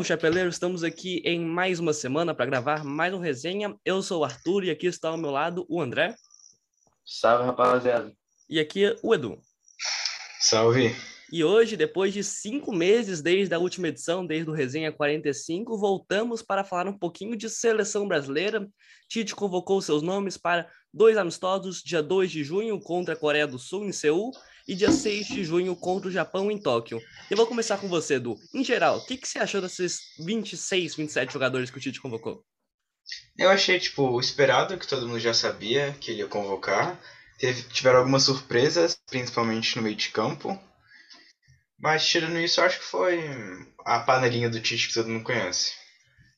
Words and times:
Salve, 0.00 0.08
chapeleiro! 0.08 0.48
Estamos 0.48 0.82
aqui 0.82 1.20
em 1.26 1.40
mais 1.40 1.78
uma 1.78 1.92
semana 1.92 2.34
para 2.34 2.46
gravar 2.46 2.84
mais 2.84 3.12
um 3.12 3.18
resenha. 3.18 3.76
Eu 3.84 4.00
sou 4.00 4.20
o 4.20 4.24
Arthur 4.24 4.64
e 4.64 4.70
aqui 4.70 4.86
está 4.86 5.10
ao 5.10 5.18
meu 5.18 5.30
lado 5.30 5.66
o 5.68 5.80
André. 5.80 6.14
Salve, 7.04 7.44
rapaziada. 7.44 8.10
E 8.48 8.58
aqui 8.58 8.96
o 9.02 9.14
Edu. 9.14 9.38
Salve. 10.40 10.96
E 11.30 11.44
hoje, 11.44 11.76
depois 11.76 12.14
de 12.14 12.24
cinco 12.24 12.72
meses 12.72 13.20
desde 13.20 13.54
a 13.54 13.58
última 13.58 13.88
edição, 13.88 14.26
desde 14.26 14.48
o 14.48 14.54
Resenha 14.54 14.90
45, 14.90 15.76
voltamos 15.76 16.40
para 16.40 16.64
falar 16.64 16.88
um 16.88 16.96
pouquinho 16.96 17.36
de 17.36 17.50
seleção 17.50 18.08
brasileira. 18.08 18.66
Tite 19.08 19.34
convocou 19.34 19.82
seus 19.82 20.02
nomes 20.02 20.38
para 20.38 20.66
dois 20.92 21.18
amistosos, 21.18 21.82
dia 21.82 22.02
2 22.02 22.30
de 22.30 22.42
junho 22.42 22.80
contra 22.80 23.14
a 23.14 23.18
Coreia 23.18 23.46
do 23.46 23.58
Sul 23.58 23.84
em 23.84 23.92
Seul 23.92 24.32
e 24.70 24.74
dia 24.76 24.92
6 24.92 25.26
de 25.26 25.42
junho 25.42 25.74
contra 25.74 26.08
o 26.08 26.12
Japão 26.12 26.48
em 26.48 26.56
Tóquio. 26.56 27.02
Eu 27.28 27.36
vou 27.36 27.44
começar 27.44 27.76
com 27.78 27.88
você, 27.88 28.14
Edu. 28.14 28.38
Em 28.54 28.62
geral, 28.62 28.98
o 28.98 29.04
que, 29.04 29.16
que 29.16 29.26
você 29.26 29.40
achou 29.40 29.60
desses 29.60 29.98
26, 30.24 30.94
27 30.94 31.32
jogadores 31.32 31.72
que 31.72 31.78
o 31.78 31.80
Tite 31.80 32.00
convocou? 32.00 32.44
Eu 33.36 33.50
achei, 33.50 33.80
tipo, 33.80 34.20
esperado, 34.20 34.78
que 34.78 34.86
todo 34.86 35.08
mundo 35.08 35.18
já 35.18 35.34
sabia 35.34 35.92
que 36.00 36.12
ele 36.12 36.20
ia 36.20 36.28
convocar. 36.28 36.96
Teve, 37.36 37.64
tiveram 37.64 37.98
algumas 37.98 38.22
surpresas, 38.22 38.96
principalmente 39.08 39.74
no 39.74 39.82
meio 39.82 39.96
de 39.96 40.10
campo. 40.10 40.56
Mas 41.76 42.06
tirando 42.06 42.38
isso, 42.38 42.60
eu 42.60 42.64
acho 42.64 42.78
que 42.78 42.84
foi 42.84 43.18
a 43.84 43.98
panelinha 43.98 44.48
do 44.48 44.60
Tite 44.60 44.86
que 44.86 44.94
todo 44.94 45.08
mundo 45.08 45.24
conhece. 45.24 45.72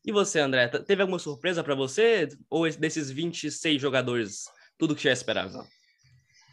E 0.02 0.10
você, 0.10 0.40
André, 0.40 0.68
teve 0.68 1.02
alguma 1.02 1.18
surpresa 1.18 1.62
para 1.62 1.74
você? 1.74 2.30
Ou 2.48 2.66
desses 2.70 3.10
26 3.10 3.78
jogadores, 3.78 4.44
tudo 4.78 4.96
que 4.96 5.04
já 5.04 5.12
esperava? 5.12 5.68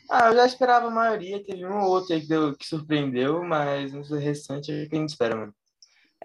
Ah, 0.09 0.29
eu 0.29 0.35
já 0.35 0.45
esperava 0.45 0.88
a 0.88 0.91
maioria, 0.91 1.43
teve 1.43 1.63
um 1.65 1.81
ou 1.81 1.89
outro 1.91 2.15
aí 2.15 2.21
que, 2.21 2.27
deu, 2.27 2.55
que 2.55 2.65
surpreendeu, 2.65 3.43
mas 3.43 3.93
no 3.93 4.02
restante 4.17 4.71
é 4.71 4.88
que 4.88 4.95
a 4.95 4.99
gente 4.99 5.09
espera, 5.09 5.35
mano. 5.35 5.53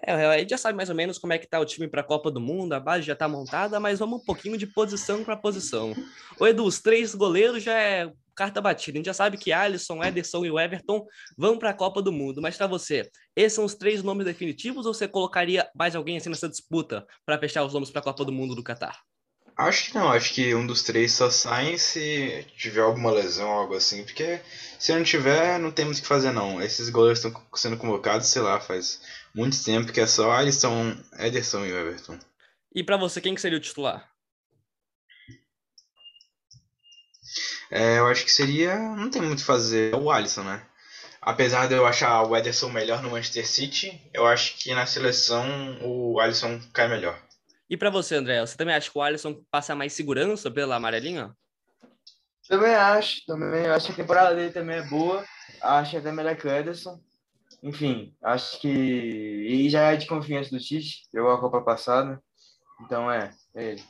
É, 0.01 0.13
a 0.25 0.37
gente 0.39 0.49
já 0.49 0.57
sabe 0.57 0.75
mais 0.75 0.89
ou 0.89 0.95
menos 0.95 1.17
como 1.17 1.33
é 1.33 1.37
que 1.37 1.47
tá 1.47 1.59
o 1.59 1.65
time 1.65 1.87
para 1.87 2.01
a 2.01 2.03
Copa 2.03 2.29
do 2.29 2.39
Mundo, 2.41 2.73
a 2.73 2.79
base 2.79 3.05
já 3.05 3.15
tá 3.15 3.27
montada, 3.27 3.79
mas 3.79 3.99
vamos 3.99 4.21
um 4.21 4.25
pouquinho 4.25 4.57
de 4.57 4.67
posição 4.67 5.23
para 5.23 5.37
posição. 5.37 5.93
O 6.39 6.45
Edu, 6.45 6.65
os 6.65 6.81
três 6.81 7.15
goleiros 7.15 7.63
já 7.63 7.79
é 7.79 8.11
carta 8.35 8.59
batida. 8.59 8.97
A 8.97 8.99
gente 8.99 9.05
já 9.05 9.13
sabe 9.13 9.37
que 9.37 9.53
Alisson, 9.53 10.03
Ederson 10.03 10.45
e 10.45 10.51
o 10.51 10.59
Everton 10.59 11.05
vão 11.37 11.57
para 11.57 11.69
a 11.69 11.73
Copa 11.73 12.01
do 12.01 12.11
Mundo. 12.11 12.41
Mas 12.41 12.57
para 12.57 12.67
você, 12.67 13.09
esses 13.35 13.53
são 13.53 13.63
os 13.63 13.75
três 13.75 14.03
nomes 14.03 14.25
definitivos 14.25 14.85
ou 14.85 14.93
você 14.93 15.07
colocaria 15.07 15.69
mais 15.73 15.95
alguém 15.95 16.17
assim 16.17 16.29
nessa 16.29 16.49
disputa 16.49 17.05
para 17.25 17.39
fechar 17.39 17.63
os 17.63 17.73
nomes 17.73 17.89
para 17.89 18.01
a 18.01 18.03
Copa 18.03 18.25
do 18.25 18.33
Mundo 18.33 18.53
do 18.53 18.63
Catar? 18.63 18.99
Acho 19.57 19.85
que 19.85 19.95
não, 19.95 20.11
acho 20.11 20.33
que 20.33 20.53
um 20.53 20.67
dos 20.67 20.83
três 20.83 21.13
só 21.13 21.29
sai 21.29 21.77
se 21.77 22.45
tiver 22.57 22.81
alguma 22.81 23.11
lesão 23.11 23.49
ou 23.49 23.59
algo 23.59 23.75
assim, 23.75 24.03
porque 24.03 24.41
se 24.77 24.93
não 24.93 25.01
tiver, 25.01 25.57
não 25.57 25.71
temos 25.71 25.97
o 25.97 26.01
que 26.01 26.07
fazer 26.07 26.33
não. 26.33 26.61
Esses 26.61 26.89
goleiros 26.89 27.23
estão 27.23 27.41
sendo 27.55 27.77
convocados, 27.77 28.27
sei 28.27 28.41
lá, 28.41 28.59
faz 28.59 29.01
muito 29.33 29.63
tempo 29.63 29.93
que 29.93 30.01
é 30.01 30.07
só 30.07 30.31
Alisson, 30.31 30.97
Ederson 31.17 31.65
e 31.65 31.71
Everton. 31.71 32.19
E 32.73 32.83
para 32.83 32.97
você, 32.97 33.21
quem 33.21 33.33
que 33.33 33.39
seria 33.39 33.57
o 33.57 33.61
titular? 33.61 34.09
É, 37.71 37.99
eu 37.99 38.07
acho 38.07 38.25
que 38.25 38.31
seria. 38.31 38.77
Não 38.77 39.09
tem 39.09 39.21
muito 39.21 39.39
o 39.39 39.45
fazer. 39.45 39.93
É 39.93 39.97
o 39.97 40.11
Alisson, 40.11 40.43
né? 40.43 40.61
Apesar 41.21 41.67
de 41.67 41.73
eu 41.73 41.85
achar 41.85 42.23
o 42.23 42.35
Ederson 42.35 42.69
melhor 42.69 43.01
no 43.01 43.09
Manchester 43.09 43.47
City, 43.47 44.01
eu 44.13 44.27
acho 44.27 44.57
que 44.57 44.73
na 44.75 44.85
seleção 44.85 45.45
o 45.81 46.19
Alisson 46.19 46.61
cai 46.71 46.87
melhor. 46.87 47.19
E 47.69 47.75
para 47.75 47.89
você, 47.89 48.15
André, 48.15 48.41
você 48.41 48.55
também 48.55 48.75
acha 48.75 48.91
que 48.91 48.97
o 48.97 49.01
Alisson 49.01 49.41
passa 49.49 49.75
mais 49.75 49.93
segurança 49.93 50.51
pela 50.51 50.75
amarelinha? 50.75 51.35
Também 52.47 52.75
acho, 52.75 53.25
também 53.25 53.65
acho 53.65 53.87
que 53.87 53.93
a 53.93 53.95
temporada 53.95 54.35
dele 54.35 54.51
também 54.51 54.77
é 54.77 54.87
boa. 54.87 55.25
Acho 55.61 55.97
até 55.97 56.11
melhor 56.11 56.35
que 56.35 56.45
o 56.45 56.51
Ederson. 56.51 56.99
Enfim, 57.63 58.15
acho 58.23 58.59
que. 58.59 58.67
E 58.67 59.69
já 59.69 59.91
é 59.91 59.95
de 59.95 60.05
confiança 60.05 60.51
do 60.51 60.59
Tite, 60.59 61.07
jogou 61.11 61.31
a 61.31 61.39
Copa 61.39 61.61
passada. 61.61 62.21
Então 62.81 63.09
é, 63.09 63.31
é 63.55 63.71
ele. 63.71 63.83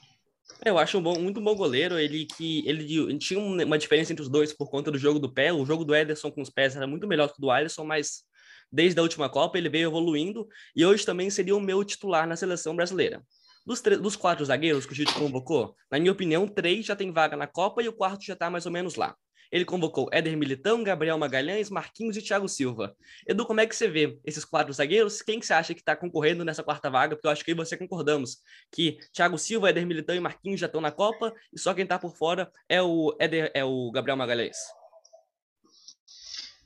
Eu 0.63 0.77
acho 0.77 0.97
um 0.97 1.01
bom, 1.01 1.19
muito 1.19 1.41
bom 1.41 1.53
goleiro. 1.53 1.99
Ele 1.99 2.25
que 2.25 2.65
ele 2.65 3.17
tinha 3.17 3.39
uma 3.39 3.77
diferença 3.77 4.13
entre 4.13 4.23
os 4.23 4.29
dois 4.29 4.53
por 4.53 4.69
conta 4.69 4.89
do 4.89 4.97
jogo 4.97 5.19
do 5.19 5.33
pé. 5.33 5.51
O 5.51 5.65
jogo 5.65 5.83
do 5.83 5.93
Ederson 5.93 6.31
com 6.31 6.41
os 6.41 6.49
pés 6.49 6.77
era 6.77 6.87
muito 6.87 7.07
melhor 7.07 7.27
que 7.27 7.37
o 7.37 7.41
do 7.41 7.51
Alisson, 7.51 7.83
mas 7.83 8.23
desde 8.71 8.99
a 8.99 9.03
última 9.03 9.29
Copa 9.29 9.57
ele 9.57 9.69
veio 9.69 9.89
evoluindo 9.89 10.47
e 10.75 10.85
hoje 10.85 11.05
também 11.05 11.29
seria 11.29 11.55
o 11.55 11.59
meu 11.59 11.83
titular 11.83 12.25
na 12.25 12.37
seleção 12.37 12.75
brasileira. 12.75 13.21
Dos, 13.65 13.81
dos 13.81 14.15
quatro 14.15 14.45
zagueiros 14.45 14.85
que 14.85 14.93
o 14.93 14.95
Tite 14.95 15.13
convocou, 15.13 15.75
na 15.89 15.99
minha 15.99 16.11
opinião, 16.11 16.47
três 16.47 16.85
já 16.85 16.95
tem 16.95 17.11
vaga 17.11 17.35
na 17.35 17.47
Copa 17.47 17.81
e 17.81 17.87
o 17.87 17.93
quarto 17.93 18.23
já 18.23 18.33
está 18.33 18.49
mais 18.49 18.65
ou 18.65 18.71
menos 18.71 18.95
lá. 18.95 19.15
Ele 19.51 19.65
convocou 19.65 20.09
Éder 20.11 20.35
Militão, 20.37 20.83
Gabriel 20.83 21.17
Magalhães, 21.17 21.69
Marquinhos 21.69 22.17
e 22.17 22.21
Thiago 22.21 22.47
Silva. 22.47 22.95
Edu, 23.27 23.45
como 23.45 23.61
é 23.61 23.65
que 23.65 23.75
você 23.75 23.87
vê 23.87 24.19
esses 24.25 24.43
quatro 24.43 24.73
zagueiros? 24.73 25.21
Quem 25.21 25.39
que 25.39 25.45
você 25.45 25.53
acha 25.53 25.73
que 25.73 25.79
está 25.79 25.95
concorrendo 25.95 26.43
nessa 26.43 26.63
quarta 26.63 26.89
vaga? 26.89 27.15
Porque 27.15 27.27
eu 27.27 27.31
acho 27.31 27.43
que 27.43 27.51
e 27.51 27.53
você 27.53 27.77
concordamos 27.77 28.37
que 28.71 28.97
Thiago 29.13 29.37
Silva, 29.37 29.69
Éder 29.69 29.85
Militão 29.85 30.15
e 30.15 30.19
Marquinhos 30.19 30.59
já 30.59 30.65
estão 30.65 30.81
na 30.81 30.91
Copa 30.91 31.33
e 31.53 31.59
só 31.59 31.73
quem 31.73 31.83
está 31.83 31.97
por 31.97 32.15
fora 32.15 32.51
é 32.67 32.81
o, 32.81 33.15
Éder, 33.19 33.51
é 33.53 33.63
o 33.63 33.91
Gabriel 33.91 34.17
Magalhães. 34.17 34.57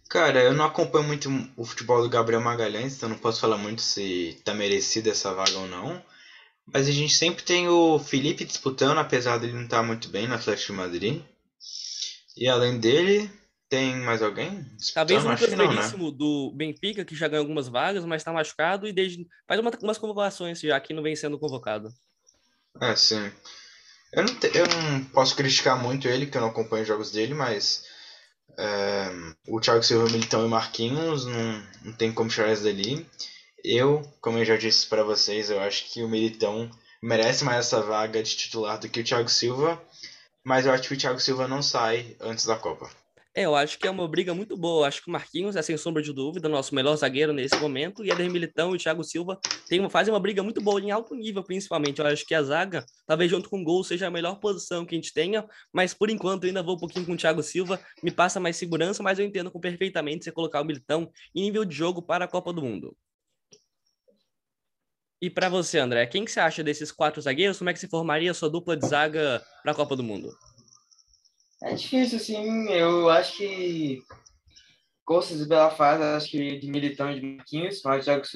Cara, 0.10 0.42
eu 0.42 0.54
não 0.54 0.66
acompanho 0.66 1.06
muito 1.06 1.30
o 1.56 1.64
futebol 1.64 2.02
do 2.02 2.10
Gabriel 2.10 2.42
Magalhães, 2.42 2.98
então 2.98 3.08
não 3.08 3.18
posso 3.18 3.40
falar 3.40 3.58
muito 3.58 3.84
se 3.84 4.42
tá 4.44 4.56
merecido 4.56 5.10
essa 5.10 5.32
vaga 5.32 5.60
ou 5.60 5.68
não. 5.68 6.02
Mas 6.74 6.88
a 6.88 6.92
gente 6.92 7.14
sempre 7.14 7.44
tem 7.44 7.68
o 7.68 8.00
Felipe 8.00 8.46
disputando, 8.46 8.98
apesar 8.98 9.38
dele 9.38 9.54
não 9.54 9.64
estar 9.64 9.78
tá 9.78 9.84
muito 9.84 10.10
bem 10.10 10.28
no 10.28 10.36
Atlético 10.36 10.72
de 10.72 10.78
Madrid. 10.78 11.22
E 12.38 12.48
além 12.48 12.80
dele, 12.80 13.30
tem 13.70 13.96
mais 13.98 14.22
alguém? 14.22 14.66
Talvez 14.94 15.24
o 15.24 15.30
Lucas 15.30 15.54
Veríssimo 15.54 16.12
né? 16.12 16.18
do 16.18 16.52
Benfica, 16.56 17.06
que 17.06 17.16
já 17.16 17.28
ganhou 17.28 17.44
algumas 17.44 17.68
vagas, 17.68 18.04
mas 18.06 18.22
está 18.22 18.34
machucado 18.34 18.88
e 18.88 18.94
desde 18.94 19.28
faz 19.48 19.60
uma, 19.60 19.72
umas 19.82 19.98
convocações 19.98 20.60
já 20.60 20.80
que 20.80 20.94
não 20.94 21.04
vem 21.04 21.16
sendo 21.16 21.38
convocado. 21.38 21.90
É, 22.82 22.96
sim. 22.96 23.32
Eu 24.12 24.24
não, 24.24 24.36
te, 24.36 24.52
eu 24.56 24.66
não 24.68 25.04
posso 25.06 25.36
criticar 25.36 25.82
muito 25.82 26.08
ele, 26.08 26.26
que 26.26 26.36
eu 26.36 26.42
não 26.42 26.50
acompanho 26.50 26.82
os 26.82 26.88
jogos 26.88 27.12
dele, 27.12 27.36
mas 27.36 27.84
é, 28.58 29.12
o 29.48 29.60
Thiago 29.60 29.84
Silva, 29.84 30.10
Militão 30.10 30.46
e 30.46 30.50
Marquinhos 30.50 31.26
não, 31.26 31.64
não 31.86 31.94
tem 31.94 32.12
como 32.12 32.30
tirar 32.30 32.48
eles 32.48 32.64
dali. 32.64 33.06
Eu, 33.64 34.02
como 34.22 34.38
eu 34.38 34.46
já 34.46 34.58
disse 34.58 34.88
para 34.88 35.04
vocês, 35.04 35.50
eu 35.50 35.60
acho 35.60 35.92
que 35.92 36.04
o 36.04 36.10
Militão 36.10 36.70
merece 37.02 37.44
mais 37.44 37.66
essa 37.68 37.82
vaga 37.82 38.22
de 38.22 38.36
titular 38.36 38.80
do 38.80 38.90
que 38.90 39.00
o 39.00 39.04
Thiago 39.04 39.30
Silva 39.30 39.82
mas 40.44 40.66
eu 40.66 40.72
acho 40.72 40.88
que 40.88 40.94
o 40.94 40.98
Thiago 40.98 41.20
Silva 41.20 41.48
não 41.48 41.62
sai 41.62 42.16
antes 42.20 42.46
da 42.46 42.56
Copa. 42.56 42.90
É, 43.36 43.46
eu 43.46 43.56
acho 43.56 43.78
que 43.78 43.88
é 43.88 43.92
uma 43.92 44.08
briga 44.08 44.34
muito 44.34 44.58
boa. 44.58 44.88
Acho 44.88 45.04
que 45.04 45.10
o 45.10 45.12
Marquinhos 45.12 45.56
é, 45.56 45.62
sem 45.62 45.78
sombra 45.78 46.02
de 46.02 46.12
dúvida, 46.12 46.50
nosso 46.50 46.74
melhor 46.74 46.96
zagueiro 46.96 47.32
nesse 47.32 47.56
momento. 47.58 48.04
E 48.04 48.10
Eder 48.10 48.30
Militão 48.32 48.72
e 48.72 48.76
o 48.76 48.80
Thiago 48.80 49.04
Silva 49.04 49.40
tem, 49.68 49.88
fazem 49.90 50.12
uma 50.12 50.20
briga 50.20 50.42
muito 50.42 50.60
boa, 50.60 50.82
em 50.82 50.90
alto 50.90 51.14
nível, 51.14 51.44
principalmente. 51.44 52.00
Eu 52.00 52.08
acho 52.08 52.26
que 52.26 52.34
a 52.34 52.42
zaga, 52.42 52.84
talvez 53.06 53.30
junto 53.30 53.48
com 53.48 53.62
o 53.62 53.64
gol, 53.64 53.84
seja 53.84 54.08
a 54.08 54.12
melhor 54.12 54.40
posição 54.40 54.86
que 54.86 54.96
a 54.96 54.98
gente 54.98 55.14
tenha. 55.14 55.46
Mas 55.72 55.94
por 55.94 56.10
enquanto, 56.10 56.46
ainda 56.46 56.64
vou 56.64 56.76
um 56.76 56.80
pouquinho 56.80 57.06
com 57.06 57.14
o 57.14 57.18
Thiago 57.18 57.44
Silva. 57.44 57.80
Me 58.02 58.10
passa 58.10 58.40
mais 58.40 58.58
segurança, 58.58 59.04
mas 59.04 59.20
eu 59.20 59.26
entendo 59.26 59.52
com 59.52 59.60
perfeitamente 59.60 60.26
você 60.26 60.32
colocar 60.32 60.62
o 60.62 60.66
Militão 60.66 61.12
em 61.36 61.44
nível 61.44 61.64
de 61.64 61.76
jogo 61.76 62.02
para 62.02 62.26
a 62.26 62.28
Copa 62.28 62.52
do 62.52 62.64
Mundo. 62.64 62.98
E 65.22 65.30
para 65.30 65.50
você, 65.50 65.80
André, 65.80 66.06
quem 66.06 66.24
que 66.24 66.32
você 66.32 66.40
acha 66.40 66.64
desses 66.64 66.92
quatro 66.92 67.22
zagueiros? 67.22 67.58
Como 67.58 67.70
é 67.70 67.74
que 67.74 67.80
se 67.80 67.90
formaria 67.90 68.32
a 68.32 68.34
sua 68.34 68.50
dupla 68.50 68.78
de 68.78 68.88
zaga 68.88 69.44
para 69.62 69.74
a 69.74 69.76
Copa 69.76 69.96
do 69.96 70.04
Mundo? 70.04 70.30
É 71.62 71.74
difícil, 71.74 72.18
assim. 72.18 72.70
Eu 72.70 73.10
acho 73.10 73.38
que 73.38 74.02
Costas 75.10 75.48
pela 75.48 75.72
fase, 75.72 76.04
acho 76.04 76.30
que 76.30 76.60
de 76.60 76.70
Militão 76.70 77.12
e 77.12 77.20
de 77.20 77.26
Marquinhos, 77.26 77.82
mas 77.84 78.06
já 78.06 78.20
que 78.22 78.28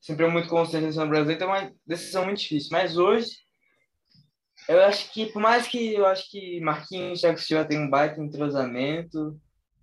sempre 0.00 0.24
é 0.24 0.30
muito 0.30 0.48
constante 0.48 0.96
no 0.96 1.08
Brasil, 1.08 1.32
então 1.32 1.52
é 1.52 1.62
uma 1.62 1.72
decisão 1.84 2.24
muito 2.24 2.38
difícil. 2.38 2.68
Mas 2.70 2.96
hoje, 2.96 3.30
eu 4.68 4.80
acho 4.84 5.12
que, 5.12 5.26
por 5.26 5.42
mais 5.42 5.66
que 5.66 5.94
eu 5.94 6.06
acho 6.06 6.30
que 6.30 6.60
Marquinhos 6.60 7.18
e 7.18 7.22
Thiago 7.22 7.38
Silva 7.40 7.64
tem 7.64 7.80
um 7.80 7.90
baita 7.90 8.20
entrosamento, 8.20 9.36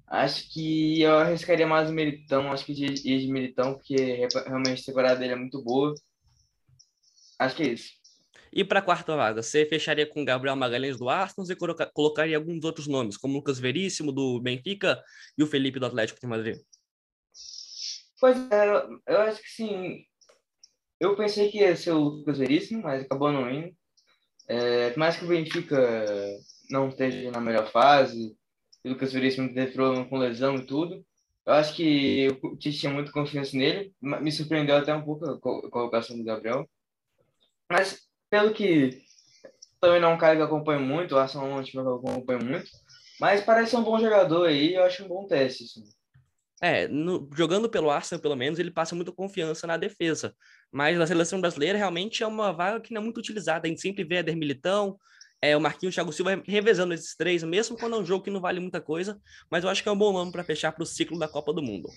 acho 0.08 0.50
que 0.54 1.02
eu 1.02 1.18
arriscaria 1.18 1.68
mais 1.68 1.90
o 1.90 1.94
Militão, 1.94 2.54
acho 2.54 2.66
que 2.66 2.74
de, 2.74 2.86
de 2.86 3.28
Militão, 3.30 3.74
porque 3.74 3.96
realmente 4.48 4.82
a 4.82 4.86
temporada 4.86 5.20
dele 5.20 5.34
é 5.34 5.36
muito 5.36 5.62
boa. 5.62 5.94
Acho 7.40 7.56
que 7.56 7.64
é 7.64 7.68
isso. 7.68 7.92
E 8.52 8.64
para 8.64 8.80
a 8.80 8.84
quarta 8.84 9.16
vaga, 9.16 9.42
você 9.42 9.66
fecharia 9.66 10.06
com 10.06 10.24
Gabriel 10.24 10.56
Magalhães 10.56 10.98
do 10.98 11.10
Arsenal 11.10 11.50
e 11.50 11.56
coloca, 11.56 11.90
colocaria 11.92 12.38
alguns 12.38 12.64
outros 12.64 12.88
nomes, 12.88 13.18
como 13.18 13.34
Lucas 13.34 13.60
Veríssimo 13.60 14.12
do 14.12 14.40
Benfica 14.40 15.02
e 15.36 15.44
o 15.44 15.48
Felipe 15.48 15.80
do 15.80 15.88
Atlético 15.88 16.20
de 16.20 16.28
Madrid? 16.28 16.60
Pois 18.20 18.38
é, 18.52 18.88
eu 19.08 19.22
acho 19.22 19.42
que 19.42 19.50
sim. 19.50 20.06
Eu 21.00 21.16
pensei 21.16 21.50
que 21.50 21.58
ia 21.60 21.76
ser 21.76 21.92
o 21.92 22.00
Lucas 22.00 22.38
Veríssimo, 22.38 22.84
mas 22.84 23.04
acabou 23.04 23.32
não 23.32 23.50
indo. 23.50 23.76
É, 24.48 24.96
mais 24.96 25.18
que 25.18 25.26
o 25.26 25.28
Benfica 25.28 26.06
não 26.70 26.90
esteja 26.90 27.32
na 27.32 27.42
melhor 27.42 27.72
fase, 27.72 28.38
o 28.86 28.90
Lucas 28.90 29.12
Veríssimo 29.12 29.54
teve 29.54 29.72
problema 29.72 30.06
com 30.08 30.18
lesão 30.18 30.56
e 30.58 30.66
tudo, 30.66 31.04
eu 31.46 31.54
acho 31.54 31.76
que 31.76 32.26
eu 32.26 32.58
tinha 32.58 32.92
muito 32.92 33.12
confiança 33.12 33.58
nele. 33.58 33.94
Me 34.02 34.32
surpreendeu 34.32 34.78
até 34.78 34.96
um 34.96 35.04
pouco 35.04 35.26
a 35.26 35.40
colocação 35.40 36.18
do 36.18 36.24
Gabriel. 36.24 36.70
Mas, 37.74 38.02
pelo 38.30 38.54
que 38.54 39.02
também 39.82 40.00
não 40.00 40.12
é 40.12 40.14
um 40.14 40.18
cara 40.18 40.36
que 40.36 40.44
acompanha 40.44 40.80
muito, 40.80 41.16
o 41.16 41.18
Arsenal 41.18 41.48
não 41.48 41.58
é 41.58 41.60
um 41.62 41.64
time 41.64 41.82
que 41.82 41.90
eu 41.90 41.96
acompanho 41.96 42.46
muito, 42.46 42.70
mas 43.20 43.42
parece 43.42 43.72
ser 43.72 43.78
um 43.78 43.84
bom 43.84 44.00
jogador 44.00 44.48
aí, 44.48 44.76
eu 44.76 44.84
acho 44.84 45.04
um 45.04 45.08
bom 45.08 45.26
teste. 45.26 45.64
Assim. 45.64 45.84
É, 46.62 46.88
no, 46.88 47.28
jogando 47.34 47.68
pelo 47.68 47.90
Arsenal, 47.90 48.22
pelo 48.22 48.36
menos, 48.36 48.60
ele 48.60 48.70
passa 48.70 48.94
muita 48.94 49.12
confiança 49.12 49.66
na 49.66 49.76
defesa. 49.76 50.36
Mas 50.72 51.00
na 51.00 51.08
seleção 51.08 51.42
brasileira, 51.42 51.76
realmente 51.76 52.22
é 52.22 52.28
uma 52.28 52.52
vaga 52.54 52.80
que 52.80 52.94
não 52.94 53.02
é 53.02 53.04
muito 53.04 53.18
utilizada. 53.18 53.66
A 53.66 53.70
gente 53.70 53.82
sempre 53.82 54.04
vê 54.04 54.18
Eder 54.18 54.38
Militão, 54.38 55.00
é, 55.42 55.58
o 55.58 55.60
Marquinhos 55.60 55.94
o 55.94 55.96
Thiago 55.96 56.14
Silva 56.14 56.44
revezando 56.46 56.94
esses 56.94 57.16
três, 57.16 57.44
mesmo 57.44 57.76
quando 57.76 57.96
é 57.96 58.00
um 58.00 58.06
jogo 58.06 58.24
que 58.24 58.30
não 58.30 58.40
vale 58.40 58.60
muita 58.60 58.80
coisa. 58.80 59.20
Mas 59.50 59.64
eu 59.64 59.70
acho 59.72 59.82
que 59.82 59.90
é 59.90 59.92
um 59.92 59.98
bom 59.98 60.14
nome 60.14 60.32
para 60.32 60.44
fechar 60.44 60.72
para 60.72 60.84
o 60.84 60.86
ciclo 60.86 61.18
da 61.18 61.28
Copa 61.28 61.52
do 61.52 61.62
Mundo. 61.64 61.90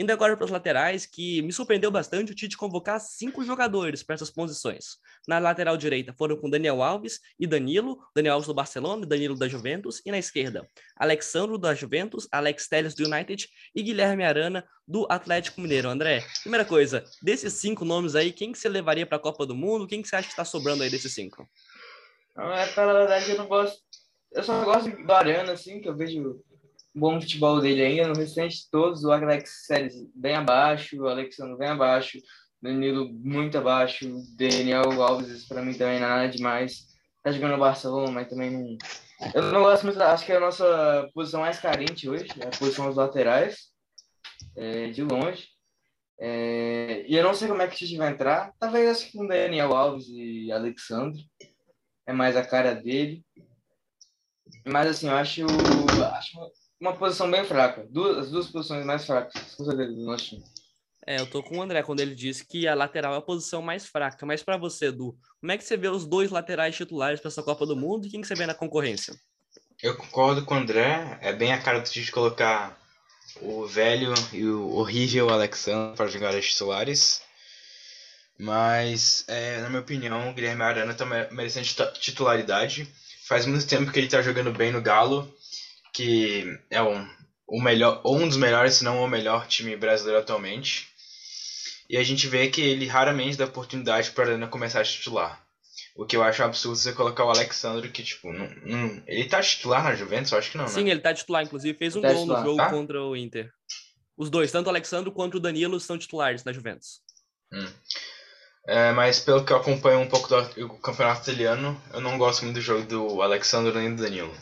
Indo 0.00 0.12
agora 0.12 0.36
para 0.36 0.44
os 0.44 0.50
laterais, 0.50 1.06
que 1.06 1.42
me 1.42 1.52
surpreendeu 1.52 1.90
bastante 1.90 2.30
o 2.30 2.34
Tite 2.34 2.56
convocar 2.56 3.00
cinco 3.00 3.44
jogadores 3.44 4.00
para 4.00 4.14
essas 4.14 4.30
posições. 4.30 4.96
Na 5.26 5.40
lateral 5.40 5.76
direita 5.76 6.14
foram 6.16 6.36
com 6.36 6.48
Daniel 6.48 6.82
Alves 6.84 7.18
e 7.36 7.48
Danilo, 7.48 7.98
Daniel 8.14 8.34
Alves 8.34 8.46
do 8.46 8.54
Barcelona 8.54 9.04
e 9.04 9.08
Danilo 9.08 9.36
da 9.36 9.48
Juventus. 9.48 10.00
E 10.06 10.12
na 10.12 10.18
esquerda, 10.18 10.68
Alexandro 10.96 11.58
da 11.58 11.74
Juventus, 11.74 12.28
Alex 12.30 12.68
Telles 12.68 12.94
do 12.94 13.04
United 13.06 13.48
e 13.74 13.82
Guilherme 13.82 14.22
Arana 14.22 14.64
do 14.86 15.04
Atlético 15.10 15.60
Mineiro. 15.60 15.88
André, 15.88 16.24
primeira 16.42 16.64
coisa, 16.64 17.04
desses 17.20 17.54
cinco 17.54 17.84
nomes 17.84 18.14
aí, 18.14 18.30
quem 18.30 18.52
que 18.52 18.58
você 18.58 18.68
levaria 18.68 19.04
para 19.04 19.16
a 19.16 19.20
Copa 19.20 19.44
do 19.44 19.54
Mundo? 19.54 19.88
Quem 19.88 20.00
que 20.00 20.06
você 20.06 20.14
acha 20.14 20.28
que 20.28 20.32
está 20.32 20.44
sobrando 20.44 20.84
aí 20.84 20.90
desses 20.90 21.12
cinco? 21.12 21.44
Não, 22.36 22.52
é, 22.52 22.68
pela 22.68 22.92
verdade, 22.92 23.32
eu 23.32 23.38
não 23.38 23.48
gosto. 23.48 23.82
Eu 24.30 24.44
só 24.44 24.62
gosto 24.64 24.90
do 24.90 25.12
Arana, 25.12 25.52
assim, 25.52 25.80
que 25.80 25.88
eu 25.88 25.96
vejo 25.96 26.40
bom 26.98 27.20
futebol 27.20 27.60
dele 27.60 27.82
ainda. 27.82 28.08
No 28.08 28.14
restante, 28.14 28.68
todos, 28.70 29.04
o 29.04 29.12
Alex 29.12 29.66
Series 29.66 29.94
bem 30.14 30.34
abaixo, 30.34 31.00
o 31.00 31.08
Alexandre 31.08 31.56
bem 31.56 31.68
abaixo, 31.68 32.18
Danilo 32.60 33.12
muito 33.12 33.56
abaixo, 33.56 34.06
Daniel 34.36 35.00
Alves, 35.00 35.46
para 35.46 35.62
mim 35.62 35.74
também 35.74 36.00
nada 36.00 36.28
demais. 36.28 36.88
Tá 37.22 37.30
jogando 37.30 37.52
no 37.52 37.58
Barcelona, 37.58 38.10
mas 38.10 38.28
também 38.28 38.50
não. 38.50 38.76
Eu 39.34 39.42
não 39.52 39.62
gosto 39.62 39.84
muito, 39.84 40.00
acho 40.00 40.24
que 40.24 40.32
é 40.32 40.36
a 40.36 40.40
nossa 40.40 41.08
posição 41.14 41.40
mais 41.40 41.58
carente 41.58 42.08
hoje, 42.08 42.28
é 42.40 42.46
a 42.46 42.58
posição 42.58 42.86
dos 42.86 42.96
laterais, 42.96 43.68
é, 44.56 44.88
de 44.90 45.02
longe. 45.02 45.48
É, 46.20 47.04
e 47.06 47.16
eu 47.16 47.22
não 47.22 47.34
sei 47.34 47.48
como 47.48 47.62
é 47.62 47.68
que 47.68 47.84
a 47.84 47.86
gente 47.86 47.96
vai 47.96 48.10
entrar. 48.10 48.52
Talvez 48.58 48.88
acho 48.88 49.06
que 49.06 49.16
com 49.16 49.26
Daniel 49.26 49.74
Alves 49.74 50.08
e 50.08 50.50
Alexandre. 50.50 51.24
É 52.06 52.12
mais 52.12 52.36
a 52.36 52.44
cara 52.44 52.74
dele. 52.74 53.22
Mas 54.66 54.88
assim, 54.88 55.08
eu 55.08 55.14
acho, 55.14 55.46
acho 56.14 56.38
uma 56.80 56.96
posição 56.96 57.30
bem 57.30 57.44
fraca. 57.44 57.86
Duas, 57.90 58.18
as 58.18 58.30
duas 58.30 58.46
posições 58.48 58.84
mais 58.84 59.04
fracas, 59.04 59.54
com 59.54 59.64
certeza, 59.64 59.92
do 59.92 60.04
nosso 60.04 60.24
time. 60.24 60.44
É, 61.06 61.18
eu 61.20 61.26
tô 61.26 61.42
com 61.42 61.58
o 61.58 61.62
André 61.62 61.82
quando 61.82 62.00
ele 62.00 62.14
disse 62.14 62.46
que 62.46 62.68
a 62.68 62.74
lateral 62.74 63.14
é 63.14 63.16
a 63.16 63.22
posição 63.22 63.62
mais 63.62 63.86
fraca. 63.86 64.26
Mas 64.26 64.42
para 64.42 64.58
você, 64.58 64.86
Edu, 64.86 65.16
como 65.40 65.50
é 65.50 65.56
que 65.56 65.64
você 65.64 65.76
vê 65.76 65.88
os 65.88 66.06
dois 66.06 66.30
laterais 66.30 66.76
titulares 66.76 67.18
para 67.18 67.28
essa 67.28 67.42
Copa 67.42 67.64
do 67.64 67.74
Mundo 67.74 68.06
e 68.06 68.10
quem 68.10 68.20
que 68.20 68.26
você 68.26 68.34
vê 68.34 68.46
na 68.46 68.54
concorrência? 68.54 69.14
Eu 69.82 69.96
concordo 69.96 70.44
com 70.44 70.54
o 70.54 70.58
André. 70.58 71.18
É 71.22 71.32
bem 71.32 71.52
a 71.52 71.62
cara 71.62 71.80
do 71.80 71.88
Tite 71.88 72.12
colocar 72.12 72.78
o 73.40 73.66
velho 73.66 74.12
e 74.32 74.44
o 74.44 74.68
horrível 74.74 75.30
Alexandre 75.30 75.96
para 75.96 76.08
jogar 76.08 76.34
as 76.34 76.44
titulares. 76.44 77.22
Mas, 78.38 79.24
é, 79.28 79.62
na 79.62 79.70
minha 79.70 79.80
opinião, 79.80 80.28
o 80.28 80.34
Guilherme 80.34 80.62
Arana 80.62 80.92
está 80.92 81.06
merecendo 81.06 81.66
titularidade. 81.94 82.86
Faz 83.26 83.46
muito 83.46 83.66
tempo 83.66 83.90
que 83.90 83.98
ele 83.98 84.06
está 84.06 84.20
jogando 84.20 84.52
bem 84.52 84.70
no 84.70 84.82
Galo 84.82 85.34
que 85.98 86.56
é 86.70 86.80
um, 86.80 87.04
o 87.44 87.60
melhor, 87.60 88.00
ou 88.04 88.16
um 88.16 88.28
dos 88.28 88.36
melhores, 88.36 88.74
se 88.74 88.84
não 88.84 89.02
o 89.02 89.08
melhor 89.08 89.48
time 89.48 89.76
brasileiro 89.76 90.20
atualmente. 90.20 90.86
E 91.90 91.96
a 91.96 92.04
gente 92.04 92.28
vê 92.28 92.48
que 92.48 92.60
ele 92.60 92.86
raramente 92.86 93.36
dá 93.36 93.46
oportunidade 93.46 94.12
para 94.12 94.28
Arana 94.28 94.46
começar 94.46 94.80
a 94.80 94.84
titular. 94.84 95.44
O 95.96 96.06
que 96.06 96.16
eu 96.16 96.22
acho 96.22 96.44
absurdo 96.44 96.76
você 96.76 96.92
colocar 96.92 97.24
o 97.24 97.30
Alexandre, 97.30 97.88
que, 97.88 98.04
tipo, 98.04 98.32
não, 98.32 98.48
não, 98.62 99.02
ele 99.08 99.24
tá 99.24 99.40
titular 99.40 99.82
na 99.82 99.96
Juventus? 99.96 100.30
Eu 100.30 100.38
acho 100.38 100.52
que 100.52 100.56
não, 100.56 100.66
né? 100.66 100.70
Sim, 100.70 100.88
ele 100.88 101.00
tá 101.00 101.12
titular, 101.12 101.42
inclusive 101.42 101.76
fez 101.76 101.96
um 101.96 102.00
tá 102.00 102.12
gol 102.12 102.26
no 102.26 102.36
jogo 102.44 102.56
tá? 102.58 102.70
contra 102.70 103.02
o 103.02 103.16
Inter. 103.16 103.50
Os 104.16 104.30
dois, 104.30 104.52
tanto 104.52 104.68
o 104.68 104.70
Alexandre 104.70 105.10
quanto 105.10 105.38
o 105.38 105.40
Danilo, 105.40 105.80
são 105.80 105.98
titulares 105.98 106.44
na 106.44 106.52
Juventus. 106.52 107.00
Hum. 107.52 107.66
É, 108.68 108.92
mas 108.92 109.18
pelo 109.18 109.44
que 109.44 109.52
eu 109.52 109.56
acompanho 109.56 109.98
um 109.98 110.08
pouco 110.08 110.28
do 110.28 110.68
campeonato 110.78 111.22
italiano, 111.22 111.80
eu 111.92 112.00
não 112.00 112.18
gosto 112.18 112.44
muito 112.44 112.54
do 112.54 112.60
jogo 112.60 112.86
do 112.86 113.20
Alexandre 113.20 113.76
nem 113.76 113.96
do 113.96 114.02
Danilo. 114.02 114.32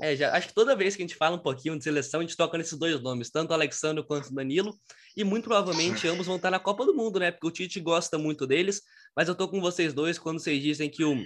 É, 0.00 0.16
já, 0.16 0.32
acho 0.34 0.48
que 0.48 0.54
toda 0.54 0.74
vez 0.74 0.96
que 0.96 1.02
a 1.02 1.06
gente 1.06 1.16
fala 1.16 1.36
um 1.36 1.40
pouquinho 1.40 1.76
de 1.76 1.84
seleção, 1.84 2.20
a 2.20 2.22
gente 2.22 2.36
toca 2.36 2.56
nesses 2.56 2.78
dois 2.78 3.00
nomes, 3.02 3.30
tanto 3.30 3.50
o 3.50 3.54
Alexandre 3.54 4.02
quanto 4.02 4.28
o 4.28 4.34
Danilo, 4.34 4.78
e 5.14 5.22
muito 5.22 5.44
provavelmente 5.44 6.08
ambos 6.08 6.26
vão 6.26 6.36
estar 6.36 6.50
na 6.50 6.58
Copa 6.58 6.86
do 6.86 6.94
Mundo, 6.94 7.20
né? 7.20 7.30
Porque 7.30 7.46
o 7.46 7.50
Tite 7.50 7.80
gosta 7.80 8.16
muito 8.16 8.46
deles, 8.46 8.80
mas 9.14 9.28
eu 9.28 9.34
tô 9.34 9.46
com 9.46 9.60
vocês 9.60 9.92
dois 9.92 10.18
quando 10.18 10.40
vocês 10.40 10.62
dizem 10.62 10.88
que 10.88 11.04
o 11.04 11.22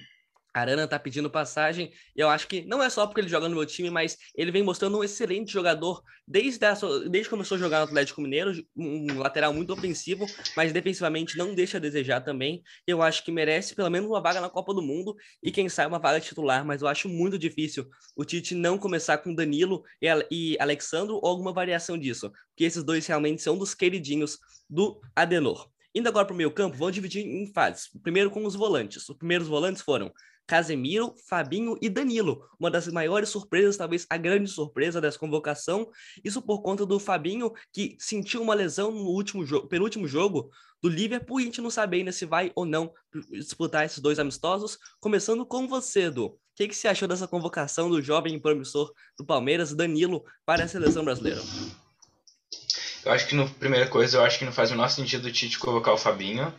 Arana 0.54 0.86
tá 0.86 0.98
pedindo 1.00 1.28
passagem. 1.28 1.92
Eu 2.14 2.30
acho 2.30 2.46
que 2.46 2.64
não 2.64 2.80
é 2.80 2.88
só 2.88 3.06
porque 3.06 3.20
ele 3.20 3.28
joga 3.28 3.48
no 3.48 3.56
meu 3.56 3.66
time, 3.66 3.90
mas 3.90 4.16
ele 4.36 4.52
vem 4.52 4.62
mostrando 4.62 4.96
um 4.96 5.02
excelente 5.02 5.52
jogador 5.52 6.00
desde, 6.26 6.64
a, 6.64 6.74
desde 7.10 7.24
que 7.24 7.30
começou 7.30 7.56
a 7.56 7.58
jogar 7.58 7.78
no 7.78 7.84
Atlético 7.86 8.20
Mineiro, 8.20 8.52
um 8.76 9.18
lateral 9.18 9.52
muito 9.52 9.72
ofensivo, 9.72 10.24
mas 10.56 10.72
defensivamente 10.72 11.36
não 11.36 11.54
deixa 11.54 11.78
a 11.78 11.80
desejar 11.80 12.20
também. 12.20 12.62
Eu 12.86 13.02
acho 13.02 13.24
que 13.24 13.32
merece 13.32 13.74
pelo 13.74 13.90
menos 13.90 14.08
uma 14.08 14.22
vaga 14.22 14.40
na 14.40 14.48
Copa 14.48 14.72
do 14.72 14.80
Mundo 14.80 15.16
e 15.42 15.50
quem 15.50 15.68
sabe 15.68 15.88
uma 15.88 15.98
vaga 15.98 16.20
titular, 16.20 16.64
mas 16.64 16.82
eu 16.82 16.88
acho 16.88 17.08
muito 17.08 17.36
difícil 17.36 17.88
o 18.14 18.24
Tite 18.24 18.54
não 18.54 18.78
começar 18.78 19.18
com 19.18 19.34
Danilo 19.34 19.82
e, 20.00 20.06
e 20.30 20.56
Alexandro 20.60 21.16
ou 21.16 21.26
alguma 21.26 21.52
variação 21.52 21.98
disso, 21.98 22.30
porque 22.50 22.64
esses 22.64 22.84
dois 22.84 23.04
realmente 23.06 23.42
são 23.42 23.58
dos 23.58 23.74
queridinhos 23.74 24.38
do 24.70 25.00
Adenor. 25.16 25.68
Indo 25.94 26.08
agora 26.08 26.26
para 26.26 26.34
o 26.34 26.36
meio 26.36 26.50
campo, 26.50 26.76
vamos 26.76 26.94
dividir 26.94 27.24
em 27.24 27.46
fases. 27.52 27.88
Primeiro 28.02 28.28
com 28.28 28.44
os 28.44 28.56
volantes. 28.56 29.08
Os 29.08 29.16
primeiros 29.16 29.46
volantes 29.46 29.80
foram 29.80 30.12
Casemiro, 30.46 31.14
Fabinho 31.28 31.76
e 31.80 31.88
Danilo. 31.88 32.48
Uma 32.58 32.70
das 32.70 32.86
maiores 32.88 33.28
surpresas, 33.28 33.76
talvez 33.76 34.06
a 34.10 34.16
grande 34.16 34.48
surpresa 34.50 35.00
dessa 35.00 35.18
convocação. 35.18 35.90
Isso 36.22 36.42
por 36.42 36.62
conta 36.62 36.84
do 36.84 37.00
Fabinho, 37.00 37.52
que 37.72 37.96
sentiu 37.98 38.42
uma 38.42 38.54
lesão 38.54 38.90
no 38.90 39.06
último 39.06 39.44
jogo, 39.44 39.68
penúltimo 39.68 40.06
jogo 40.06 40.50
do 40.82 40.88
Liverpool, 40.88 41.40
e 41.40 41.44
a 41.44 41.46
gente 41.46 41.62
não 41.62 41.70
sabe 41.70 41.96
ainda 41.96 42.12
se 42.12 42.26
vai 42.26 42.52
ou 42.54 42.66
não 42.66 42.92
disputar 43.30 43.86
esses 43.86 44.00
dois 44.00 44.18
amistosos. 44.18 44.78
Começando 45.00 45.46
com 45.46 45.66
você, 45.66 46.04
Edu. 46.04 46.26
O 46.26 46.38
que, 46.56 46.68
que 46.68 46.76
você 46.76 46.88
achou 46.88 47.08
dessa 47.08 47.26
convocação 47.26 47.88
do 47.88 48.02
jovem 48.02 48.38
promissor 48.38 48.92
do 49.18 49.24
Palmeiras, 49.24 49.74
Danilo, 49.74 50.24
para 50.44 50.64
a 50.64 50.68
seleção 50.68 51.04
brasileira? 51.04 51.40
Eu 53.04 53.12
acho 53.12 53.26
que, 53.26 53.34
no 53.34 53.48
primeira 53.48 53.88
coisa, 53.88 54.18
eu 54.18 54.22
acho 54.22 54.38
que 54.38 54.44
não 54.44 54.52
faz 54.52 54.70
o 54.70 54.74
menor 54.74 54.88
sentido 54.88 55.26
o 55.26 55.32
Tite 55.32 55.58
convocar 55.58 55.94
o 55.94 55.98
Fabinho 55.98 56.54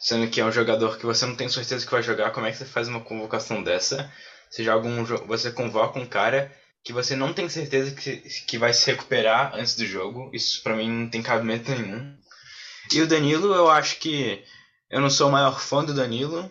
sendo 0.00 0.28
que 0.28 0.40
é 0.40 0.44
um 0.44 0.50
jogador 0.50 0.96
que 0.96 1.04
você 1.04 1.26
não 1.26 1.36
tem 1.36 1.48
certeza 1.48 1.84
que 1.84 1.92
vai 1.92 2.02
jogar, 2.02 2.30
como 2.30 2.46
é 2.46 2.50
que 2.50 2.56
você 2.56 2.64
faz 2.64 2.88
uma 2.88 3.00
convocação 3.00 3.62
dessa? 3.62 4.10
Você 4.50 4.64
joga 4.64 4.88
um 4.88 5.04
você 5.04 5.52
convoca 5.52 5.98
um 5.98 6.06
cara 6.06 6.50
que 6.82 6.92
você 6.92 7.14
não 7.14 7.34
tem 7.34 7.48
certeza 7.48 7.94
que, 7.94 8.16
que 8.16 8.58
vai 8.58 8.72
se 8.72 8.90
recuperar 8.90 9.54
antes 9.54 9.76
do 9.76 9.86
jogo. 9.86 10.30
Isso 10.32 10.62
para 10.62 10.74
mim 10.74 10.88
não 10.90 11.10
tem 11.10 11.22
cabimento 11.22 11.70
nenhum. 11.70 12.16
E 12.92 13.00
o 13.02 13.06
Danilo, 13.06 13.54
eu 13.54 13.70
acho 13.70 13.98
que 13.98 14.42
eu 14.90 15.00
não 15.00 15.10
sou 15.10 15.28
o 15.28 15.32
maior 15.32 15.60
fã 15.60 15.84
do 15.84 15.94
Danilo, 15.94 16.50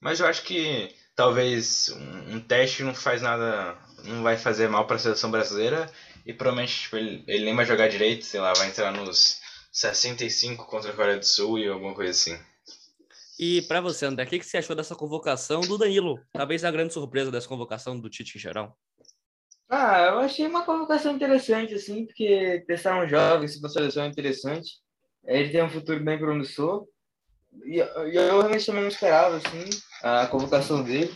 mas 0.00 0.18
eu 0.18 0.26
acho 0.26 0.42
que 0.42 0.90
talvez 1.14 1.90
um, 1.90 2.36
um 2.36 2.40
teste 2.40 2.82
não 2.82 2.94
faz 2.94 3.20
nada, 3.20 3.76
não 4.04 4.22
vai 4.22 4.36
fazer 4.36 4.68
mal 4.68 4.86
para 4.86 4.96
a 4.96 4.98
seleção 4.98 5.30
brasileira 5.30 5.92
e 6.24 6.32
provavelmente 6.32 6.80
tipo, 6.80 6.96
ele, 6.96 7.22
ele 7.28 7.44
nem 7.44 7.54
vai 7.54 7.66
jogar 7.66 7.88
direito, 7.88 8.24
sei 8.24 8.40
lá, 8.40 8.52
vai 8.54 8.68
entrar 8.68 8.90
nos 8.92 9.40
65 9.70 10.66
contra 10.66 10.90
a 10.90 10.94
Coreia 10.94 11.18
do 11.18 11.26
Sul 11.26 11.58
e 11.58 11.68
alguma 11.68 11.94
coisa 11.94 12.10
assim. 12.10 12.51
E 13.38 13.62
para 13.62 13.80
você, 13.80 14.06
André, 14.06 14.24
o 14.24 14.26
que, 14.26 14.38
que 14.38 14.46
você 14.46 14.58
achou 14.58 14.76
dessa 14.76 14.94
convocação 14.94 15.62
do 15.62 15.78
Danilo? 15.78 16.20
Talvez 16.32 16.64
a 16.64 16.70
grande 16.70 16.92
surpresa 16.92 17.30
dessa 17.30 17.48
convocação 17.48 17.98
do 17.98 18.10
Tite 18.10 18.36
em 18.36 18.40
geral. 18.40 18.76
Ah, 19.68 20.02
eu 20.02 20.18
achei 20.18 20.46
uma 20.46 20.64
convocação 20.64 21.14
interessante, 21.14 21.72
assim, 21.74 22.04
porque 22.04 22.62
testar 22.66 23.02
um 23.02 23.08
jovem, 23.08 23.48
se 23.48 23.58
seleção 23.70 24.04
é 24.04 24.08
interessante. 24.08 24.72
Ele 25.24 25.48
tem 25.48 25.62
um 25.62 25.70
futuro 25.70 26.04
bem 26.04 26.18
promissor. 26.18 26.86
E, 27.64 27.76
e 27.78 28.16
eu 28.16 28.40
realmente 28.40 28.66
também 28.66 28.82
não 28.82 28.88
esperava, 28.88 29.36
assim, 29.36 29.64
a 30.02 30.26
convocação 30.26 30.82
dele. 30.82 31.14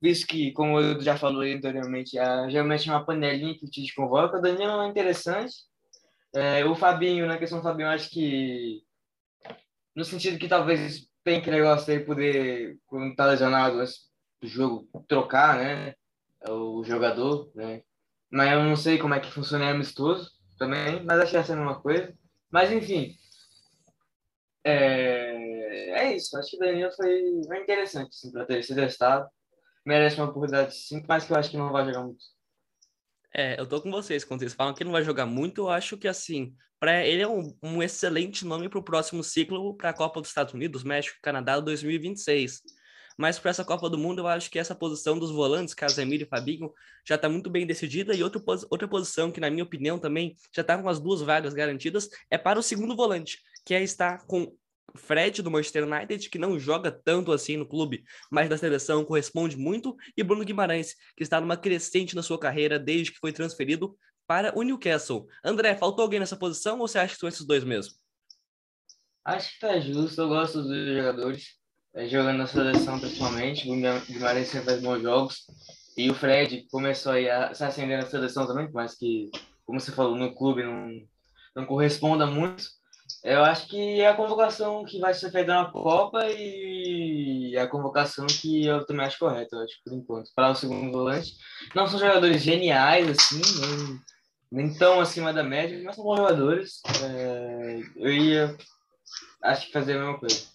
Visto 0.00 0.26
que, 0.26 0.50
como 0.52 0.80
eu 0.80 0.98
já 1.00 1.16
falei 1.16 1.52
anteriormente, 1.52 2.18
a, 2.18 2.48
geralmente 2.48 2.88
é 2.88 2.92
uma 2.92 3.04
panelinha 3.04 3.54
que 3.58 3.66
o 3.66 3.70
Tite 3.70 3.94
convoca. 3.94 4.38
O 4.38 4.40
Danilo 4.40 4.80
é 4.80 4.88
interessante. 4.88 5.54
É, 6.34 6.64
o 6.64 6.74
Fabinho, 6.74 7.26
na 7.26 7.36
questão 7.36 7.58
do 7.58 7.64
Fabinho, 7.64 7.88
acho 7.88 8.08
que 8.08 8.82
no 9.96 10.04
sentido 10.04 10.38
que 10.38 10.46
talvez 10.46 11.08
tem 11.24 11.40
que 11.40 11.50
negócio 11.50 11.86
dele 11.86 12.04
poder, 12.04 12.78
quando 12.86 13.16
tá 13.16 13.26
lesionado, 13.26 13.82
o 14.42 14.46
jogo 14.46 14.88
trocar, 15.08 15.56
né? 15.56 15.94
O 16.48 16.84
jogador, 16.84 17.50
né? 17.54 17.82
Mas 18.30 18.52
eu 18.52 18.62
não 18.62 18.76
sei 18.76 18.98
como 18.98 19.14
é 19.14 19.20
que 19.20 19.32
funciona 19.32 19.70
amistoso 19.70 20.30
também, 20.58 21.02
mas 21.04 21.20
acho 21.20 21.30
que 21.32 21.36
essa 21.38 21.52
é 21.52 21.56
a 21.56 21.58
mesma 21.58 21.80
coisa. 21.80 22.14
Mas 22.50 22.70
enfim, 22.70 23.16
é, 24.62 25.90
é 26.02 26.16
isso. 26.16 26.36
Acho 26.36 26.50
que 26.50 26.56
o 26.56 26.60
Danilo 26.60 26.92
foi 26.92 27.40
bem 27.48 27.62
interessante 27.62 28.10
assim, 28.10 28.30
para 28.30 28.44
ter 28.44 28.62
sido 28.62 28.76
testado. 28.76 29.28
Merece 29.84 30.16
uma 30.16 30.28
oportunidade 30.28 30.74
sim, 30.74 31.02
mas 31.08 31.24
que 31.24 31.32
eu 31.32 31.36
acho 31.36 31.50
que 31.50 31.56
não 31.56 31.72
vai 31.72 31.86
jogar 31.86 32.02
muito. 32.02 32.22
É, 33.38 33.60
eu 33.60 33.66
tô 33.66 33.82
com 33.82 33.90
vocês. 33.90 34.24
Quando 34.24 34.40
vocês 34.40 34.54
falam 34.54 34.72
que 34.72 34.82
não 34.82 34.92
vai 34.92 35.04
jogar 35.04 35.26
muito, 35.26 35.62
eu 35.62 35.68
acho 35.68 35.98
que 35.98 36.08
assim, 36.08 36.54
para 36.80 37.06
ele 37.06 37.20
é 37.20 37.28
um, 37.28 37.54
um 37.62 37.82
excelente 37.82 38.46
nome 38.46 38.66
para 38.66 38.78
o 38.78 38.82
próximo 38.82 39.22
ciclo 39.22 39.76
para 39.76 39.90
a 39.90 39.92
Copa 39.92 40.22
dos 40.22 40.30
Estados 40.30 40.54
Unidos, 40.54 40.82
México 40.82 41.18
e 41.18 41.22
Canadá 41.22 41.60
2026. 41.60 42.62
mas 43.18 43.38
para 43.38 43.50
essa 43.50 43.62
Copa 43.62 43.90
do 43.90 43.98
Mundo 43.98 44.20
eu 44.20 44.26
acho 44.26 44.50
que 44.50 44.58
essa 44.58 44.74
posição 44.74 45.18
dos 45.18 45.30
volantes, 45.30 45.74
Casemiro 45.74 46.22
e 46.22 46.26
Fabinho, 46.26 46.72
já 47.06 47.16
está 47.16 47.28
muito 47.28 47.50
bem 47.50 47.66
decidida 47.66 48.14
e 48.14 48.22
outra, 48.22 48.42
outra 48.70 48.88
posição 48.88 49.30
que 49.30 49.40
na 49.40 49.50
minha 49.50 49.64
opinião 49.64 49.98
também 49.98 50.34
já 50.50 50.62
está 50.62 50.78
com 50.80 50.88
as 50.88 50.98
duas 50.98 51.20
vagas 51.20 51.52
garantidas 51.52 52.08
é 52.30 52.38
para 52.38 52.58
o 52.58 52.62
segundo 52.62 52.96
volante, 52.96 53.42
que 53.66 53.74
é 53.74 53.82
estar 53.82 54.26
com 54.26 54.50
Fred 54.94 55.42
do 55.42 55.50
Manchester 55.50 55.84
United, 55.84 56.28
que 56.30 56.38
não 56.38 56.58
joga 56.58 56.90
tanto 56.90 57.32
assim 57.32 57.56
no 57.56 57.66
clube, 57.66 58.04
mas 58.30 58.48
da 58.48 58.56
seleção 58.56 59.04
corresponde 59.04 59.56
muito, 59.56 59.96
e 60.16 60.22
Bruno 60.22 60.44
Guimarães, 60.44 60.94
que 61.16 61.22
está 61.22 61.40
numa 61.40 61.56
crescente 61.56 62.14
na 62.14 62.22
sua 62.22 62.38
carreira 62.38 62.78
desde 62.78 63.12
que 63.12 63.18
foi 63.18 63.32
transferido 63.32 63.96
para 64.26 64.56
o 64.58 64.62
Newcastle. 64.62 65.26
André, 65.44 65.76
faltou 65.76 66.02
alguém 66.02 66.20
nessa 66.20 66.36
posição 66.36 66.78
ou 66.78 66.88
você 66.88 66.98
acha 66.98 67.14
que 67.14 67.20
são 67.20 67.28
esses 67.28 67.46
dois 67.46 67.64
mesmo? 67.64 67.94
Acho 69.24 69.52
que 69.54 69.60
tá 69.60 69.78
justo, 69.80 70.20
eu 70.20 70.28
gosto 70.28 70.62
dos 70.62 70.86
jogadores, 70.86 71.56
é, 71.94 72.08
jogando 72.08 72.38
na 72.38 72.46
seleção 72.46 72.98
principalmente, 73.00 73.68
o 73.68 73.74
Guimarães 74.06 74.48
sempre 74.48 74.66
faz 74.66 74.80
bons 74.80 75.02
jogos, 75.02 75.46
e 75.96 76.10
o 76.10 76.14
Fred 76.14 76.66
começou 76.70 77.12
a 77.12 77.54
se 77.54 77.64
acender 77.64 77.98
na 77.98 78.06
seleção 78.06 78.46
também, 78.46 78.70
mas 78.72 78.94
que, 78.96 79.30
como 79.64 79.80
você 79.80 79.90
falou, 79.90 80.16
no 80.16 80.34
clube 80.34 80.62
não, 80.62 80.90
não 81.56 81.66
corresponda 81.66 82.26
muito, 82.26 82.64
eu 83.26 83.44
acho 83.44 83.66
que 83.66 84.00
é 84.00 84.08
a 84.08 84.14
convocação 84.14 84.84
que 84.84 85.00
vai 85.00 85.12
ser 85.12 85.32
feita 85.32 85.52
na 85.52 85.64
Copa 85.64 86.24
e 86.28 87.56
a 87.58 87.66
convocação 87.66 88.24
que 88.24 88.64
eu 88.64 88.86
também 88.86 89.04
acho 89.04 89.18
correta, 89.18 89.56
acho, 89.58 89.74
por 89.84 89.92
enquanto, 89.92 90.30
para 90.32 90.50
o 90.50 90.54
segundo 90.54 90.92
volante. 90.92 91.36
Não 91.74 91.88
são 91.88 91.98
jogadores 91.98 92.40
geniais, 92.40 93.10
assim, 93.10 93.40
nem, 93.60 94.00
nem 94.68 94.78
tão 94.78 95.00
acima 95.00 95.32
da 95.32 95.42
média, 95.42 95.82
mas 95.84 95.96
são 95.96 96.04
bons 96.04 96.18
jogadores. 96.18 96.80
É, 97.02 97.80
eu 97.96 98.12
ia, 98.12 98.56
acho 99.42 99.66
que 99.66 99.72
fazer 99.72 99.96
a 99.96 99.98
mesma 99.98 100.18
coisa. 100.20 100.46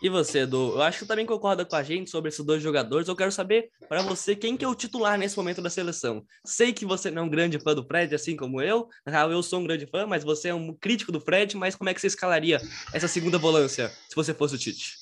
E 0.00 0.08
você, 0.08 0.40
Edu? 0.40 0.74
Eu 0.74 0.82
acho 0.82 1.00
que 1.00 1.06
também 1.06 1.26
concorda 1.26 1.64
com 1.64 1.74
a 1.74 1.82
gente 1.82 2.08
sobre 2.08 2.28
esses 2.28 2.44
dois 2.44 2.62
jogadores. 2.62 3.08
Eu 3.08 3.16
quero 3.16 3.32
saber, 3.32 3.70
para 3.88 4.00
você, 4.00 4.36
quem 4.36 4.56
que 4.56 4.64
é 4.64 4.68
o 4.68 4.74
titular 4.74 5.18
nesse 5.18 5.36
momento 5.36 5.60
da 5.60 5.68
seleção. 5.68 6.24
Sei 6.44 6.72
que 6.72 6.84
você 6.84 7.10
não 7.10 7.22
é 7.22 7.24
um 7.24 7.28
grande 7.28 7.58
fã 7.58 7.74
do 7.74 7.84
Fred, 7.84 8.14
assim 8.14 8.36
como 8.36 8.60
eu. 8.60 8.88
Real, 9.04 9.32
eu 9.32 9.42
sou 9.42 9.58
um 9.58 9.64
grande 9.64 9.86
fã, 9.86 10.06
mas 10.06 10.22
você 10.22 10.48
é 10.48 10.54
um 10.54 10.72
crítico 10.72 11.10
do 11.10 11.20
Fred. 11.20 11.56
Mas 11.56 11.74
como 11.74 11.90
é 11.90 11.94
que 11.94 12.00
você 12.00 12.06
escalaria 12.06 12.60
essa 12.92 13.08
segunda 13.08 13.38
volância, 13.38 13.88
se 14.08 14.14
você 14.14 14.32
fosse 14.32 14.54
o 14.54 14.58
Tite? 14.58 14.94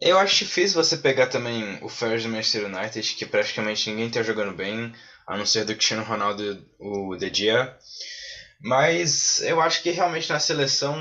Eu 0.00 0.18
acho 0.18 0.44
difícil 0.44 0.82
você 0.82 0.96
pegar 0.96 1.28
também 1.28 1.78
o 1.80 1.88
Fred 1.88 2.24
do 2.24 2.28
Manchester 2.28 2.66
United, 2.66 3.14
que 3.14 3.24
praticamente 3.24 3.88
ninguém 3.88 4.10
tá 4.10 4.22
jogando 4.22 4.54
bem, 4.54 4.92
a 5.26 5.36
não 5.38 5.46
ser 5.46 5.64
do 5.64 5.74
Cristiano 5.74 6.02
Ronaldo 6.02 6.66
o 6.78 7.16
De 7.16 7.32
Gea. 7.32 7.78
Mas 8.60 9.42
eu 9.42 9.60
acho 9.60 9.82
que 9.82 9.90
realmente 9.90 10.30
na 10.30 10.40
seleção 10.40 10.96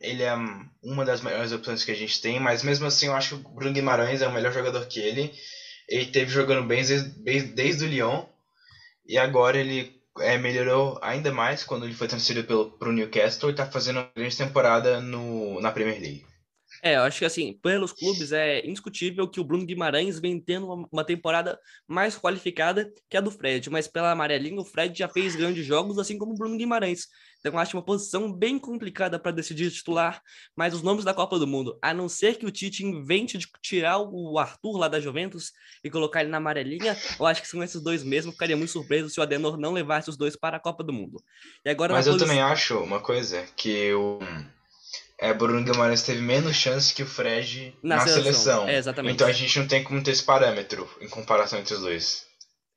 ele 0.00 0.22
é 0.22 0.34
uma 0.82 1.04
das 1.04 1.20
melhores 1.20 1.52
opções 1.52 1.84
que 1.84 1.90
a 1.90 1.96
gente 1.96 2.20
tem, 2.20 2.38
mas 2.38 2.62
mesmo 2.62 2.86
assim 2.86 3.06
eu 3.06 3.14
acho 3.14 3.36
que 3.36 3.46
o 3.46 3.54
Bruno 3.54 3.72
Guimarães 3.72 4.22
é 4.22 4.28
o 4.28 4.32
melhor 4.32 4.52
jogador 4.52 4.86
que 4.86 5.00
ele. 5.00 5.32
Ele 5.88 6.06
teve 6.06 6.30
jogando 6.30 6.66
bem 6.66 6.84
desde, 6.84 7.52
desde 7.52 7.84
o 7.84 7.88
Lyon 7.88 8.24
e 9.06 9.18
agora 9.18 9.58
ele 9.58 10.00
é, 10.20 10.38
melhorou 10.38 10.98
ainda 11.02 11.32
mais 11.32 11.64
quando 11.64 11.84
ele 11.84 11.94
foi 11.94 12.06
transferido 12.06 12.76
para 12.78 12.88
o 12.88 12.92
Newcastle 12.92 13.50
e 13.50 13.52
está 13.52 13.66
fazendo 13.66 13.98
uma 13.98 14.10
grande 14.14 14.36
temporada 14.36 15.00
no, 15.00 15.60
na 15.60 15.72
Premier 15.72 16.00
League. 16.00 16.31
É, 16.84 16.96
eu 16.96 17.02
acho 17.02 17.20
que 17.20 17.24
assim, 17.24 17.52
pelos 17.62 17.92
clubes 17.92 18.32
é 18.32 18.66
indiscutível 18.66 19.28
que 19.28 19.38
o 19.38 19.44
Bruno 19.44 19.64
Guimarães 19.64 20.18
vem 20.18 20.40
tendo 20.40 20.66
uma, 20.90 21.04
temporada 21.04 21.56
mais 21.86 22.18
qualificada 22.18 22.92
que 23.08 23.16
a 23.16 23.20
do 23.20 23.30
Fred, 23.30 23.70
mas 23.70 23.86
pela 23.86 24.10
amarelinha 24.10 24.60
o 24.60 24.64
Fred 24.64 24.98
já 24.98 25.08
fez 25.08 25.36
grandes 25.36 25.64
jogos, 25.64 25.96
assim 25.96 26.18
como 26.18 26.32
o 26.32 26.36
Bruno 26.36 26.58
Guimarães. 26.58 27.06
Então 27.38 27.52
eu 27.52 27.58
acho 27.58 27.76
uma 27.76 27.84
posição 27.84 28.32
bem 28.32 28.58
complicada 28.58 29.16
para 29.16 29.30
decidir 29.30 29.70
titular, 29.70 30.20
mas 30.56 30.74
os 30.74 30.82
nomes 30.82 31.04
da 31.04 31.14
Copa 31.14 31.38
do 31.38 31.46
Mundo, 31.46 31.78
a 31.80 31.94
não 31.94 32.08
ser 32.08 32.36
que 32.36 32.46
o 32.46 32.50
Tite 32.50 32.84
invente 32.84 33.38
de 33.38 33.46
tirar 33.60 33.98
o 33.98 34.36
Arthur 34.36 34.76
lá 34.76 34.88
da 34.88 34.98
Juventus 34.98 35.52
e 35.84 35.90
colocar 35.90 36.22
ele 36.22 36.30
na 36.30 36.38
amarelinha, 36.38 36.96
eu 37.18 37.26
acho 37.26 37.42
que 37.42 37.48
são 37.48 37.62
esses 37.62 37.80
dois 37.80 38.02
mesmo. 38.02 38.32
Ficaria 38.32 38.56
muito 38.56 38.72
surpreso 38.72 39.08
se 39.08 39.20
o 39.20 39.22
Adenor 39.22 39.56
não 39.56 39.72
levasse 39.72 40.10
os 40.10 40.16
dois 40.16 40.34
para 40.34 40.56
a 40.56 40.60
Copa 40.60 40.82
do 40.82 40.92
Mundo. 40.92 41.22
E 41.64 41.70
agora 41.70 41.92
mas 41.92 42.08
eu 42.08 42.18
também 42.18 42.40
acho 42.40 42.78
uma 42.78 43.00
coisa 43.00 43.44
que 43.56 43.92
o 43.92 44.18
é, 45.22 45.32
Bruno 45.32 45.62
Guimarães 45.62 46.02
teve 46.02 46.20
menos 46.20 46.56
chance 46.56 46.92
que 46.92 47.04
o 47.04 47.06
Fred 47.06 47.72
na, 47.80 47.96
na 47.96 48.06
seleção. 48.08 48.66
seleção. 48.66 49.04
É. 49.04 49.10
Então 49.12 49.28
a 49.28 49.32
gente 49.32 49.56
não 49.56 49.68
tem 49.68 49.84
como 49.84 50.02
ter 50.02 50.10
esse 50.10 50.24
parâmetro 50.24 50.90
em 51.00 51.08
comparação 51.08 51.60
entre 51.60 51.74
os 51.74 51.80
dois. 51.80 52.26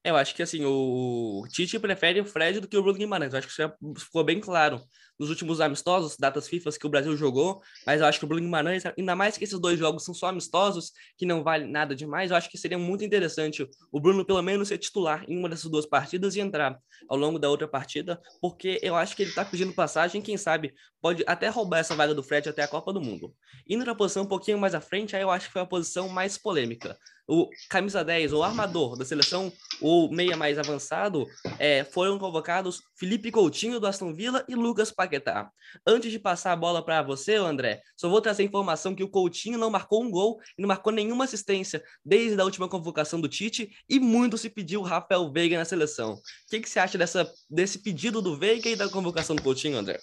Eu 0.04 0.16
acho 0.16 0.36
que 0.36 0.44
assim, 0.44 0.64
o 0.64 1.44
Tite 1.52 1.80
prefere 1.80 2.22
o 2.22 2.26
Fred 2.26 2.60
do 2.60 2.68
que 2.68 2.78
o 2.78 2.84
Bruno 2.84 3.00
Guimarães. 3.00 3.34
Eu 3.34 3.40
acho 3.40 3.48
que 3.48 3.52
isso 3.52 3.64
já 3.64 3.74
ficou 3.98 4.24
bem 4.24 4.40
claro 4.40 4.80
nos 5.20 5.30
últimos 5.30 5.62
amistosos, 5.62 6.18
datas 6.18 6.48
FIFA 6.48 6.72
que 6.72 6.86
o 6.86 6.90
Brasil 6.90 7.16
jogou, 7.16 7.62
mas 7.86 8.02
eu 8.02 8.08
acho 8.08 8.20
que 8.20 8.26
o 8.26 8.28
Bruno 8.28 8.44
Guimarães, 8.44 8.84
ainda 8.86 9.16
mais 9.16 9.38
que 9.38 9.44
esses 9.44 9.60
dois 9.60 9.80
jogos 9.80 10.04
são 10.04 10.14
só 10.14 10.28
amistosos, 10.28 10.92
que 11.18 11.26
não 11.26 11.44
vale 11.44 11.66
nada 11.66 11.96
demais, 11.96 12.32
eu 12.32 12.38
acho 12.38 12.50
que 12.50 12.58
seria 12.58 12.78
muito 12.78 13.04
interessante 13.04 13.68
o 13.92 14.00
Bruno 14.00 14.26
pelo 14.26 14.42
menos 14.42 14.68
ser 14.68 14.78
titular 14.78 15.24
em 15.28 15.38
uma 15.38 15.50
dessas 15.50 15.70
duas 15.70 15.86
partidas 15.86 16.36
e 16.36 16.40
entrar 16.40 16.78
ao 17.08 17.18
longo 17.18 17.40
da 17.40 17.50
outra 17.50 17.68
partida, 17.68 18.22
porque 18.42 18.80
eu 18.82 18.96
acho 18.96 19.16
que 19.16 19.24
ele 19.24 19.32
tá 19.32 19.46
pedindo 19.46 19.74
passagem, 19.74 20.22
quem 20.22 20.38
sabe 20.38 20.74
pode 21.02 21.24
até 21.28 21.50
roubar 21.50 21.80
essa 21.80 21.96
vaga 21.96 22.14
do 22.14 22.24
Fred 22.24 22.50
até 22.50 22.64
a 22.64 22.68
Copa 22.68 22.92
do 22.92 23.02
Mundo. 23.02 23.34
Indo 23.68 23.86
na 23.86 23.96
posição 23.96 24.24
um 24.24 24.28
pouquinho 24.28 24.58
mais 24.58 24.74
à 24.74 24.82
frente, 24.82 25.16
aí 25.16 25.22
eu 25.22 25.30
acho 25.30 25.48
que 25.48 25.54
foi 25.54 25.62
a 25.62 25.66
posição 25.66 26.10
mais 26.10 26.38
polêmica 26.38 26.98
o 27.28 27.50
camisa 27.70 28.04
10, 28.04 28.34
o 28.34 28.44
armador 28.44 28.98
da 28.98 29.06
seleção, 29.06 29.52
o 29.82 30.10
meia 30.10 30.38
mais 30.38 30.60
avançado, 30.60 31.28
é, 31.60 31.84
foram 31.84 32.20
convocados 32.20 32.82
Felipe 32.96 33.32
Coutinho 33.32 33.80
do 33.80 33.88
Aston 33.88 34.14
Villa 34.14 34.46
e 34.48 34.56
Lucas 34.56 34.92
Paquetá. 34.92 35.50
Antes 35.86 36.12
de 36.12 36.20
passar 36.20 36.52
a 36.52 36.56
bola 36.56 36.84
para 36.84 37.02
você, 37.02 37.36
André, 37.36 37.82
só 37.98 38.10
vou 38.10 38.22
trazer 38.22 38.44
a 38.44 38.46
informação 38.46 38.96
que 38.96 39.04
o 39.04 39.10
Coutinho 39.10 39.58
não 39.58 39.70
marcou 39.70 40.04
um 40.04 40.12
gol 40.12 40.40
e 40.58 40.62
não 40.62 40.68
marcou 40.68 40.94
nenhuma 40.94 41.24
assistência 41.24 41.84
desde 42.04 42.40
a 42.40 42.44
última 42.44 42.70
convocação 42.70 43.20
do 43.20 43.28
Tite 43.28 43.70
e 43.90 44.00
muito 44.00 44.38
se 44.38 44.50
pediu 44.50 44.82
Rafael 44.82 45.32
Veiga 45.32 45.58
na 45.58 45.66
seleção. 45.66 46.14
O 46.14 46.50
que, 46.50 46.60
que 46.60 46.70
você 46.70 46.80
acha 46.80 46.98
dessa, 46.98 47.30
desse 47.50 47.80
pedido 47.80 48.22
do 48.22 48.38
Veiga 48.38 48.70
e 48.70 48.76
da 48.76 48.90
convocação 48.90 49.36
do 49.36 49.42
Coutinho, 49.42 49.78
André? 49.78 50.00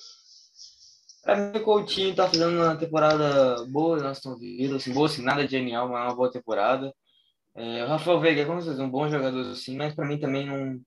Pra 1.22 1.36
mim, 1.36 1.56
o 1.56 1.62
Coutinho 1.62 2.14
tá 2.16 2.26
fazendo 2.26 2.56
uma 2.56 2.76
temporada 2.76 3.64
boa 3.66 3.96
no 3.96 4.08
Aston 4.08 4.36
Villa, 4.36 4.76
assim, 4.76 4.92
boa, 4.92 5.06
assim, 5.06 5.22
nada 5.22 5.44
de 5.44 5.52
genial, 5.52 5.88
mas 5.88 6.04
uma 6.04 6.16
boa 6.16 6.30
temporada. 6.30 6.92
É, 7.54 7.84
o 7.84 7.88
Rafael 7.88 8.20
Veiga, 8.20 8.46
como 8.46 8.62
vocês 8.62 8.78
um 8.78 8.88
bom 8.88 9.08
jogador 9.08 9.54
sim, 9.54 9.76
mas 9.76 9.94
para 9.94 10.06
mim 10.06 10.18
também 10.18 10.46
não. 10.46 10.80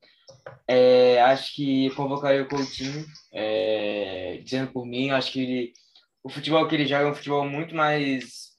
É, 0.68 1.22
acho 1.22 1.56
que 1.56 1.90
convocaria 1.92 2.42
o 2.42 2.48
Coutinho, 2.48 3.06
é, 3.32 4.42
dizendo 4.44 4.72
por 4.72 4.86
mim, 4.86 5.12
acho 5.12 5.32
que 5.32 5.40
ele, 5.42 5.74
o 6.24 6.30
futebol 6.30 6.68
que 6.68 6.76
ele 6.76 6.88
joga 6.88 7.06
é 7.06 7.12
um 7.12 7.16
futebol 7.16 7.48
muito 7.48 7.76
mais. 7.76 8.56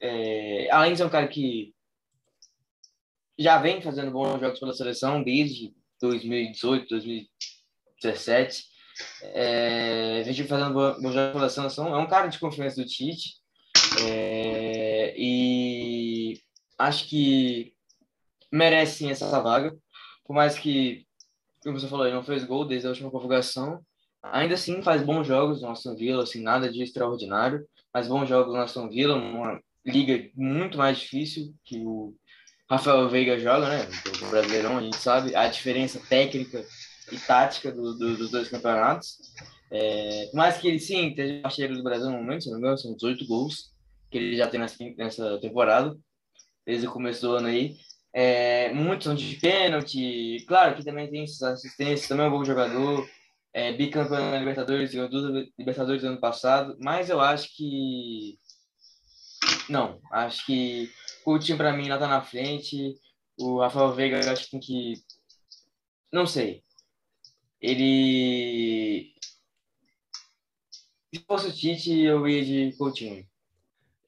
É, 0.00 0.68
além 0.70 0.92
de 0.92 0.98
ser 0.98 1.04
um 1.04 1.10
cara 1.10 1.28
que 1.28 1.74
já 3.38 3.58
vem 3.58 3.80
fazendo 3.80 4.10
bons 4.10 4.38
jogos 4.38 4.60
pela 4.60 4.74
seleção 4.74 5.22
desde 5.22 5.72
2018, 6.00 6.88
2017. 6.88 8.64
É, 9.22 10.22
vem 10.22 10.46
fazendo 10.46 10.74
bons 10.74 11.14
jogos 11.14 11.32
pela 11.32 11.48
seleção. 11.48 11.94
É 11.94 11.98
um 11.98 12.06
cara 12.06 12.26
de 12.26 12.38
confiança 12.38 12.76
do 12.76 12.86
Tite. 12.86 13.40
É, 14.02 15.14
e 15.16 15.99
acho 16.80 17.08
que 17.08 17.74
merece 18.50 18.98
sim 18.98 19.10
essa 19.10 19.40
vaga. 19.40 19.76
Por 20.24 20.34
mais 20.34 20.58
que, 20.58 21.06
como 21.62 21.78
você 21.78 21.88
falou, 21.88 22.06
ele 22.06 22.14
não 22.14 22.24
fez 22.24 22.44
gol 22.44 22.64
desde 22.64 22.86
a 22.86 22.90
última 22.90 23.10
convocação. 23.10 23.80
Ainda 24.22 24.54
assim 24.54 24.82
faz 24.82 25.02
bons 25.02 25.26
jogos 25.26 25.62
no 25.62 25.70
Aston 25.70 25.94
Villa, 25.94 26.22
assim, 26.22 26.42
nada 26.42 26.70
de 26.70 26.82
extraordinário, 26.82 27.66
mas 27.92 28.08
bons 28.08 28.28
jogos 28.28 28.54
no 28.54 28.60
Aston 28.60 28.88
Villa, 28.88 29.14
uma 29.14 29.60
liga 29.84 30.30
muito 30.34 30.76
mais 30.76 30.98
difícil 30.98 31.54
que 31.64 31.78
o 31.78 32.14
Rafael 32.68 33.08
Veiga 33.08 33.38
joga, 33.38 33.68
né? 33.68 33.88
O 34.22 34.30
Brasileirão, 34.30 34.78
a 34.78 34.82
gente 34.82 34.96
sabe 34.96 35.34
a 35.34 35.48
diferença 35.48 36.00
técnica 36.08 36.64
e 37.10 37.18
tática 37.18 37.72
do, 37.72 37.96
do, 37.96 38.16
dos 38.16 38.30
dois 38.30 38.48
campeonatos. 38.48 39.16
É, 39.70 40.26
por 40.30 40.36
mais 40.36 40.58
que 40.58 40.68
ele, 40.68 40.78
sim, 40.78 41.08
esteja 41.08 41.40
parceiro 41.42 41.76
do 41.76 41.82
Brasil 41.82 42.10
no 42.10 42.18
momento, 42.18 42.44
se 42.44 42.50
não 42.50 42.56
me 42.56 42.62
engano, 42.62 42.78
são 42.78 42.94
18 42.94 43.26
gols 43.26 43.72
que 44.10 44.18
ele 44.18 44.36
já 44.36 44.48
tem 44.48 44.60
nessa, 44.60 44.76
nessa 44.96 45.40
temporada 45.40 45.96
desde 46.66 46.86
o 46.86 46.92
começo 46.92 47.22
do 47.22 47.34
ano 47.34 47.48
aí. 47.48 47.76
É, 48.12 48.72
muitos 48.72 49.04
são 49.04 49.14
de 49.14 49.36
pênalti, 49.36 50.44
claro 50.46 50.76
que 50.76 50.84
também 50.84 51.08
tem 51.08 51.22
assistências, 51.22 52.08
também 52.08 52.26
é 52.26 52.28
um 52.28 52.32
bom 52.32 52.44
jogador, 52.44 53.08
é, 53.52 53.72
bicampeão 53.72 54.30
na 54.30 54.38
Libertadores, 54.38 54.92
ganhou 54.92 55.08
duas 55.08 55.48
Libertadores 55.58 56.02
do 56.02 56.08
ano 56.08 56.20
passado, 56.20 56.76
mas 56.80 57.08
eu 57.08 57.20
acho 57.20 57.54
que. 57.56 58.38
Não, 59.68 60.00
acho 60.12 60.44
que 60.46 60.90
o 61.24 61.38
time 61.38 61.58
para 61.58 61.72
mim 61.72 61.88
lá 61.88 61.98
tá 61.98 62.08
na 62.08 62.22
frente. 62.22 62.96
O 63.38 63.60
Rafael 63.60 63.92
Veiga, 63.94 64.20
eu 64.20 64.32
acho 64.32 64.44
que 64.44 64.50
tem 64.50 64.60
que. 64.60 64.94
Não 66.12 66.26
sei. 66.26 66.62
Ele. 67.60 69.14
Se 71.12 71.24
fosse 71.26 71.48
o 71.48 71.52
Tite, 71.52 72.00
eu 72.00 72.26
ia 72.28 72.44
de 72.44 72.76
Coutinho. 72.76 73.26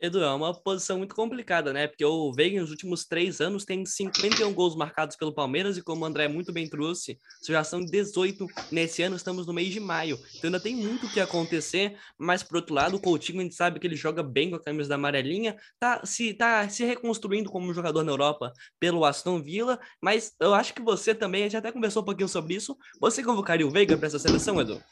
Edu, 0.03 0.21
é 0.21 0.35
uma 0.35 0.53
posição 0.53 0.99
muito 0.99 1.15
complicada, 1.15 1.73
né? 1.73 1.87
Porque 1.87 2.05
o 2.05 2.33
Veiga, 2.33 2.61
nos 2.61 2.73
últimos 2.73 3.05
três 3.05 3.41
anos, 3.41 3.65
tem 3.65 3.87
51 3.87 4.53
gols 4.53 4.75
marcados 4.75 5.15
pelo 5.15 5.33
Palmeiras 5.33 5.77
e, 5.77 5.83
como 5.83 6.03
o 6.03 6.05
André 6.05 6.27
muito 6.27 6.53
bem 6.53 6.69
trouxe, 6.69 7.17
já 7.49 7.63
são 7.63 7.85
18 7.85 8.45
nesse 8.73 9.01
ano, 9.05 9.15
estamos 9.15 9.47
no 9.47 9.53
mês 9.53 9.73
de 9.73 9.79
maio. 9.79 10.19
Então 10.35 10.49
ainda 10.49 10.59
tem 10.59 10.75
muito 10.75 11.07
o 11.07 11.09
que 11.09 11.21
acontecer, 11.21 11.97
mas, 12.19 12.43
por 12.43 12.57
outro 12.57 12.75
lado, 12.75 12.97
o 12.97 13.01
Coutinho, 13.01 13.39
a 13.39 13.43
gente 13.45 13.55
sabe 13.55 13.79
que 13.79 13.87
ele 13.87 13.95
joga 13.95 14.25
bem 14.25 14.51
com 14.51 14.57
a 14.57 14.61
camisa 14.61 14.89
da 14.89 14.97
amarelinha, 14.97 15.57
tá 15.79 16.05
se, 16.05 16.35
tá 16.35 16.69
se 16.69 16.85
reconstruindo 16.85 17.49
como 17.49 17.73
jogador 17.73 18.03
na 18.03 18.11
Europa 18.11 18.53
pelo 18.81 19.05
Aston 19.05 19.41
Villa, 19.41 19.79
mas 20.01 20.35
eu 20.41 20.53
acho 20.53 20.75
que 20.75 20.83
você 20.83 21.15
também, 21.15 21.43
a 21.43 21.45
gente 21.45 21.59
até 21.59 21.71
conversou 21.71 22.03
um 22.03 22.07
pouquinho 22.07 22.29
sobre 22.29 22.55
isso, 22.55 22.77
você 23.01 23.23
convocaria 23.23 23.65
o 23.65 23.71
Veiga 23.71 23.97
para 23.97 24.09
essa 24.09 24.19
seleção, 24.19 24.61
Edu? 24.61 24.83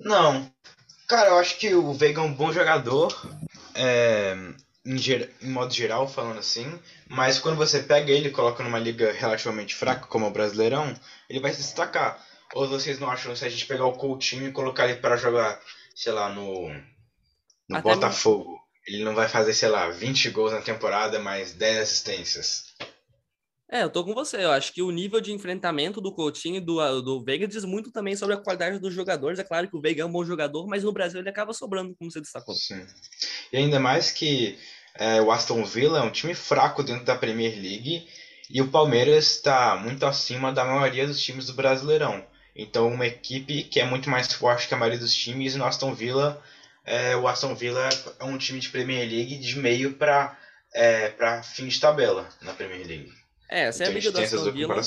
Não, 0.00 0.50
Cara, 1.08 1.30
eu 1.30 1.38
acho 1.38 1.56
que 1.56 1.74
o 1.74 1.94
Veiga 1.94 2.20
é 2.20 2.24
um 2.24 2.34
bom 2.34 2.52
jogador, 2.52 3.18
é, 3.74 4.36
em, 4.84 4.98
ger 4.98 5.34
em, 5.40 5.48
modo 5.48 5.72
geral, 5.72 6.06
falando 6.06 6.38
assim, 6.38 6.78
mas 7.08 7.38
quando 7.38 7.56
você 7.56 7.82
pega 7.82 8.12
ele 8.12 8.28
e 8.28 8.32
coloca 8.32 8.62
numa 8.62 8.78
liga 8.78 9.10
relativamente 9.10 9.74
fraca, 9.74 10.06
como 10.06 10.26
o 10.26 10.30
Brasileirão, 10.30 10.94
ele 11.28 11.40
vai 11.40 11.50
se 11.50 11.62
destacar. 11.62 12.22
Ou 12.54 12.68
vocês 12.68 12.98
não 12.98 13.10
acham, 13.10 13.34
se 13.34 13.42
a 13.42 13.48
gente 13.48 13.64
pegar 13.64 13.86
o 13.86 13.94
Coutinho 13.94 14.48
e 14.48 14.52
colocar 14.52 14.84
ele 14.86 15.00
para 15.00 15.16
jogar, 15.16 15.58
sei 15.94 16.12
lá, 16.12 16.28
no, 16.28 16.68
no 17.66 17.80
Botafogo, 17.80 18.60
ele 18.86 19.02
não 19.02 19.14
vai 19.14 19.28
fazer, 19.28 19.54
sei 19.54 19.70
lá, 19.70 19.88
20 19.88 20.28
gols 20.28 20.52
na 20.52 20.60
temporada, 20.60 21.18
mais 21.18 21.52
10 21.52 21.78
assistências? 21.78 22.74
É, 23.70 23.82
eu 23.82 23.90
tô 23.90 24.02
com 24.02 24.14
você. 24.14 24.38
Eu 24.38 24.50
acho 24.50 24.72
que 24.72 24.80
o 24.80 24.90
nível 24.90 25.20
de 25.20 25.32
enfrentamento 25.32 26.00
do 26.00 26.10
Coutinho 26.12 26.56
e 26.56 26.60
do, 26.60 27.02
do 27.02 27.22
Veiga 27.22 27.46
diz 27.46 27.64
muito 27.64 27.90
também 27.90 28.16
sobre 28.16 28.34
a 28.34 28.38
qualidade 28.38 28.78
dos 28.78 28.94
jogadores. 28.94 29.38
É 29.38 29.44
claro 29.44 29.68
que 29.68 29.76
o 29.76 29.80
Veiga 29.80 30.02
é 30.02 30.06
um 30.06 30.12
bom 30.12 30.24
jogador, 30.24 30.66
mas 30.66 30.84
no 30.84 30.92
Brasil 30.92 31.20
ele 31.20 31.28
acaba 31.28 31.52
sobrando, 31.52 31.94
como 31.96 32.10
você 32.10 32.20
destacou. 32.20 32.54
Sim. 32.54 32.86
E 33.52 33.58
ainda 33.58 33.78
mais 33.78 34.10
que 34.10 34.58
é, 34.94 35.20
o 35.20 35.30
Aston 35.30 35.62
Villa 35.64 35.98
é 35.98 36.02
um 36.02 36.10
time 36.10 36.34
fraco 36.34 36.82
dentro 36.82 37.04
da 37.04 37.14
Premier 37.14 37.54
League 37.54 38.08
e 38.50 38.62
o 38.62 38.68
Palmeiras 38.68 39.36
está 39.36 39.76
muito 39.76 40.06
acima 40.06 40.50
da 40.50 40.64
maioria 40.64 41.06
dos 41.06 41.22
times 41.22 41.46
do 41.46 41.52
Brasileirão. 41.52 42.24
Então, 42.56 42.88
uma 42.88 43.06
equipe 43.06 43.62
que 43.64 43.78
é 43.78 43.84
muito 43.84 44.08
mais 44.08 44.32
forte 44.32 44.66
que 44.66 44.74
a 44.74 44.78
maioria 44.78 44.98
dos 44.98 45.14
times, 45.14 45.54
no 45.54 45.64
Aston 45.64 45.94
Villa, 45.94 46.42
é, 46.84 47.14
o 47.14 47.28
Aston 47.28 47.54
Villa 47.54 47.88
é 48.18 48.24
um 48.24 48.38
time 48.38 48.58
de 48.58 48.70
Premier 48.70 49.06
League 49.08 49.36
de 49.36 49.58
meio 49.58 49.92
para 49.92 50.36
é, 50.74 51.12
fim 51.44 51.68
de 51.68 51.78
tabela 51.78 52.28
na 52.40 52.54
Premier 52.54 52.86
League. 52.86 53.17
É, 53.48 53.62
essa 53.62 53.84
então, 53.84 53.94
é 53.94 54.06
a 54.06 54.10
do 54.10 54.18
Aston 54.18 54.52
Villa. 54.52 54.82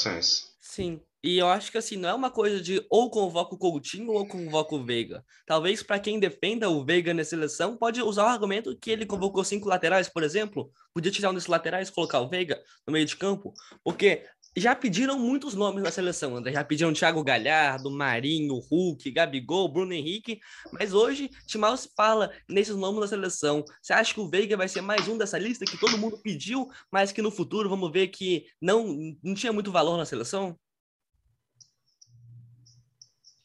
Sim. 0.60 1.02
E 1.24 1.38
eu 1.38 1.48
acho 1.48 1.72
que 1.72 1.78
assim, 1.78 1.98
não 1.98 2.10
é 2.10 2.14
uma 2.14 2.32
coisa 2.32 2.60
de 2.60 2.84
ou 2.90 3.10
convoca 3.12 3.54
o 3.54 3.58
Coutinho 3.58 4.12
ou 4.12 4.28
convoca 4.28 4.74
o 4.74 4.84
Veiga. 4.84 5.24
Talvez 5.46 5.84
para 5.84 6.00
quem 6.00 6.20
defenda 6.20 6.68
o 6.68 6.84
Veiga 6.84 7.14
na 7.14 7.24
seleção, 7.24 7.78
pode 7.78 8.02
usar 8.02 8.24
o 8.24 8.28
argumento 8.28 8.76
que 8.76 8.90
ele 8.90 9.06
convocou 9.06 9.44
cinco 9.44 9.70
laterais, 9.70 10.10
por 10.10 10.24
exemplo. 10.24 10.72
Podia 10.94 11.12
tirar 11.12 11.30
um 11.30 11.34
desses 11.34 11.48
laterais 11.48 11.90
e 11.90 11.92
colocar 11.92 12.22
o 12.22 12.30
Veiga 12.30 12.60
no 12.88 12.94
meio 12.94 13.06
de 13.06 13.16
campo. 13.16 13.54
Porque 13.84 14.24
já 14.56 14.76
pediram 14.76 15.18
muitos 15.18 15.54
nomes 15.54 15.82
na 15.82 15.92
seleção, 15.92 16.36
André. 16.36 16.52
Já 16.52 16.64
pediram 16.64 16.92
Thiago 16.92 17.24
Galhardo, 17.24 17.90
Marinho, 17.90 18.60
Hulk, 18.60 19.10
Gabigol, 19.12 19.72
Bruno 19.72 19.94
Henrique. 19.94 20.42
Mas 20.74 20.94
hoje, 20.94 21.30
Timal 21.46 21.78
se 21.78 21.90
fala 21.96 22.32
nesses 22.50 22.76
nomes 22.76 23.00
da 23.00 23.08
seleção. 23.08 23.64
Você 23.82 23.94
acha 23.94 24.14
que 24.14 24.20
o 24.20 24.30
Veiga 24.30 24.58
vai 24.58 24.68
ser 24.68 24.82
mais 24.82 25.08
um 25.08 25.18
dessa 25.18 25.38
lista 25.38 25.64
que 25.64 25.80
todo 25.80 25.98
mundo 25.98 26.18
pediu, 26.22 26.70
mas 26.92 27.14
que 27.14 27.22
no 27.22 27.32
futuro 27.32 27.70
vamos 27.70 27.92
ver 27.92 28.10
que 28.10 28.46
não, 28.60 29.16
não 29.24 29.34
tinha 29.34 29.54
muito 29.54 29.72
valor 29.72 29.96
na 29.98 30.06
seleção? 30.06 30.60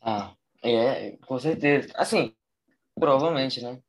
Ah, 0.01 0.35
é, 0.63 1.17
com 1.19 1.39
certeza. 1.39 1.93
Assim, 1.95 2.35
provavelmente, 2.99 3.63
né? 3.63 3.81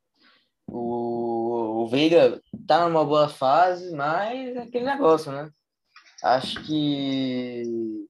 O, 0.68 1.84
o 1.84 1.88
Veiga 1.88 2.42
tá 2.68 2.88
numa 2.88 3.04
boa 3.04 3.28
fase, 3.28 3.92
mas 3.96 4.56
é 4.56 4.60
aquele 4.60 4.86
negócio, 4.86 5.32
né? 5.32 5.52
Acho 6.24 6.62
que, 6.64 8.08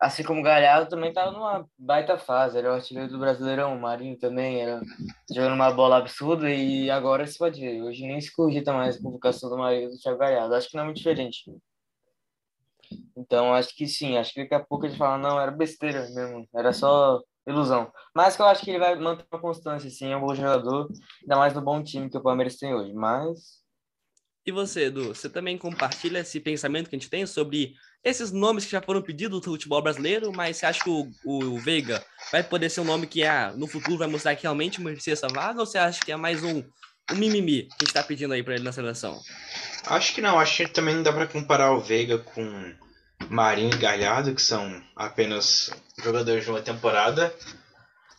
assim 0.00 0.22
como 0.22 0.40
o 0.40 0.44
Galhardo 0.44 0.90
também 0.90 1.08
estava 1.08 1.30
numa 1.30 1.66
baita 1.78 2.18
fase. 2.18 2.58
Era 2.58 2.70
o 2.70 2.74
artilheiro 2.74 3.10
do 3.10 3.18
Brasileirão, 3.18 3.74
o 3.76 3.80
Marinho 3.80 4.18
também 4.18 4.60
era 4.60 4.80
jogando 5.32 5.54
uma 5.54 5.70
bola 5.70 5.98
absurda 5.98 6.50
e 6.50 6.90
agora 6.90 7.26
se 7.26 7.38
pode 7.38 7.60
ver. 7.60 7.82
Hoje 7.82 8.06
nem 8.06 8.20
se 8.20 8.34
cogita 8.34 8.72
mais 8.72 8.96
a 8.96 9.02
convocação 9.02 9.48
do 9.48 9.56
Marinho 9.58 9.90
do 9.90 9.98
Thiago 9.98 10.18
Galhardo. 10.18 10.54
Acho 10.54 10.68
que 10.68 10.76
não 10.76 10.82
é 10.82 10.86
muito 10.86 10.98
diferente. 10.98 11.44
Então, 13.16 13.52
acho 13.54 13.74
que 13.74 13.86
sim. 13.86 14.16
Acho 14.16 14.32
que 14.32 14.42
daqui 14.42 14.54
a 14.54 14.60
pouco 14.60 14.86
ele 14.86 14.96
fala, 14.96 15.18
não, 15.18 15.40
era 15.40 15.50
besteira 15.50 16.08
mesmo. 16.10 16.46
Era 16.54 16.72
só 16.72 17.20
ilusão. 17.46 17.90
Mas 18.14 18.36
que 18.36 18.42
eu 18.42 18.46
acho 18.46 18.62
que 18.62 18.70
ele 18.70 18.78
vai 18.78 18.94
manter 18.96 19.26
uma 19.32 19.40
constância, 19.40 19.90
sim. 19.90 20.12
É 20.12 20.16
um 20.16 20.20
bom 20.20 20.34
jogador. 20.34 20.88
Ainda 21.22 21.36
mais 21.36 21.54
no 21.54 21.62
bom 21.62 21.82
time 21.82 22.10
que 22.10 22.16
o 22.18 22.22
Palmeiras 22.22 22.56
tem 22.56 22.74
hoje. 22.74 22.92
Mas 22.92 23.57
e 24.46 24.52
você, 24.52 24.86
Edu, 24.86 25.08
você 25.14 25.28
também 25.28 25.58
compartilha 25.58 26.20
esse 26.20 26.40
pensamento 26.40 26.88
que 26.88 26.96
a 26.96 26.98
gente 26.98 27.10
tem 27.10 27.26
sobre 27.26 27.74
esses 28.02 28.32
nomes 28.32 28.64
que 28.64 28.72
já 28.72 28.80
foram 28.80 29.02
pedidos 29.02 29.40
do 29.40 29.50
futebol 29.50 29.82
brasileiro, 29.82 30.32
mas 30.32 30.56
você 30.56 30.66
acha 30.66 30.82
que 30.82 30.88
o, 30.88 31.10
o 31.24 31.58
Veiga 31.58 32.04
vai 32.32 32.42
poder 32.42 32.70
ser 32.70 32.80
um 32.80 32.84
nome 32.84 33.06
que 33.06 33.24
ah, 33.24 33.52
no 33.56 33.66
futuro 33.66 33.98
vai 33.98 34.08
mostrar 34.08 34.34
que 34.36 34.44
realmente 34.44 34.80
merecia 34.80 35.12
essa 35.12 35.28
vaga, 35.28 35.60
ou 35.60 35.66
você 35.66 35.78
acha 35.78 36.00
que 36.00 36.12
é 36.12 36.16
mais 36.16 36.42
um, 36.42 36.62
um 37.10 37.14
mimimi 37.14 37.64
que 37.64 37.74
a 37.74 37.78
gente 37.80 37.88
está 37.88 38.02
pedindo 38.02 38.32
aí 38.32 38.42
para 38.42 38.54
ele 38.54 38.64
na 38.64 38.72
seleção? 38.72 39.20
Acho 39.86 40.14
que 40.14 40.20
não, 40.20 40.38
acho 40.38 40.64
que 40.64 40.72
também 40.72 40.94
não 40.94 41.02
dá 41.02 41.12
para 41.12 41.26
comparar 41.26 41.72
o 41.72 41.80
Veiga 41.80 42.18
com 42.18 42.74
Marinho 43.28 43.74
e 43.74 43.78
Galhardo, 43.78 44.34
que 44.34 44.42
são 44.42 44.82
apenas 44.94 45.70
jogadores 46.02 46.44
de 46.44 46.50
uma 46.50 46.62
temporada. 46.62 47.34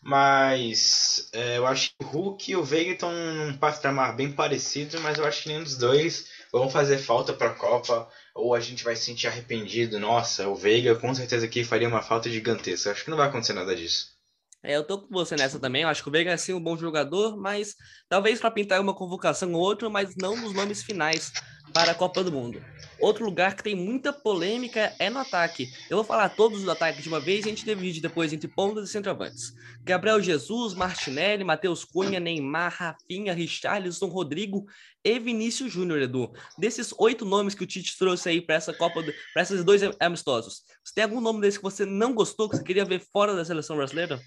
Mas 0.02 1.30
é, 1.34 1.58
eu 1.58 1.68
acho 1.68 1.90
que 1.90 2.06
o 2.06 2.08
Hulk 2.08 2.52
e 2.52 2.56
o 2.56 2.64
Veiga 2.64 2.92
estão 2.92 3.12
num 3.12 3.58
patamar 3.58 4.16
bem 4.16 4.32
parecido, 4.32 5.00
mas 5.02 5.18
eu 5.18 5.26
acho 5.26 5.44
que 5.44 5.50
nenhum 5.50 5.64
dos 5.64 5.78
dois 5.78 6.28
vão 6.52 6.70
fazer 6.70 6.98
falta 6.98 7.34
para 7.34 7.52
a 7.52 7.56
Copa, 7.56 8.10
ou 8.34 8.56
a 8.56 8.60
gente 8.60 8.84
vai 8.84 8.96
se 8.96 9.04
sentir 9.04 9.28
arrependido. 9.28 10.00
Nossa, 10.00 10.48
o 10.48 10.56
Veiga 10.56 10.96
com 10.96 11.14
certeza 11.14 11.46
aqui 11.46 11.64
faria 11.64 11.88
uma 11.88 12.02
falta 12.02 12.30
gigantesca. 12.30 12.92
Acho 12.92 13.04
que 13.04 13.10
não 13.10 13.18
vai 13.18 13.28
acontecer 13.28 13.54
nada 13.54 13.76
disso. 13.76 14.18
É, 14.62 14.76
eu 14.76 14.84
tô 14.86 15.00
com 15.00 15.08
você 15.10 15.36
nessa 15.36 15.60
também. 15.60 15.84
Eu 15.84 15.90
acho 15.90 16.04
que 16.04 16.10
o 16.10 16.12
Veiga 16.12 16.32
é 16.32 16.38
sim 16.38 16.54
um 16.54 16.62
bom 16.62 16.76
jogador, 16.76 17.38
mas 17.38 17.76
talvez 18.10 18.40
para 18.40 18.52
pintar 18.52 18.82
uma 18.82 18.94
convocação 18.94 19.54
ou 19.54 19.62
outra, 19.62 19.90
mas 19.90 20.16
não 20.18 20.36
nos 20.36 20.54
nomes 20.54 20.84
finais 20.84 21.32
para 21.74 21.92
a 21.92 21.96
Copa 21.96 22.24
do 22.24 22.32
Mundo. 22.32 22.64
Outro 23.00 23.24
lugar 23.24 23.56
que 23.56 23.64
tem 23.64 23.76
muita 23.76 24.12
polêmica 24.12 24.94
é 25.00 25.10
no 25.10 25.20
ataque. 25.20 25.72
Eu 25.90 25.98
vou 25.98 26.04
falar 26.04 26.30
todos 26.30 26.62
os 26.62 26.68
ataques 26.68 27.02
de 27.02 27.08
uma 27.08 27.20
vez 27.20 27.46
e 27.46 27.48
a 27.48 27.52
gente 27.52 27.64
divide 27.64 28.02
depois 28.02 28.34
entre 28.34 28.48
pontas 28.48 28.90
e 28.90 28.92
centroavantes. 28.92 29.54
Gabriel 29.84 30.22
Jesus, 30.22 30.74
Martinelli, 30.74 31.44
Matheus 31.44 31.86
Cunha, 31.86 32.20
Neymar, 32.20 32.76
Rafinha, 32.78 33.34
Richarlison, 33.34 34.08
Rodrigo 34.08 34.66
e 35.04 35.18
Vinícius 35.18 35.72
Júnior, 35.72 36.02
Edu. 36.02 36.32
Desses 36.58 36.94
oito 36.98 37.24
nomes 37.24 37.56
que 37.56 37.64
o 37.64 37.68
Tite 37.68 37.98
trouxe 37.98 38.28
aí 38.28 38.42
para 38.42 38.56
essa 38.56 38.74
Copa, 38.74 39.02
para 39.34 39.42
esses 39.42 39.64
dois 39.64 39.82
amistosos, 40.00 40.64
você 40.84 40.94
tem 40.94 41.04
algum 41.06 41.22
nome 41.22 41.40
desse 41.40 41.58
que 41.58 41.64
você 41.64 41.86
não 41.86 42.14
gostou, 42.14 42.50
que 42.50 42.58
você 42.58 42.64
queria 42.64 42.84
ver 42.84 43.00
fora 43.00 43.34
da 43.34 43.46
seleção 43.46 43.78
brasileira? 43.78 44.20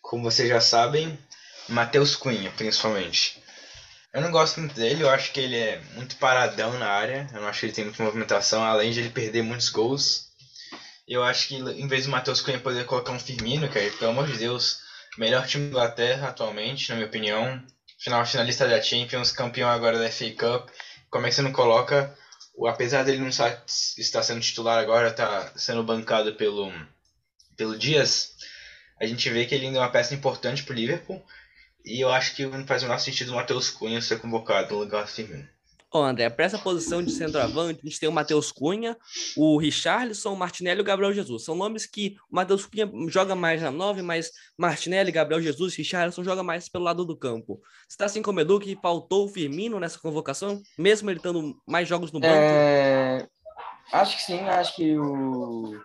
Como 0.00 0.24
vocês 0.24 0.48
já 0.48 0.60
sabem, 0.60 1.16
Matheus 1.68 2.16
Cunha, 2.16 2.50
principalmente. 2.56 3.40
Eu 4.12 4.22
não 4.22 4.30
gosto 4.30 4.60
muito 4.60 4.74
dele, 4.74 5.02
eu 5.02 5.10
acho 5.10 5.32
que 5.32 5.40
ele 5.40 5.56
é 5.56 5.80
muito 5.94 6.16
paradão 6.16 6.78
na 6.78 6.88
área. 6.88 7.28
Eu 7.32 7.40
não 7.40 7.48
acho 7.48 7.60
que 7.60 7.66
ele 7.66 7.72
tem 7.72 7.84
muita 7.84 8.02
movimentação, 8.02 8.64
além 8.64 8.90
de 8.90 9.00
ele 9.00 9.10
perder 9.10 9.42
muitos 9.42 9.68
gols. 9.68 10.28
Eu 11.06 11.22
acho 11.22 11.48
que 11.48 11.56
em 11.56 11.86
vez 11.86 12.04
do 12.04 12.10
Matheus 12.10 12.40
Cunha 12.40 12.58
poder 12.58 12.84
colocar 12.86 13.12
um 13.12 13.18
Firmino, 13.18 13.68
cara, 13.68 13.90
pelo 13.92 14.10
amor 14.10 14.26
de 14.26 14.38
Deus, 14.38 14.80
melhor 15.18 15.46
time 15.46 15.64
da 15.64 15.70
Inglaterra 15.70 16.28
atualmente, 16.28 16.88
na 16.88 16.96
minha 16.96 17.08
opinião. 17.08 17.62
Final 17.98 18.24
finalista 18.24 18.66
da 18.68 18.80
Champions, 18.80 19.32
campeão 19.32 19.68
agora 19.68 19.98
da 19.98 20.10
FA 20.10 20.30
Cup. 20.30 20.70
Como 21.10 21.26
é 21.26 21.28
que 21.28 21.34
você 21.34 21.42
não 21.42 21.52
coloca, 21.52 22.16
apesar 22.66 23.04
dele 23.04 23.18
não 23.18 23.28
estar 23.28 24.22
sendo 24.22 24.40
titular 24.40 24.78
agora, 24.78 25.10
tá 25.10 25.52
sendo 25.56 25.82
bancado 25.82 26.34
pelo, 26.34 26.72
pelo 27.56 27.76
Dias, 27.76 28.36
a 29.00 29.06
gente 29.06 29.28
vê 29.30 29.46
que 29.46 29.54
ele 29.54 29.66
ainda 29.66 29.78
é 29.78 29.82
uma 29.82 29.90
peça 29.90 30.14
importante 30.14 30.62
pro 30.62 30.74
Liverpool. 30.74 31.24
E 31.84 32.02
eu 32.02 32.10
acho 32.10 32.34
que 32.34 32.46
não 32.46 32.66
faz 32.66 32.82
o 32.82 32.86
menor 32.86 32.98
sentido 32.98 33.32
o 33.32 33.36
Matheus 33.36 33.70
Cunha 33.70 34.00
ser 34.00 34.20
convocado 34.20 34.74
no 34.74 34.80
lugar 34.80 35.04
do 35.04 35.10
Firmino. 35.10 35.48
Ó, 35.90 36.04
André, 36.04 36.28
para 36.28 36.44
essa 36.44 36.58
posição 36.58 37.02
de 37.02 37.10
centroavante, 37.10 37.80
a 37.82 37.88
gente 37.88 37.98
tem 37.98 38.08
o 38.08 38.12
Matheus 38.12 38.52
Cunha, 38.52 38.94
o 39.34 39.56
Richarlison, 39.56 40.34
o 40.34 40.36
Martinelli 40.36 40.80
e 40.80 40.82
o 40.82 40.84
Gabriel 40.84 41.14
Jesus. 41.14 41.44
São 41.44 41.54
nomes 41.54 41.86
que 41.86 42.16
o 42.30 42.36
Matheus 42.36 42.66
Cunha 42.66 42.90
joga 43.08 43.34
mais 43.34 43.62
na 43.62 43.70
9, 43.70 44.02
mas 44.02 44.30
Martinelli, 44.58 45.10
Gabriel 45.10 45.40
Jesus 45.40 45.72
e 45.72 45.78
Richarlison 45.78 46.22
joga 46.22 46.42
mais 46.42 46.68
pelo 46.68 46.84
lado 46.84 47.06
do 47.06 47.16
campo. 47.16 47.58
Você 47.88 47.94
está 47.94 48.04
assim 48.04 48.20
como 48.20 48.38
Edu, 48.38 48.60
que 48.60 48.76
faltou 48.82 49.24
o 49.24 49.28
Firmino 49.28 49.80
nessa 49.80 49.98
convocação, 49.98 50.60
mesmo 50.78 51.10
ele 51.10 51.20
tendo 51.20 51.58
mais 51.66 51.88
jogos 51.88 52.12
no 52.12 52.20
banco? 52.20 52.34
É... 52.34 53.26
Acho 53.90 54.18
que 54.18 54.22
sim, 54.22 54.40
acho 54.40 54.76
que 54.76 54.98
o, 54.98 55.80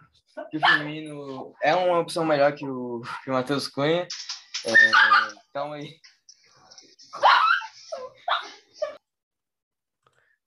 que 0.50 0.58
o 0.58 0.60
Firmino 0.60 1.54
é 1.62 1.76
uma 1.76 2.00
opção 2.00 2.26
melhor 2.26 2.54
que 2.54 2.66
o, 2.66 3.02
que 3.24 3.30
o 3.30 3.34
Matheus 3.34 3.68
Cunha. 3.68 4.08
É... 4.66 4.76
Calma 5.54 5.76
aí. 5.76 6.00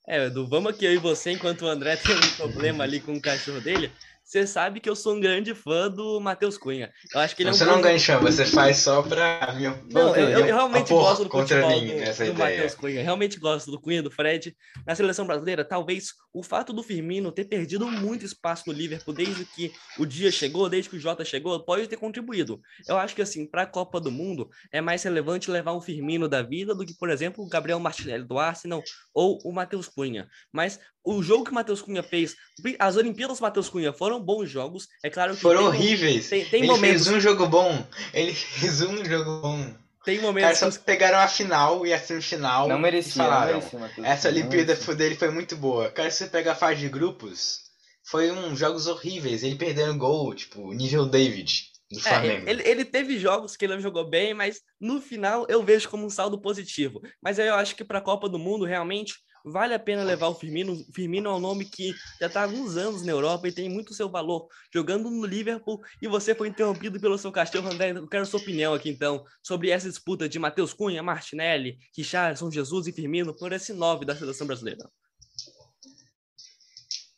É, 0.09 0.27
Edu, 0.27 0.47
vamos 0.47 0.73
aqui 0.73 0.85
eu 0.85 0.93
e 0.93 0.99
você, 0.99 1.33
enquanto 1.33 1.63
o 1.63 1.69
André 1.69 1.97
tem 1.97 2.15
um 2.15 2.37
problema 2.37 2.85
ali 2.85 3.01
com 3.01 3.13
o 3.13 3.21
cachorro 3.21 3.61
dele. 3.61 3.93
Você 4.27 4.45
sabe 4.45 4.81
que 4.81 4.91
eu 4.91 4.97
sou 4.97 5.15
um 5.15 5.21
grande 5.21 5.55
fã 5.55 5.89
do 5.89 6.19
Matheus 6.19 6.59
Cunha. 6.59 6.93
Eu 7.15 7.21
acho 7.21 7.37
que 7.37 7.45
ele 7.45 7.53
você 7.53 7.63
é 7.63 7.67
um 7.67 7.69
não 7.69 7.77
bom... 7.77 7.83
ganha 7.83 7.97
chão, 7.97 8.21
você 8.21 8.45
faz 8.51 8.79
só 8.79 9.01
pra 9.01 9.55
mim. 9.55 9.67
Não, 9.89 10.17
eu, 10.17 10.29
eu, 10.31 10.41
eu 10.41 10.45
realmente 10.47 10.93
opor 10.93 11.05
gosto 11.05 11.23
do 11.23 11.31
contra 11.31 11.63
futebol 11.63 11.81
mim 11.81 11.87
do, 11.87 11.95
nessa 11.95 12.27
do. 12.27 12.35
Matheus 12.35 12.75
Cunha. 12.75 13.03
Realmente 13.05 13.39
gosto 13.39 13.71
do 13.71 13.81
Cunha, 13.81 14.03
do 14.03 14.11
Fred. 14.11 14.57
Na 14.85 14.97
seleção 14.97 15.29
brasileira, 15.29 15.65
talvez 15.65 16.09
o 16.35 16.43
fato 16.43 16.73
do 16.73 16.83
Firmino 16.83 17.31
ter 17.31 17.45
perdido 17.45 17.89
muito 17.89 18.27
espaço 18.27 18.65
no 18.67 18.73
Liverpool 18.73 19.15
desde 19.15 19.45
que 19.45 19.73
o 19.97 20.05
dia 20.05 20.33
chegou, 20.33 20.69
desde 20.69 20.91
que 20.91 20.97
o 20.97 21.01
Jota 21.01 21.25
chegou, 21.25 21.65
pode 21.65 21.87
ter 21.87 21.97
contribuído. 21.97 22.61
Eu 22.89 22.99
acho 22.99 23.15
que, 23.15 23.23
assim, 23.23 23.47
para 23.47 23.63
a 23.63 23.67
Copa 23.67 24.01
do 24.01 24.11
Mundo, 24.11 24.51
é 24.73 24.81
mais 24.81 25.05
relevante 25.05 25.53
levar 25.53 25.73
um 25.73 25.81
Firmino 25.81 26.29
da 26.29 26.43
vida 26.43 26.75
do 26.75 26.85
que, 26.85 26.99
por 26.99 27.11
exemplo, 27.11 27.45
o 27.45 27.49
Gabriel 27.49 27.79
Martinelli 27.79 28.25
do 28.25 28.41
Arsenal 28.41 28.83
ou 29.15 29.39
o 29.45 29.53
Matheus 29.53 29.87
Cunha. 29.87 30.29
Mas 30.53 30.81
o 31.07 31.23
jogo 31.23 31.45
que 31.45 31.51
o 31.51 31.55
Matheus 31.55 31.81
Cunha 31.81 32.03
fez, 32.03 32.35
as 32.79 32.97
Olimpíadas 32.97 33.39
do 33.39 33.43
Matheus 33.43 33.69
Cunha 33.69 33.93
foram 33.93 34.21
bons 34.21 34.51
jogos. 34.51 34.89
É 35.03 35.09
claro 35.09 35.35
que. 35.35 35.41
Foram 35.41 35.61
tem, 35.61 35.69
horríveis. 35.69 36.29
Tem, 36.29 36.45
tem 36.45 36.61
ele 36.63 36.73
momentos. 36.73 37.05
fez 37.07 37.17
um 37.17 37.21
jogo 37.21 37.47
bom. 37.47 37.87
Ele 38.13 38.35
fez 38.35 38.81
um 38.83 39.05
jogo 39.05 39.41
bom. 39.41 39.75
Tem 40.05 40.17
Cara, 40.19 40.27
momentos. 40.29 40.59
só 40.59 40.71
que- 40.71 40.79
pegaram 40.81 41.19
a 41.19 41.27
final 41.27 41.85
e 41.87 41.93
a 41.93 41.99
semifinal 41.99 42.69
Não 42.69 42.79
e 42.79 42.81
merecia, 42.83 43.23
não 43.23 43.31
falaram. 43.31 43.55
merecia, 43.59 43.79
Matheus. 43.79 44.07
Essa 44.07 44.31
Não 44.31 44.37
Olimpíada 44.39 44.73
merecia. 44.73 44.95
dele 44.95 45.15
foi 45.17 45.31
muito 45.31 45.57
boa. 45.57 45.91
Cara, 45.91 46.11
se 46.11 46.19
você 46.19 46.27
pegar 46.29 46.53
a 46.53 46.57
fase 46.57 46.81
de 46.81 46.89
grupos, 46.89 47.61
foi 48.05 48.31
um 48.31 48.55
jogos 48.57 48.87
horríveis. 48.87 49.43
Ele 49.43 49.57
perdendo 49.57 49.99
gol, 49.99 50.33
tipo, 50.35 50.73
nível 50.73 51.07
David 51.07 51.65
do 51.91 51.99
É, 51.99 52.03
Flamengo. 52.03 52.49
ele, 52.49 52.63
ele 52.69 52.85
teve 52.85 53.19
jogos 53.19 53.57
que 53.57 53.65
ele 53.65 53.75
não 53.75 53.81
jogou 53.81 54.09
bem, 54.09 54.33
mas 54.33 54.61
no 54.81 55.01
final 55.01 55.45
eu 55.49 55.63
vejo 55.65 55.89
como 55.89 56.07
um 56.07 56.11
saldo 56.11 56.41
positivo. 56.41 57.01
Mas 57.21 57.39
aí 57.41 57.49
eu 57.49 57.55
acho 57.57 57.75
que 57.75 57.85
para 57.85 57.99
a 57.99 58.03
Copa 58.03 58.29
do 58.29 58.39
Mundo, 58.39 58.65
realmente, 58.65 59.15
vale 59.47 59.75
a 59.75 59.79
pena 59.79 60.03
levar 60.03 60.27
o 60.27 60.35
Firmino. 60.35 60.77
Firmino 60.93 61.31
é 61.31 61.35
um 61.35 61.41
nome 61.41 61.65
que 61.65 61.95
já 62.21 62.27
está 62.27 62.41
há 62.41 62.45
alguns 62.45 62.77
anos 62.77 63.03
na 63.03 63.13
Europa 63.13 63.47
e 63.47 63.53
tem 63.53 63.69
muito 63.69 63.95
seu 63.95 64.11
valor. 64.11 64.49
Jogando 64.75 65.09
no 65.09 65.25
Liverpool 65.25 65.81
e 66.03 66.09
você 66.09 66.35
foi 66.35 66.49
interrompido 66.49 67.01
pelo 67.01 67.17
seu 67.17 67.31
Castelo 67.31 67.69
André. 67.69 67.93
Eu 67.93 68.09
quero 68.09 68.27
sua 68.27 68.41
opinião 68.41 68.75
aqui, 68.75 68.91
então, 68.91 69.25
sobre 69.43 69.71
essa 69.71 69.89
disputa 69.89 70.29
de 70.29 70.39
Matheus 70.39 70.75
Cunha, 70.75 71.03
Martinelli, 71.03 71.79
Richardson, 71.97 72.51
Jesus 72.51 72.89
e 72.89 72.93
Firmino 72.93 73.37
por 73.37 73.53
esse 73.53 73.73
nove 73.73 74.05
da 74.05 74.17
seleção 74.17 74.47
brasileira. 74.47 74.91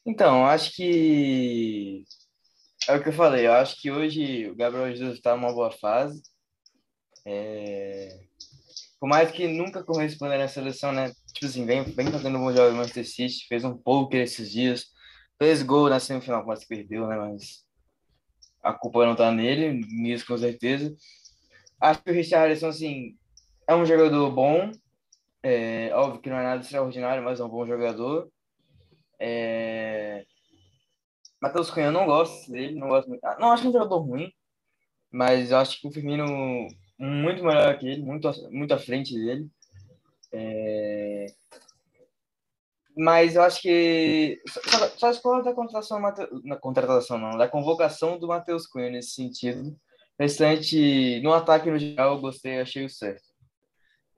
Então, 0.05 0.45
acho 0.47 0.73
que 0.75 2.05
é 2.89 2.95
o 2.95 3.03
que 3.03 3.09
eu 3.09 3.13
falei. 3.13 3.47
Eu 3.47 3.53
acho 3.53 3.81
que 3.81 3.91
hoje 3.91 4.49
o 4.49 4.55
Gabriel 4.55 4.95
Jesus 4.95 5.17
está 5.17 5.35
numa 5.35 5.53
boa 5.53 5.71
fase. 5.71 6.23
É, 7.27 8.19
Por 8.99 9.09
mais 9.09 9.31
que 9.31 9.47
nunca 9.47 9.85
corresponda 9.85 10.39
na 10.39 10.49
seleção, 10.49 10.93
né? 10.93 11.13
Assim, 11.47 11.65
vem, 11.65 11.83
vem 11.83 12.11
fazendo 12.11 12.39
bons 12.39 12.55
jogos 12.55 12.73
no 12.73 12.79
Manchester 12.79 13.07
City, 13.07 13.47
fez 13.49 13.65
um 13.65 13.77
poker 13.77 14.23
esses 14.23 14.51
dias, 14.51 14.87
fez 15.39 15.63
gol 15.63 15.89
na 15.89 16.01
semifinal, 16.01 16.45
quase 16.45 16.67
perdeu, 16.67 17.07
né? 17.07 17.17
Mas 17.17 17.65
a 18.63 18.73
culpa 18.73 19.07
não 19.07 19.17
tá 19.17 19.31
nele, 19.31 19.85
nisso 19.89 20.27
com 20.27 20.37
certeza. 20.37 20.95
Acho 21.81 22.03
que 22.03 22.11
o 22.11 22.15
Richarlison, 22.15 22.69
assim, 22.69 23.17
é 23.67 23.75
um 23.75 23.85
jogador 23.85 24.31
bom. 24.31 24.71
É, 25.43 25.91
óbvio 25.95 26.21
que 26.21 26.29
não 26.29 26.39
é 26.39 26.43
nada 26.43 26.63
extraordinário, 26.63 27.23
mas 27.23 27.39
é 27.39 27.45
um 27.45 27.49
bom 27.49 27.67
jogador. 27.67 28.29
É... 29.19 30.25
Matheus 31.41 31.71
Cunha, 31.71 31.87
eu 31.87 31.93
não 31.93 32.07
gosto 32.07 32.51
dele, 32.51 32.79
não 32.79 32.89
gosto 32.89 33.09
muito. 33.09 33.25
Ah, 33.25 33.37
Não 33.39 33.53
acho 33.53 33.63
que 33.63 33.69
é 33.69 33.71
um 33.71 33.73
jogador 33.73 33.99
ruim, 33.99 34.33
mas 35.11 35.53
acho 35.53 35.81
que 35.81 35.87
o 35.87 35.93
Firmino 35.93 36.27
muito 36.99 37.45
melhor 37.45 37.79
que 37.79 37.87
ele, 37.87 38.03
muito, 38.03 38.29
muito 38.51 38.75
à 38.75 38.79
frente 38.79 39.15
dele. 39.15 39.49
É... 40.33 41.27
Mas 42.97 43.37
eu 43.37 43.43
acho 43.43 43.63
que 43.63 44.43
só, 44.49 44.89
só 44.89 45.11
discordo 45.11 45.45
da 45.45 45.55
contratação, 45.55 46.01
na 46.45 46.57
contratação 46.57 47.17
não, 47.17 47.39
da 47.39 47.49
convocação 47.49 48.19
do 48.19 48.27
Matheus 48.27 48.67
Cunha 48.67 48.91
nesse 48.91 49.11
sentido. 49.11 49.77
Restante, 50.19 51.21
no 51.23 51.33
ataque 51.33 51.71
no 51.71 51.79
geral, 51.79 52.17
eu 52.17 52.21
gostei, 52.21 52.61
achei 52.61 52.85
o 52.85 52.91
certo. 52.91 53.29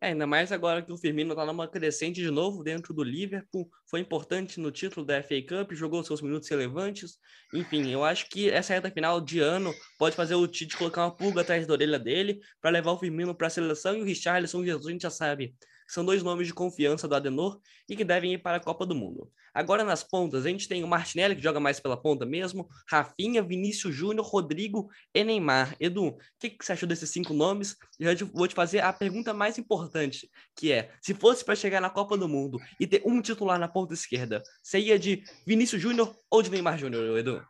É, 0.02 0.08
ainda 0.08 0.26
mais 0.26 0.50
agora 0.50 0.80
que 0.80 0.90
o 0.90 0.96
Firmino 0.96 1.34
tá 1.34 1.44
numa 1.44 1.68
crescente 1.68 2.22
de 2.22 2.30
novo 2.30 2.64
dentro 2.64 2.94
do 2.94 3.04
Liverpool, 3.04 3.68
foi 3.86 4.00
importante 4.00 4.58
no 4.58 4.70
título 4.70 5.04
da 5.04 5.22
FA 5.22 5.42
Cup, 5.46 5.72
jogou 5.72 6.02
seus 6.02 6.22
minutos 6.22 6.48
relevantes. 6.48 7.18
Enfim, 7.52 7.90
eu 7.90 8.02
acho 8.02 8.26
que 8.30 8.48
essa 8.48 8.72
reta 8.72 8.90
final 8.90 9.20
de 9.20 9.40
ano 9.40 9.74
pode 9.98 10.16
fazer 10.16 10.36
o 10.36 10.48
Tite 10.48 10.74
colocar 10.74 11.04
uma 11.04 11.14
pulga 11.14 11.42
atrás 11.42 11.66
da 11.66 11.74
orelha 11.74 11.98
dele 11.98 12.40
para 12.62 12.70
levar 12.70 12.92
o 12.92 12.98
Firmino 12.98 13.34
para 13.34 13.48
a 13.48 13.50
seleção 13.50 13.94
e 13.94 14.00
o 14.00 14.04
Richarlison 14.04 14.64
Jesus, 14.64 14.86
a 14.86 14.90
gente 14.90 15.02
já 15.02 15.10
sabe. 15.10 15.54
São 15.90 16.04
dois 16.04 16.22
nomes 16.22 16.46
de 16.46 16.54
confiança 16.54 17.08
do 17.08 17.14
Adenor 17.14 17.60
e 17.88 17.96
que 17.96 18.04
devem 18.04 18.34
ir 18.34 18.38
para 18.38 18.58
a 18.58 18.60
Copa 18.60 18.86
do 18.86 18.94
Mundo. 18.94 19.30
Agora 19.52 19.82
nas 19.82 20.04
pontas, 20.04 20.46
a 20.46 20.48
gente 20.48 20.68
tem 20.68 20.84
o 20.84 20.86
Martinelli, 20.86 21.34
que 21.34 21.42
joga 21.42 21.58
mais 21.58 21.80
pela 21.80 21.96
ponta 21.96 22.24
mesmo, 22.24 22.68
Rafinha, 22.88 23.42
Vinícius 23.42 23.92
Júnior, 23.92 24.24
Rodrigo 24.24 24.88
e 25.12 25.24
Neymar. 25.24 25.74
Edu, 25.80 26.06
o 26.06 26.18
que, 26.38 26.50
que 26.50 26.64
você 26.64 26.72
achou 26.72 26.88
desses 26.88 27.10
cinco 27.10 27.34
nomes? 27.34 27.76
Eu 27.98 28.06
já 28.12 28.16
te- 28.16 28.32
vou 28.32 28.46
te 28.46 28.54
fazer 28.54 28.78
a 28.80 28.92
pergunta 28.92 29.34
mais 29.34 29.58
importante, 29.58 30.30
que 30.54 30.70
é: 30.70 30.92
se 31.02 31.12
fosse 31.12 31.44
para 31.44 31.56
chegar 31.56 31.80
na 31.80 31.90
Copa 31.90 32.16
do 32.16 32.28
Mundo 32.28 32.58
e 32.78 32.86
ter 32.86 33.02
um 33.04 33.20
titular 33.20 33.58
na 33.58 33.66
ponta 33.66 33.92
esquerda, 33.92 34.40
você 34.62 34.78
ia 34.78 34.96
de 34.96 35.24
Vinícius 35.44 35.82
Júnior 35.82 36.14
ou 36.30 36.40
de 36.40 36.50
Neymar 36.50 36.78
Júnior, 36.78 37.18
Edu? 37.18 37.42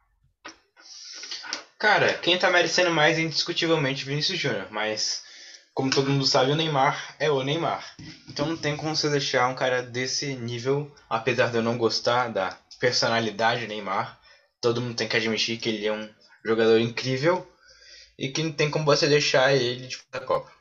Cara, 1.79 2.14
quem 2.14 2.38
tá 2.38 2.50
merecendo 2.50 2.90
mais 2.90 3.18
é 3.18 3.22
indiscutivelmente 3.22 4.05
Vinícius 4.05 4.38
Júnior, 4.38 4.68
mas 4.70 5.22
como 5.75 5.91
todo 5.91 6.11
mundo 6.11 6.27
sabe, 6.27 6.53
o 6.53 6.57
Neymar 6.57 7.17
é 7.19 7.31
o 7.31 7.43
Neymar. 7.43 7.97
Então 8.29 8.47
não 8.47 8.57
tem 8.57 8.77
como 8.77 8.95
você 8.95 9.09
deixar 9.09 9.49
um 9.49 9.55
cara 9.55 9.83
desse 9.83 10.35
nível, 10.35 10.91
apesar 11.09 11.51
de 11.51 11.57
eu 11.57 11.63
não 11.63 11.79
gostar 11.79 12.29
da 12.29 12.57
personalidade 12.79 13.63
do 13.63 13.69
Neymar, 13.69 14.21
todo 14.61 14.81
mundo 14.81 14.97
tem 14.97 15.09
que 15.09 15.17
admitir 15.17 15.59
que 15.59 15.69
ele 15.69 15.87
é 15.87 15.93
um 15.93 16.09
jogador 16.45 16.79
incrível 16.79 17.47
e 18.19 18.29
que 18.29 18.43
não 18.43 18.53
tem 18.53 18.71
como 18.71 18.85
você 18.85 19.07
deixar 19.07 19.55
ele 19.55 19.87
de 19.87 19.97
fora 19.97 20.21
da 20.21 20.21
Copa. 20.21 20.53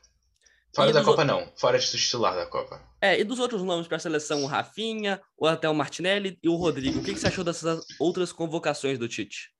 Fora 0.74 0.90
E 0.92 0.94
da 0.94 1.04
Copa 1.04 1.26
não, 1.26 1.52
fora 1.58 1.80
de 1.80 1.86
titular 1.90 2.36
da 2.36 2.46
Copa. 2.46 2.80
É, 3.02 3.20
e 3.20 3.24
dos 3.24 3.40
outros 3.40 3.64
nomes 3.64 3.88
para 3.88 3.98
a 3.98 4.00
seleção, 4.00 4.44
o 4.44 4.48
Rafinha, 4.48 5.20
ou 5.38 5.48
até 5.48 5.68
o 5.68 5.74
Martinelli 5.74 6.38
e 6.44 6.48
o 6.48 6.56
Rodrigo, 6.56 7.00
o 7.00 7.04
que, 7.04 7.14
que 7.14 7.20
você 7.20 7.28
achou 7.28 7.44
dessas 7.44 7.84
outras 8.00 8.32
convocações 8.32 9.00
do 9.00 9.08
Tite? 9.08 9.52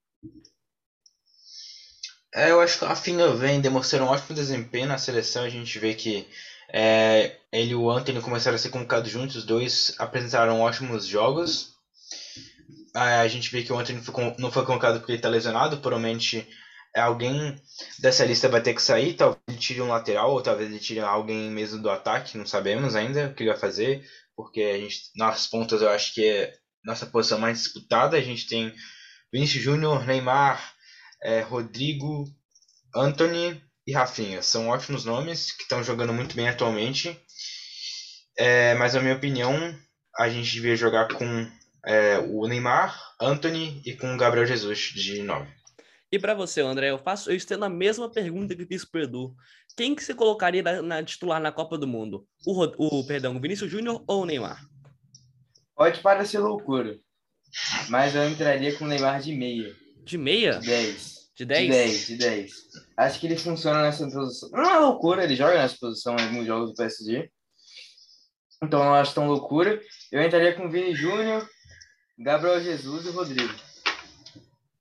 É, 2.32 2.50
eu 2.50 2.60
acho 2.60 2.78
que 2.78 2.84
a 2.84 2.88
Rafinha 2.88 3.28
vem 3.34 3.60
demonstrando 3.60 4.04
um 4.04 4.08
ótimo 4.08 4.34
desempenho 4.34 4.86
na 4.86 4.98
seleção. 4.98 5.42
A 5.42 5.48
gente 5.48 5.78
vê 5.78 5.94
que 5.94 6.28
é, 6.72 7.36
ele 7.52 7.72
e 7.72 7.74
o 7.74 7.90
Anthony 7.90 8.20
começaram 8.20 8.54
a 8.54 8.58
ser 8.58 8.70
convocados 8.70 9.10
juntos, 9.10 9.36
os 9.36 9.44
dois 9.44 9.94
apresentaram 9.98 10.60
ótimos 10.60 11.06
jogos. 11.06 11.74
A 12.94 13.26
gente 13.28 13.50
vê 13.50 13.62
que 13.62 13.72
o 13.72 13.78
Anthony 13.78 14.00
não 14.38 14.50
foi 14.50 14.64
convocado 14.64 14.98
porque 14.98 15.12
ele 15.12 15.18
está 15.18 15.28
lesionado, 15.28 15.78
provavelmente 15.78 16.46
alguém 16.94 17.56
dessa 17.98 18.24
lista 18.24 18.48
vai 18.48 18.60
ter 18.60 18.74
que 18.74 18.82
sair. 18.82 19.14
Talvez 19.14 19.40
ele 19.48 19.58
tire 19.58 19.80
um 19.80 19.88
lateral, 19.88 20.32
ou 20.32 20.42
talvez 20.42 20.70
ele 20.70 20.78
tire 20.78 21.00
alguém 21.00 21.50
mesmo 21.50 21.82
do 21.82 21.90
ataque, 21.90 22.38
não 22.38 22.46
sabemos 22.46 22.94
ainda 22.94 23.26
o 23.26 23.34
que 23.34 23.42
ele 23.42 23.50
vai 23.50 23.60
fazer, 23.60 24.04
porque 24.36 24.60
a 24.62 24.78
gente, 24.78 25.10
nas 25.16 25.46
pontas 25.46 25.82
eu 25.82 25.90
acho 25.90 26.14
que 26.14 26.24
é 26.24 26.52
nossa 26.84 27.06
posição 27.06 27.38
mais 27.38 27.58
disputada. 27.62 28.16
A 28.16 28.22
gente 28.22 28.46
tem 28.46 28.72
Vinícius 29.32 29.62
Júnior, 29.62 30.04
Neymar, 30.06 30.74
é, 31.22 31.40
Rodrigo, 31.40 32.24
Anthony 32.94 33.62
e 33.86 33.92
Rafinha. 33.92 34.42
São 34.42 34.68
ótimos 34.68 35.04
nomes 35.04 35.52
que 35.52 35.62
estão 35.62 35.82
jogando 35.82 36.12
muito 36.12 36.34
bem 36.34 36.48
atualmente. 36.48 37.18
É, 38.36 38.74
mas, 38.74 38.94
na 38.94 39.00
minha 39.00 39.16
opinião, 39.16 39.54
a 40.16 40.28
gente 40.28 40.50
devia 40.50 40.76
jogar 40.76 41.08
com 41.08 41.50
é, 41.86 42.18
o 42.18 42.46
Neymar, 42.46 42.98
Anthony 43.20 43.82
e 43.84 43.94
com 43.94 44.14
o 44.14 44.18
Gabriel 44.18 44.46
Jesus 44.46 44.78
de 44.78 45.22
9. 45.22 45.48
E 46.12 46.18
para 46.18 46.34
você, 46.34 46.60
André, 46.60 46.90
eu 46.90 46.98
faço, 46.98 47.30
eu 47.30 47.36
estendo 47.36 47.64
a 47.64 47.68
mesma 47.68 48.10
pergunta 48.10 48.56
que 48.56 48.66
fiz 48.66 48.84
pro 48.84 49.02
Edu. 49.02 49.34
Quem 49.76 49.94
que 49.94 50.02
você 50.02 50.12
colocaria 50.12 50.62
na, 50.62 50.82
na 50.82 51.02
titular 51.04 51.40
na 51.40 51.52
Copa 51.52 51.78
do 51.78 51.86
Mundo? 51.86 52.26
O, 52.44 52.52
Rod- 52.52 52.74
o 52.78 53.06
perdão, 53.06 53.36
o 53.36 53.40
Vinícius 53.40 53.70
Júnior 53.70 54.02
ou 54.08 54.22
o 54.22 54.26
Neymar? 54.26 54.60
Pode 55.76 56.00
parecer 56.00 56.38
loucura, 56.38 56.98
mas 57.88 58.14
eu 58.14 58.28
entraria 58.28 58.76
com 58.76 58.84
o 58.84 58.88
Neymar 58.88 59.20
de 59.22 59.32
meia, 59.32 59.74
De 60.10 60.18
meia? 60.18 60.58
de 60.58 60.66
10. 60.66 61.20
De 61.36 61.44
De 61.44 61.46
10? 61.46 61.68
10, 61.68 62.06
de 62.06 62.16
10. 62.16 62.52
Acho 62.96 63.20
que 63.20 63.26
ele 63.28 63.36
funciona 63.36 63.82
nessa 63.82 64.04
posição. 64.10 64.50
Não 64.50 64.68
é 64.68 64.78
loucura, 64.80 65.22
ele 65.22 65.36
joga 65.36 65.54
nessa 65.54 65.76
posição 65.78 66.16
em 66.16 66.22
alguns 66.24 66.46
jogos 66.46 66.70
do 66.70 66.74
PSG. 66.74 67.30
Então 68.60 68.80
não 68.80 68.94
acho 68.94 69.14
tão 69.14 69.28
loucura. 69.28 69.80
Eu 70.10 70.20
entraria 70.20 70.52
com 70.54 70.66
o 70.66 70.70
Vini 70.70 70.96
Júnior, 70.96 71.48
Gabriel 72.18 72.60
Jesus 72.60 73.06
e 73.06 73.10
Rodrigo. 73.10 73.54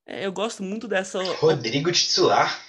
É, 0.08 0.26
eu 0.26 0.32
gosto 0.32 0.64
muito 0.64 0.88
dessa. 0.88 1.22
Rodrigo 1.36 1.92
titular? 1.92 2.60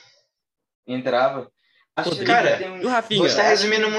Entrava. 0.86 1.50
Acho 1.96 2.10
Rodrigo, 2.10 2.30
Cara, 2.30 2.58
tem 2.58 2.84
o 2.84 2.88
Rafinha? 2.88 3.22
Você 3.22 3.28
está 3.28 3.42
resumindo, 3.42 3.90
mu 3.90 3.98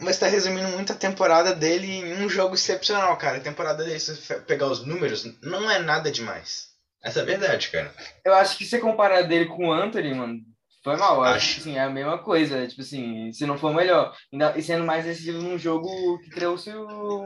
você 0.00 0.18
tá 0.18 0.26
resumindo 0.26 0.68
muito 0.68 0.92
a 0.92 0.96
temporada 0.96 1.54
dele 1.54 1.86
em 1.86 2.24
um 2.24 2.28
jogo 2.28 2.54
excepcional, 2.56 3.16
cara. 3.16 3.36
A 3.36 3.40
temporada 3.40 3.84
dele, 3.84 4.00
se 4.00 4.16
você 4.16 4.40
pegar 4.40 4.66
os 4.66 4.84
números, 4.84 5.24
não 5.42 5.70
é 5.70 5.78
nada 5.78 6.10
demais. 6.10 6.69
Essa 7.02 7.20
é 7.20 7.22
a 7.22 7.26
verdade, 7.26 7.68
cara. 7.70 7.92
Eu 8.24 8.34
acho 8.34 8.56
que 8.58 8.64
se 8.64 8.70
você 8.70 8.78
comparar 8.78 9.22
dele 9.22 9.46
com 9.46 9.68
o 9.68 9.72
Anthony, 9.72 10.14
mano, 10.14 10.38
foi 10.84 10.96
mal. 10.96 11.22
Acho 11.22 11.36
Acho. 11.36 11.54
que 11.54 11.60
assim, 11.60 11.76
é 11.76 11.80
a 11.80 11.90
mesma 11.90 12.18
coisa. 12.18 12.66
Tipo 12.66 12.82
assim, 12.82 13.32
se 13.32 13.46
não 13.46 13.56
for 13.58 13.74
melhor. 13.74 14.14
Ainda- 14.32 14.54
E 14.56 14.62
sendo 14.62 14.84
mais 14.84 15.04
decisivo 15.04 15.40
num 15.42 15.58
jogo 15.58 16.18
que 16.20 16.30
trouxe 16.30 16.70
o, 16.70 17.24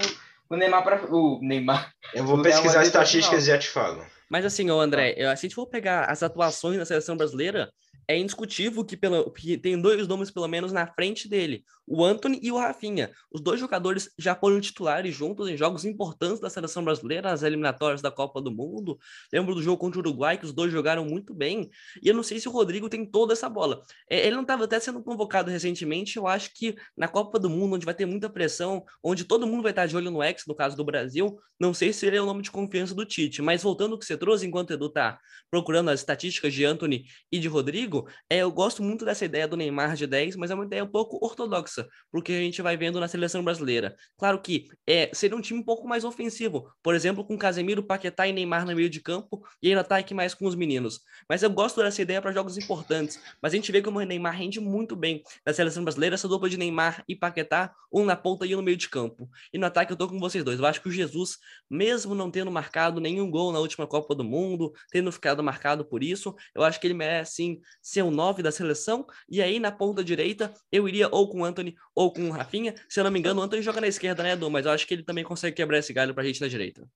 o 0.51 0.57
Neymar 0.57 0.83
para 0.85 1.13
o 1.15 1.41
Neymar. 1.43 1.91
Eu 2.13 2.25
vou 2.25 2.41
pesquisar 2.43 2.75
pra 2.75 2.83
estatísticas 2.85 3.45
e 3.45 3.47
já 3.49 3.59
te 3.59 3.69
falo. 3.69 4.05
Mas 4.31 4.45
assim, 4.45 4.71
ô 4.71 4.81
André, 4.81 5.15
eu- 5.17 5.29
se 5.29 5.33
a 5.33 5.49
gente 5.49 5.55
for 5.55 5.67
pegar 5.67 6.05
as 6.05 6.23
atuações 6.23 6.79
da 6.79 6.85
seleção 6.87 7.17
brasileira, 7.17 7.71
é 8.07 8.18
indiscutível 8.18 8.85
que, 8.85 8.96
pela, 8.96 9.30
que 9.30 9.57
tem 9.57 9.80
dois 9.80 10.07
nomes, 10.07 10.30
pelo 10.30 10.48
menos, 10.48 10.72
na 10.72 10.87
frente 10.87 11.28
dele: 11.28 11.64
o 11.87 12.04
Anthony 12.04 12.38
e 12.42 12.50
o 12.50 12.59
Rafinha. 12.59 13.11
Os 13.30 13.40
dois 13.40 13.61
jogadores 13.61 14.11
já 14.18 14.35
foram 14.35 14.61
titulares 14.61 15.14
juntos 15.14 15.48
em 15.48 15.57
jogos 15.57 15.85
importantes 15.85 16.40
da 16.40 16.50
seleção 16.50 16.85
brasileira, 16.85 17.30
nas 17.30 17.42
eliminatórias 17.42 18.00
da 18.00 18.11
Copa 18.11 18.40
do 18.40 18.50
Mundo. 18.50 18.98
Lembro 19.33 19.54
do 19.54 19.62
jogo 19.62 19.78
contra 19.78 19.98
o 19.98 20.02
Uruguai, 20.02 20.38
que 20.38 20.44
os 20.44 20.52
dois 20.52 20.72
jogaram 20.72 21.04
muito 21.04 21.35
bem. 21.35 21.70
E 22.02 22.09
eu 22.09 22.14
não 22.14 22.22
sei 22.22 22.38
se 22.38 22.48
o 22.48 22.52
Rodrigo 22.52 22.88
tem 22.88 23.04
toda 23.04 23.33
essa 23.33 23.48
bola. 23.48 23.83
É, 24.09 24.26
Ele 24.26 24.35
não 24.35 24.42
estava 24.42 24.64
até 24.64 24.78
sendo 24.80 25.02
convocado 25.02 25.50
recentemente. 25.50 26.16
Eu 26.16 26.26
acho 26.26 26.50
que 26.54 26.74
na 26.96 27.09
Copa 27.09 27.38
do 27.38 27.50
Mundo, 27.50 27.76
onde 27.76 27.85
vai 27.85 27.94
ter 27.94 28.07
muita 28.07 28.30
pressão, 28.30 28.85
onde 29.02 29.24
todo 29.24 29.46
mundo 29.46 29.62
vai 29.62 29.72
estar 29.72 29.87
de 29.87 29.96
olho 29.96 30.11
no 30.11 30.22
ex, 30.22 30.44
no 30.46 30.54
caso 30.54 30.76
do 30.76 30.85
Brasil, 30.85 31.38
não 31.59 31.72
sei 31.72 31.92
se 31.92 32.07
ele 32.07 32.16
é 32.16 32.22
o 32.22 32.26
nome 32.26 32.42
de 32.42 32.50
confiança 32.50 32.94
do 32.94 33.04
Tite. 33.04 33.42
Mas 33.42 33.62
voltando 33.62 33.92
ao 33.92 33.98
que 33.98 34.04
você 34.04 34.16
trouxe, 34.16 34.46
enquanto 34.46 34.70
o 34.70 34.74
Edu 34.74 34.88
tá 34.88 35.18
procurando 35.50 35.90
as 35.90 36.00
estatísticas 36.00 36.52
de 36.52 36.64
Anthony 36.64 37.04
e 37.30 37.38
de 37.38 37.48
Rodrigo, 37.48 37.84
é, 38.29 38.38
eu 38.38 38.51
gosto 38.51 38.83
muito 38.83 39.05
dessa 39.05 39.25
ideia 39.25 39.47
do 39.47 39.57
Neymar 39.57 39.94
de 39.94 40.07
10, 40.07 40.37
mas 40.37 40.51
é 40.51 40.55
uma 40.55 40.64
ideia 40.64 40.85
um 40.85 40.88
pouco 40.88 41.25
ortodoxa, 41.25 41.87
porque 42.11 42.33
a 42.33 42.40
gente 42.40 42.61
vai 42.62 42.77
vendo 42.77 42.99
na 42.99 43.09
seleção 43.09 43.42
brasileira. 43.44 43.94
Claro 44.16 44.40
que 44.40 44.68
é, 44.87 45.11
seria 45.12 45.37
um 45.37 45.40
time 45.40 45.61
um 45.61 45.64
pouco 45.64 45.87
mais 45.87 46.05
ofensivo, 46.05 46.70
por 46.83 46.94
exemplo, 46.94 47.25
com 47.25 47.37
Casemiro, 47.38 47.83
Paquetá 47.83 48.27
e 48.27 48.33
Neymar 48.33 48.66
no 48.66 48.75
meio 48.75 48.90
de 48.90 49.01
campo, 49.01 49.42
e 49.62 49.68
aí 49.68 49.75
ataque 49.75 50.14
mais 50.14 50.35
com 50.35 50.47
os 50.47 50.55
meninos. 50.55 51.01
Mas 51.29 51.42
eu 51.42 51.51
gosto 51.51 51.83
dessa 51.83 52.03
ideia 52.03 52.20
para 52.20 52.33
jogos 52.33 52.59
importantes. 52.59 53.20
Mas 53.40 53.53
a 53.53 53.57
gente 53.57 53.70
vê 53.70 53.81
como 53.83 53.99
o 53.99 54.03
Neymar 54.03 54.37
rende 54.37 54.61
muito 54.61 54.97
bem 54.97 55.23
na 55.47 55.53
seleção 55.53 55.85
brasileira, 55.85 56.14
essa 56.14 56.29
dupla 56.29 56.49
de 56.49 56.57
Neymar 56.57 57.05
e 57.09 57.14
Paquetá, 57.14 57.73
um 57.92 58.05
na 58.05 58.16
ponta 58.16 58.47
e 58.47 58.55
um 58.55 58.59
no 58.59 58.62
meio 58.62 58.77
de 58.77 58.88
campo. 58.88 59.29
E 59.53 59.59
no 59.59 59.66
ataque 59.66 59.92
eu 59.92 59.97
tô 59.97 60.09
com 60.09 60.18
vocês 60.18 60.42
dois. 60.42 60.59
Eu 60.59 60.66
acho 60.66 60.81
que 60.81 60.88
o 60.88 60.92
Jesus, 60.92 61.38
mesmo 61.70 62.14
não 62.14 62.31
tendo 62.31 62.51
marcado 62.51 63.01
nenhum 63.01 63.31
gol 63.31 63.53
na 63.53 63.59
última 63.59 63.87
Copa 63.87 64.14
do 64.14 64.25
Mundo, 64.25 64.73
tendo 64.90 65.12
ficado 65.12 65.42
marcado 65.42 65.85
por 65.85 66.03
isso, 66.03 66.35
eu 66.55 66.62
acho 66.62 66.81
que 66.81 66.87
ele 66.87 66.94
merece 66.94 67.35
sim 67.35 67.61
ser 67.83 68.03
o 68.03 68.11
9 68.11 68.43
da 68.43 68.51
seleção. 68.53 69.07
E 69.29 69.43
aí 69.43 69.59
na 69.59 69.71
ponta 69.73 70.03
direita 70.05 70.53
eu 70.71 70.89
iria 70.89 71.09
ou 71.11 71.29
com 71.29 71.41
o 71.41 71.45
Anthony 71.45 71.77
ou 71.95 72.13
com 72.13 72.29
o 72.29 72.31
Rafinha. 72.31 72.75
Se 72.89 73.01
eu 73.01 73.05
não 73.05 73.11
me 73.11 73.19
engano, 73.19 73.41
o 73.41 73.45
Anthony 73.45 73.63
joga 73.63 73.81
na 73.81 73.87
esquerda, 73.89 74.23
né, 74.23 74.33
Edu? 74.33 74.51
Mas 74.51 74.67
eu 74.67 74.73
acho 74.73 74.87
que 74.87 74.95
ele 74.95 75.03
também 75.03 75.25
consegue 75.25 75.57
quebrar 75.57 75.79
esse 75.79 75.93
galho 75.93 76.15
pra 76.15 76.25
gente 76.25 76.41
na 76.41 76.49
direita. 76.49 76.89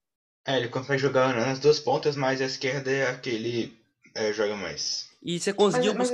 É, 0.45 0.57
ele 0.57 0.69
consegue 0.69 1.01
jogar 1.01 1.35
nas 1.35 1.59
duas 1.59 1.79
pontas, 1.79 2.15
mas 2.15 2.41
a 2.41 2.45
esquerda 2.45 2.89
é 2.91 3.07
a 3.09 3.17
que 3.19 3.29
ele 3.29 3.77
é, 4.15 4.33
joga 4.33 4.55
mais. 4.55 5.09
E 5.21 5.39
você 5.39 5.51
Mas, 5.51 5.57
conseguiu. 5.57 5.93
mas, 5.93 6.11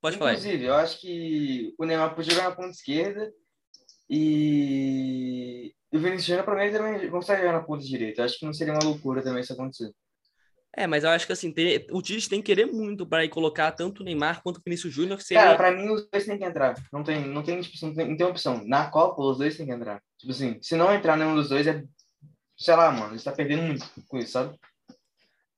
Pode 0.00 0.18
falar. 0.18 0.32
inclusive, 0.32 0.64
eu 0.64 0.74
acho 0.74 1.00
que 1.00 1.74
o 1.78 1.84
Neymar 1.86 2.14
podia 2.14 2.34
jogar 2.34 2.50
na 2.50 2.54
ponta 2.56 2.70
esquerda 2.70 3.32
e 4.08 5.74
e 5.92 5.96
o 5.96 6.00
Vinícius 6.00 6.24
Júnior, 6.26 6.44
pra 6.44 6.56
mim, 6.56 6.62
ele 6.64 6.76
também 6.76 7.08
consegue 7.08 7.42
jogar 7.42 7.52
na 7.52 7.62
ponta 7.62 7.84
direita. 7.84 8.20
Eu 8.20 8.24
acho 8.24 8.36
que 8.36 8.44
não 8.44 8.52
seria 8.52 8.74
uma 8.74 8.82
loucura 8.82 9.22
também 9.22 9.42
isso 9.42 9.52
acontecer. 9.52 9.92
É, 10.76 10.86
mas 10.86 11.04
eu 11.04 11.10
acho 11.10 11.26
que 11.26 11.32
assim, 11.32 11.52
tem- 11.52 11.86
o 11.90 12.02
Tite 12.02 12.28
tem 12.28 12.40
que 12.40 12.46
querer 12.46 12.66
muito 12.66 13.06
para 13.06 13.24
ir 13.24 13.28
colocar 13.28 13.70
tanto 13.72 14.00
o 14.00 14.04
Neymar 14.04 14.42
quanto 14.42 14.58
o 14.58 14.62
Vinícius 14.64 14.92
Júnior, 14.92 15.20
seria. 15.20 15.44
Cara, 15.44 15.56
pra 15.56 15.70
mim, 15.72 15.88
os 15.90 16.08
dois 16.10 16.24
têm 16.26 16.36
que 16.36 16.44
entrar. 16.44 16.74
Não 16.92 17.04
tem, 17.04 17.26
não 17.28 17.42
tem, 17.42 17.60
tipo, 17.60 17.86
não 17.86 17.94
tem, 17.94 18.08
não 18.08 18.16
tem 18.16 18.26
opção. 18.26 18.62
Na 18.66 18.90
Copa, 18.90 19.22
os 19.22 19.38
dois 19.38 19.56
têm 19.56 19.66
que 19.66 19.72
entrar. 19.72 20.02
Tipo 20.18 20.32
assim, 20.32 20.58
se 20.60 20.74
não 20.76 20.92
entrar 20.92 21.16
nenhum 21.16 21.36
dos 21.36 21.48
dois, 21.48 21.66
é. 21.66 21.82
Sei 22.56 22.74
lá, 22.74 22.90
mano, 22.90 23.18
você 23.18 23.24
tá 23.24 23.32
perdendo 23.32 23.62
muito 23.62 23.84
com 24.08 24.18
isso, 24.18 24.32
sabe? 24.32 24.56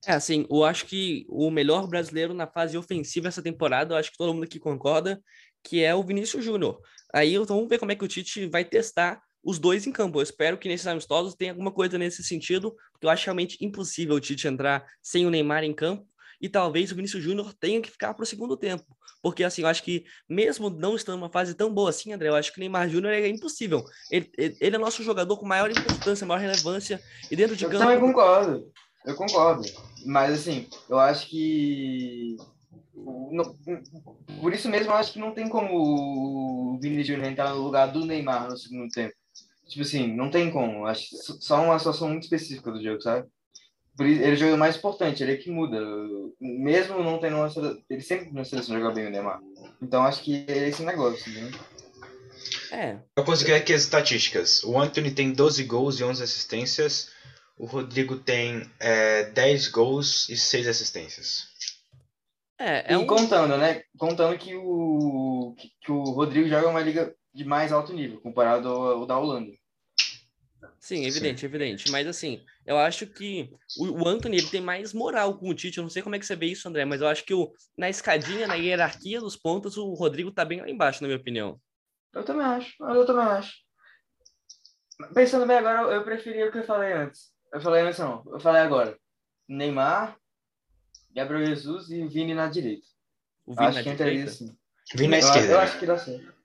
É, 0.07 0.13
assim, 0.13 0.47
eu 0.51 0.65
acho 0.65 0.87
que 0.87 1.27
o 1.29 1.51
melhor 1.51 1.87
brasileiro 1.87 2.33
na 2.33 2.47
fase 2.47 2.77
ofensiva 2.79 3.29
essa 3.29 3.43
temporada, 3.43 3.95
eu 3.95 3.99
acho 3.99 4.11
que 4.13 4.17
todo 4.17 4.33
mundo 4.33 4.45
aqui 4.45 4.59
concorda, 4.59 5.21
que 5.65 5.83
é 5.83 5.95
o 5.95 6.03
Vinícius 6.03 6.45
Júnior. 6.45 6.81
Aí 7.13 7.35
então, 7.35 7.57
vamos 7.57 7.69
ver 7.69 7.79
como 7.79 7.91
é 7.91 7.97
que 7.97 8.05
o 8.05 8.09
Tite 8.09 8.47
vai 8.47 8.65
testar 8.65 9.21
os 9.47 9.61
dois 9.61 9.87
em 9.87 9.93
campo. 9.93 10.19
Eu 10.19 10.25
espero 10.25 10.59
que 10.59 10.69
nesses 10.69 10.89
amistosos 10.89 11.37
tenha 11.37 11.53
alguma 11.53 11.71
coisa 11.71 11.97
nesse 11.97 12.23
sentido, 12.25 12.75
porque 12.91 13.07
eu 13.07 13.11
acho 13.11 13.25
realmente 13.25 13.57
impossível 13.65 14.17
o 14.17 14.21
Tite 14.21 14.49
entrar 14.49 14.85
sem 15.01 15.25
o 15.25 15.31
Neymar 15.31 15.63
em 15.63 15.73
campo. 15.73 16.05
E 16.41 16.49
talvez 16.49 16.91
o 16.91 16.97
Vinícius 16.97 17.23
Júnior 17.23 17.55
tenha 17.55 17.81
que 17.81 17.91
ficar 17.91 18.13
para 18.13 18.25
o 18.25 18.27
segundo 18.27 18.57
tempo. 18.57 18.85
Porque, 19.23 19.43
assim, 19.43 19.63
eu 19.63 19.69
acho 19.69 19.83
que, 19.83 20.05
mesmo 20.29 20.69
não 20.69 20.95
estando 20.95 21.19
numa 21.19 21.31
fase 21.31 21.55
tão 21.55 21.73
boa 21.73 21.89
assim, 21.91 22.13
André, 22.13 22.29
eu 22.29 22.35
acho 22.35 22.53
que 22.53 22.59
o 22.59 22.61
Neymar 22.61 22.91
Júnior 22.91 23.13
é 23.15 23.27
impossível. 23.29 23.85
Ele, 24.11 24.31
ele, 24.37 24.57
ele 24.61 24.77
é 24.77 24.79
nosso 24.79 25.03
jogador 25.03 25.39
com 25.39 25.47
maior 25.47 25.71
importância, 25.71 26.27
maior 26.27 26.41
relevância. 26.41 27.01
E 27.31 27.37
dentro 27.37 27.57
de 27.57 27.65
Eu 27.65 27.71
campo. 27.71 27.85
também 27.85 28.01
concordo. 28.01 28.71
Eu 29.07 29.15
concordo. 29.15 29.63
Mas, 30.05 30.35
assim, 30.35 30.69
eu 30.91 30.99
acho 30.99 31.29
que. 31.29 32.37
Por 34.41 34.53
isso 34.53 34.69
mesmo, 34.69 34.91
eu 34.91 34.97
acho 34.97 35.13
que 35.13 35.19
não 35.19 35.33
tem 35.33 35.49
como 35.49 36.75
o 36.75 36.79
Vini 36.81 37.03
Júnior 37.03 37.29
entrar 37.29 37.55
no 37.55 37.63
lugar 37.63 37.87
do 37.87 38.05
Neymar 38.05 38.51
no 38.51 38.57
segundo 38.57 38.91
tempo. 38.91 39.15
Tipo 39.69 39.83
assim, 39.83 40.15
não 40.15 40.31
tem 40.31 40.51
como. 40.51 40.87
Acho 40.87 41.07
só 41.41 41.63
uma 41.63 41.79
situação 41.79 42.09
muito 42.09 42.25
específica 42.25 42.71
do 42.71 42.83
jogo, 42.83 43.01
sabe? 43.01 43.27
Por 43.97 44.07
isso, 44.07 44.21
ele 44.21 44.31
é 44.31 44.35
o 44.35 44.37
jogador 44.37 44.59
mais 44.59 44.77
importante, 44.77 45.23
ele 45.23 45.33
é 45.33 45.37
que 45.37 45.51
muda. 45.51 45.81
Mesmo 46.41 47.03
não 47.03 47.19
tendo 47.19 47.37
uma 47.37 47.49
seleção, 47.49 47.83
ele 47.89 48.01
sempre 48.03 48.33
na 48.33 48.45
seleção 48.45 48.79
joga 48.79 48.95
bem 48.95 49.07
o 49.07 49.11
Neymar. 49.11 49.41
Então 49.83 50.03
acho 50.03 50.23
que 50.23 50.45
é 50.47 50.69
esse 50.69 50.83
negócio, 50.83 51.33
né? 51.33 51.51
É, 52.71 52.99
Eu 53.17 53.25
consegui 53.25 53.53
aqui 53.55 53.73
as 53.73 53.83
estatísticas. 53.83 54.63
O 54.65 54.79
Anthony 54.79 55.11
tem 55.11 55.33
12 55.33 55.65
gols 55.65 55.99
e 55.99 56.05
11 56.05 56.23
assistências. 56.23 57.11
O 57.57 57.65
Rodrigo 57.65 58.19
tem 58.19 58.71
é, 58.79 59.25
10 59.31 59.69
gols 59.69 60.29
e 60.29 60.37
6 60.37 60.69
assistências. 60.69 61.49
é, 62.59 62.93
é 62.93 62.93
e 62.93 62.97
um. 62.97 63.07
contando, 63.07 63.57
né? 63.57 63.83
Contando 63.99 64.37
que 64.39 64.55
o, 64.55 65.55
que, 65.57 65.71
que 65.81 65.91
o 65.91 66.03
Rodrigo 66.03 66.49
joga 66.49 66.69
uma 66.69 66.83
liga 66.83 67.15
de 67.37 67.45
mais 67.45 67.71
alto 67.71 67.93
nível, 67.93 68.19
comparado 68.21 68.67
ao, 68.67 69.05
da 69.07 69.19
Holanda. 69.19 69.53
Sim, 70.81 71.05
evidente, 71.05 71.45
evidente. 71.45 71.91
Mas 71.91 72.07
assim, 72.07 72.43
eu 72.65 72.79
acho 72.79 73.07
que 73.07 73.51
o, 73.79 74.09
Anthony 74.09 74.39
ele 74.39 74.49
tem 74.49 74.61
mais 74.61 74.95
moral 74.95 75.37
com 75.37 75.51
o 75.51 75.55
Tite. 75.55 75.77
Eu 75.77 75.83
não 75.83 75.91
sei 75.91 76.03
como 76.03 76.15
é 76.15 76.19
que 76.19 76.25
você 76.25 76.35
vê 76.35 76.47
isso, 76.47 76.67
André, 76.67 76.85
mas 76.87 77.03
eu 77.03 77.09
acho 77.09 77.25
que 77.25 77.35
o, 77.35 77.53
na 77.77 77.91
escadinha, 77.91 78.47
na 78.47 78.55
hierarquia 78.55 79.21
dos 79.21 79.37
pontos, 79.37 79.77
o 79.77 79.93
Rodrigo 79.93 80.31
tá 80.33 80.45
bem 80.47 80.61
lá 80.63 80.71
embaixo, 80.71 81.03
na 81.03 81.09
minha 81.09 81.19
opinião. 81.19 81.61
Eu 82.15 82.25
também 82.25 82.47
acho, 82.47 82.73
eu 82.83 83.05
também 83.05 83.25
acho. 83.27 83.55
Pensando 85.13 85.47
bem 85.47 85.59
agora, 85.59 85.93
eu- 85.93 86.05
preferia 86.05 86.49
o 86.49 86.53
que 86.53 86.59
eu 86.59 86.65
falei 86.65 86.93
antes. 86.93 87.31
Eu 87.53 87.61
falei 87.61 87.83
antes 87.83 87.99
não, 87.99 88.25
eu 88.29 88.41
falei 88.41 88.63
agora. 88.63 88.99
Neymar, 89.47 90.19
Gabriel 91.15 91.47
Jesus 91.47 91.91
e 91.91 92.07
Vini 92.09 92.33
na 92.33 92.49
direita. 92.49 92.87
O 93.45 93.55
Vini 93.55 93.67
acho 93.67 93.77
na 93.79 93.83
que 93.83 93.91
entraria 93.91 94.13
direita. 94.15 94.31
assim. 94.31 94.57
Vim 94.95 95.09
na 95.09 95.17
Eu, 95.17 95.21
esquerda. 95.21 95.53
eu 95.53 95.59
acho 95.59 95.79
que 95.79 95.87
dá 95.87 95.99
certo. 95.99 96.36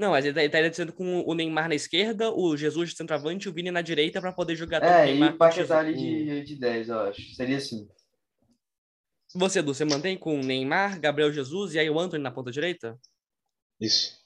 Não, 0.00 0.12
mas 0.12 0.24
ele 0.24 0.32
tá- 0.32 0.40
ele 0.40 0.46
estaria 0.46 0.70
dizendo 0.70 0.94
com 0.94 1.20
o 1.26 1.34
Neymar 1.34 1.68
na 1.68 1.74
esquerda, 1.74 2.32
o 2.32 2.56
Jesus 2.56 2.88
de 2.88 2.96
centroavante 2.96 3.46
e 3.46 3.50
o 3.50 3.52
Vini 3.52 3.70
na 3.70 3.82
direita 3.82 4.18
para 4.18 4.32
poder 4.32 4.56
jogar 4.56 4.82
É, 4.82 5.04
Neymar 5.04 5.34
e 5.34 5.36
Paquetá 5.36 5.78
ali 5.80 5.94
de, 5.94 6.42
de 6.42 6.56
10, 6.56 6.88
eu 6.88 7.00
acho. 7.00 7.34
Seria 7.34 7.58
assim. 7.58 7.86
Você, 9.34 9.58
Edu, 9.58 9.74
você 9.74 9.84
mantém 9.84 10.16
com 10.16 10.40
o 10.40 10.42
Neymar, 10.42 10.98
Gabriel 10.98 11.30
Jesus 11.30 11.74
e 11.74 11.78
aí 11.78 11.90
o 11.90 12.00
Anthony 12.00 12.22
na 12.22 12.30
ponta 12.30 12.50
direita? 12.50 12.98
Isso. 13.78 14.18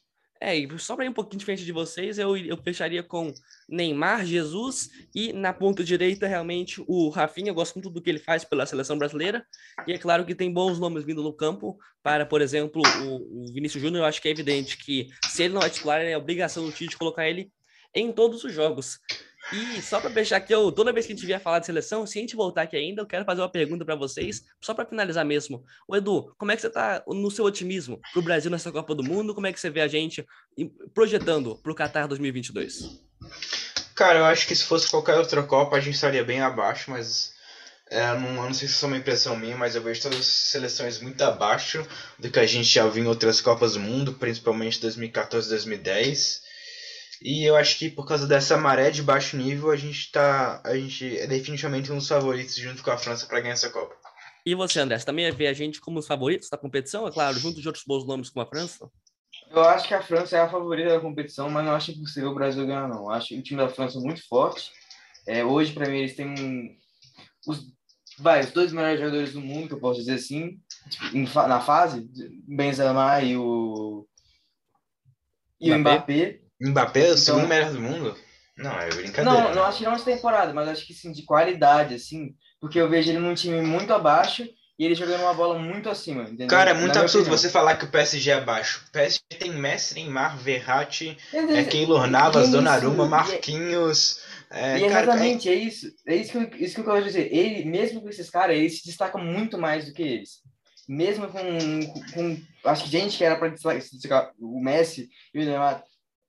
É, 0.44 0.54
e 0.54 0.78
só 0.78 0.94
para 0.94 1.06
ir 1.06 1.08
um 1.08 1.14
pouquinho 1.14 1.38
diferente 1.38 1.64
de 1.64 1.72
vocês, 1.72 2.18
eu, 2.18 2.36
eu 2.36 2.58
fecharia 2.58 3.02
com 3.02 3.32
Neymar, 3.66 4.26
Jesus 4.26 4.90
e 5.14 5.32
na 5.32 5.54
ponta 5.54 5.82
direita, 5.82 6.26
realmente, 6.26 6.84
o 6.86 7.08
Rafinha. 7.08 7.48
Eu 7.48 7.54
gosto 7.54 7.76
muito 7.76 7.88
do 7.88 8.02
que 8.02 8.10
ele 8.10 8.18
faz 8.18 8.44
pela 8.44 8.66
seleção 8.66 8.98
brasileira. 8.98 9.46
E 9.86 9.94
é 9.94 9.98
claro 9.98 10.22
que 10.26 10.34
tem 10.34 10.52
bons 10.52 10.78
nomes 10.78 11.02
vindo 11.02 11.22
no 11.22 11.32
campo, 11.32 11.78
para, 12.02 12.26
por 12.26 12.42
exemplo, 12.42 12.82
o, 12.82 13.44
o 13.44 13.52
Vinícius 13.54 13.82
Júnior. 13.82 14.02
Eu 14.02 14.06
acho 14.06 14.20
que 14.20 14.28
é 14.28 14.32
evidente 14.32 14.76
que 14.76 15.08
se 15.30 15.44
ele 15.44 15.54
não 15.54 15.62
é 15.62 15.70
titular, 15.70 16.02
é 16.02 16.14
obrigação 16.14 16.66
do 16.66 16.72
Tite 16.72 16.98
colocar 16.98 17.26
ele 17.26 17.50
em 17.94 18.12
todos 18.12 18.44
os 18.44 18.52
jogos. 18.52 18.98
E 19.52 19.82
só 19.82 20.00
para 20.00 20.10
deixar 20.10 20.36
aqui, 20.36 20.54
eu, 20.54 20.72
toda 20.72 20.92
vez 20.92 21.06
que 21.06 21.12
a 21.12 21.16
gente 21.16 21.26
vier 21.26 21.40
falar 21.40 21.58
de 21.58 21.66
seleção, 21.66 22.06
se 22.06 22.18
a 22.18 22.20
gente 22.20 22.34
voltar 22.34 22.62
aqui 22.62 22.76
ainda, 22.76 23.02
eu 23.02 23.06
quero 23.06 23.24
fazer 23.24 23.42
uma 23.42 23.48
pergunta 23.48 23.84
para 23.84 23.94
vocês, 23.94 24.42
só 24.60 24.72
para 24.72 24.86
finalizar 24.86 25.24
mesmo. 25.24 25.64
O 25.86 25.94
Edu, 25.94 26.34
como 26.38 26.50
é 26.50 26.56
que 26.56 26.62
você 26.62 26.70
tá 26.70 27.02
no 27.06 27.30
seu 27.30 27.44
otimismo 27.44 28.00
pro 28.12 28.22
Brasil 28.22 28.50
nessa 28.50 28.72
Copa 28.72 28.94
do 28.94 29.02
Mundo? 29.02 29.34
Como 29.34 29.46
é 29.46 29.52
que 29.52 29.60
você 29.60 29.68
vê 29.68 29.80
a 29.80 29.88
gente 29.88 30.26
projetando 30.94 31.56
pro 31.56 31.74
Qatar 31.74 32.08
2022? 32.08 33.02
Cara, 33.94 34.18
eu 34.20 34.24
acho 34.24 34.46
que 34.46 34.56
se 34.56 34.64
fosse 34.64 34.90
qualquer 34.90 35.16
outra 35.16 35.42
Copa 35.42 35.76
a 35.76 35.80
gente 35.80 35.94
estaria 35.94 36.24
bem 36.24 36.40
abaixo, 36.40 36.90
mas 36.90 37.34
é, 37.90 38.06
não, 38.18 38.32
não 38.32 38.54
sei 38.54 38.66
se 38.66 38.82
é 38.82 38.88
uma 38.88 38.96
impressão 38.96 39.36
minha, 39.36 39.56
mas 39.56 39.76
eu 39.76 39.82
vejo 39.82 40.02
todas 40.02 40.18
as 40.18 40.26
seleções 40.26 40.98
muito 41.00 41.22
abaixo 41.22 41.86
do 42.18 42.30
que 42.30 42.40
a 42.40 42.46
gente 42.46 42.68
já 42.68 42.86
viu 42.86 43.04
em 43.04 43.06
outras 43.06 43.40
Copas 43.40 43.74
do 43.74 43.80
Mundo, 43.80 44.14
principalmente 44.14 44.80
2014 44.80 45.48
2010. 45.50 46.43
E 47.22 47.48
eu 47.48 47.56
acho 47.56 47.78
que 47.78 47.90
por 47.90 48.06
causa 48.06 48.26
dessa 48.26 48.56
maré 48.56 48.90
de 48.90 49.02
baixo 49.02 49.36
nível, 49.36 49.70
a 49.70 49.76
gente 49.76 50.10
tá. 50.10 50.60
A 50.64 50.76
gente 50.76 51.18
é 51.18 51.26
definitivamente 51.26 51.90
um 51.92 51.98
dos 51.98 52.08
favoritos 52.08 52.56
junto 52.56 52.82
com 52.82 52.90
a 52.90 52.98
França 52.98 53.26
para 53.26 53.40
ganhar 53.40 53.54
essa 53.54 53.70
Copa. 53.70 53.94
E 54.46 54.54
você, 54.54 54.80
André, 54.80 54.98
você 54.98 55.06
também 55.06 55.30
vê 55.32 55.46
a 55.46 55.52
gente 55.54 55.80
como 55.80 55.98
os 55.98 56.06
favoritos 56.06 56.50
da 56.50 56.58
competição, 56.58 57.06
é 57.08 57.10
claro, 57.10 57.38
junto 57.38 57.60
de 57.60 57.66
outros 57.66 57.84
bons 57.86 58.06
nomes 58.06 58.28
como 58.28 58.44
a 58.44 58.48
França? 58.48 58.90
Eu 59.50 59.62
acho 59.64 59.88
que 59.88 59.94
a 59.94 60.02
França 60.02 60.36
é 60.36 60.40
a 60.40 60.48
favorita 60.50 60.90
da 60.90 61.00
competição, 61.00 61.48
mas 61.48 61.64
não 61.64 61.72
acho 61.74 61.92
impossível 61.92 62.30
o 62.30 62.34
Brasil 62.34 62.66
ganhar, 62.66 62.88
não. 62.88 63.04
Eu 63.04 63.10
Acho 63.10 63.28
que 63.28 63.38
o 63.38 63.42
time 63.42 63.60
da 63.60 63.68
França 63.68 63.98
é 63.98 64.02
muito 64.02 64.26
forte. 64.28 64.70
É, 65.26 65.44
hoje, 65.44 65.72
para 65.72 65.88
mim, 65.88 65.98
eles 65.98 66.14
têm 66.14 66.28
um- 66.28 66.76
os, 67.46 67.64
vai, 68.18 68.40
os 68.40 68.52
dois 68.52 68.72
melhores 68.72 69.00
jogadores 69.00 69.32
do 69.32 69.40
mundo, 69.40 69.68
que 69.68 69.74
eu 69.74 69.80
posso 69.80 70.00
dizer 70.00 70.14
assim, 70.14 70.60
tipo, 70.90 71.14
na 71.48 71.60
fase, 71.60 72.06
Benzema 72.46 73.22
e 73.22 73.36
o, 73.36 74.06
e 75.60 75.72
o 75.72 75.78
Mbappé. 75.78 76.40
Mbappé. 76.70 77.00
É 77.00 77.02
o 77.02 77.06
Então- 77.06 77.16
segundo 77.18 77.48
melhor 77.48 77.72
do 77.72 77.80
mundo? 77.80 78.16
Não, 78.56 78.72
é 78.80 78.88
brincadeira. 78.88 79.24
Não, 79.24 79.48
né? 79.48 79.54
não 79.54 79.64
acho 79.64 79.78
que 79.78 79.84
não 79.84 79.96
de 79.96 80.02
temporada, 80.04 80.52
mas 80.52 80.68
acho 80.68 80.86
que 80.86 80.94
sim, 80.94 81.10
de 81.12 81.22
qualidade, 81.24 81.94
assim. 81.94 82.34
Porque 82.60 82.80
eu 82.80 82.88
vejo 82.88 83.10
ele 83.10 83.18
num 83.18 83.34
time 83.34 83.60
muito 83.60 83.92
abaixo 83.92 84.48
e 84.78 84.84
ele 84.84 84.94
jogando 84.94 85.22
uma 85.22 85.34
bola 85.34 85.58
muito 85.58 85.90
acima, 85.90 86.22
entendeu? 86.22 86.46
Cara, 86.48 86.70
é 86.70 86.74
Na 86.74 86.80
muito 86.80 86.92
minha 86.92 87.02
absurdo 87.02 87.28
você 87.28 87.48
falar 87.50 87.76
que 87.76 87.84
o 87.84 87.90
PSG 87.90 88.30
é 88.30 88.34
abaixo. 88.34 88.84
O 88.88 88.92
PSG 88.92 89.20
tem 89.38 89.52
Messi, 89.52 89.94
Neymar, 89.94 90.38
Verratti, 90.38 91.16
Mas 91.32 91.50
é 91.50 91.64
Keylor 91.64 92.06
Navas, 92.06 92.48
é 92.48 92.50
Donnarumma, 92.52 93.04
é- 93.04 93.08
Marquinhos. 93.08 94.20
É, 94.50 94.78
E 94.78 94.88
cara, 94.88 95.02
exatamente, 95.02 95.48
é 95.48 95.54
isso. 95.54 95.88
É 96.06 96.14
isso 96.14 96.30
que, 96.32 96.38
eu, 96.38 96.50
isso 96.64 96.74
que 96.76 96.80
eu 96.80 96.84
quero 96.84 97.04
dizer. 97.04 97.28
Ele, 97.34 97.64
mesmo 97.64 98.00
com 98.00 98.08
esses 98.08 98.30
caras, 98.30 98.56
ele 98.56 98.70
se 98.70 98.86
destaca 98.86 99.18
muito 99.18 99.58
mais 99.58 99.86
do 99.86 99.92
que 99.92 100.02
eles. 100.02 100.42
Mesmo 100.88 101.26
com, 101.28 101.40
com, 101.40 102.02
com- 102.12 102.42
acho 102.70 102.84
que 102.84 102.90
gente 102.90 103.16
que 103.18 103.24
era 103.24 103.36
para 103.36 103.48
destacar 103.48 104.30
o 104.38 104.60
Messi 104.62 105.08
e 105.34 105.40
o 105.40 105.44
Neymar, 105.44 105.82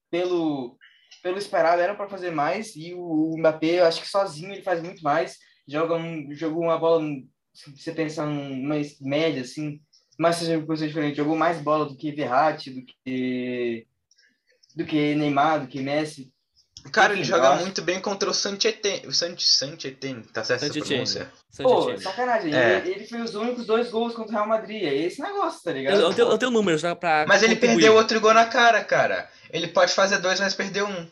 pelo, 0.10 0.78
pelo 1.22 1.38
esperado, 1.38 1.82
era 1.82 1.96
para 1.96 2.10
fazer 2.10 2.32
mais. 2.32 2.76
E 2.76 2.94
o, 2.94 3.34
o 3.34 3.38
Mbappé, 3.38 3.80
eu 3.80 3.86
acho 3.86 4.02
que 4.02 4.08
sozinho 4.08 4.52
ele 4.52 4.62
faz 4.62 4.82
muito 4.82 5.02
mais. 5.04 5.38
Joga 5.68 5.96
um, 5.96 6.34
jogou 6.34 6.64
uma 6.64 6.78
bola, 6.78 7.04
se 7.54 7.72
você 7.76 7.92
pensar 7.92 8.28
numa 8.28 8.76
média, 9.02 9.42
assim, 9.42 9.82
mas 10.18 10.38
seja 10.38 10.58
uma 10.58 10.66
coisa 10.66 10.88
diferente. 10.88 11.18
Jogou 11.18 11.36
mais 11.36 11.62
bola 11.62 11.86
do 11.86 11.96
que 11.96 12.12
Verratti, 12.12 12.72
do 12.72 12.86
que, 12.86 13.88
do 14.76 14.86
que 14.86 15.16
Neymar, 15.16 15.62
do 15.62 15.68
que 15.68 15.82
Messi. 15.82 16.32
Cara, 16.92 17.14
ele 17.14 17.24
joga 17.24 17.50
acho- 17.50 17.62
muito 17.64 17.82
bem 17.82 18.00
contra 18.00 18.30
o 18.30 18.34
Saint-Étienne. 18.34 19.08
O 19.08 19.12
Saint- 19.14 19.40
Saint-Étienne, 19.40 20.24
tá 20.34 20.44
certo 20.44 20.66
essa 20.66 20.80
pronúncia? 20.80 21.32
Pô, 21.58 21.98
sacanagem. 21.98 22.54
É. 22.54 22.78
Ele, 22.78 22.90
ele 22.92 23.06
fez 23.06 23.24
os 23.30 23.36
únicos 23.36 23.66
dois 23.66 23.90
gols 23.90 24.14
contra 24.14 24.32
o 24.32 24.36
Real 24.36 24.48
Madrid. 24.48 24.84
É 24.84 24.94
esse 24.94 25.22
negócio, 25.22 25.62
tá 25.64 25.72
ligado? 25.72 25.96
Eu, 25.96 26.02
eu, 26.10 26.14
tenho, 26.14 26.28
eu 26.30 26.38
tenho 26.38 26.52
números 26.52 26.82
tá, 26.82 26.96
pra. 26.96 27.26
Mas 27.28 27.44
ele 27.44 27.56
perdeu 27.56 27.96
outro 27.96 28.20
gol 28.20 28.34
na 28.34 28.46
cara, 28.46 28.84
cara. 28.84 29.30
Ele 29.52 29.68
pode 29.68 29.94
fazer 29.94 30.18
dois, 30.20 30.40
mas 30.40 30.54
perdeu 30.54 30.86
um. 30.88 31.08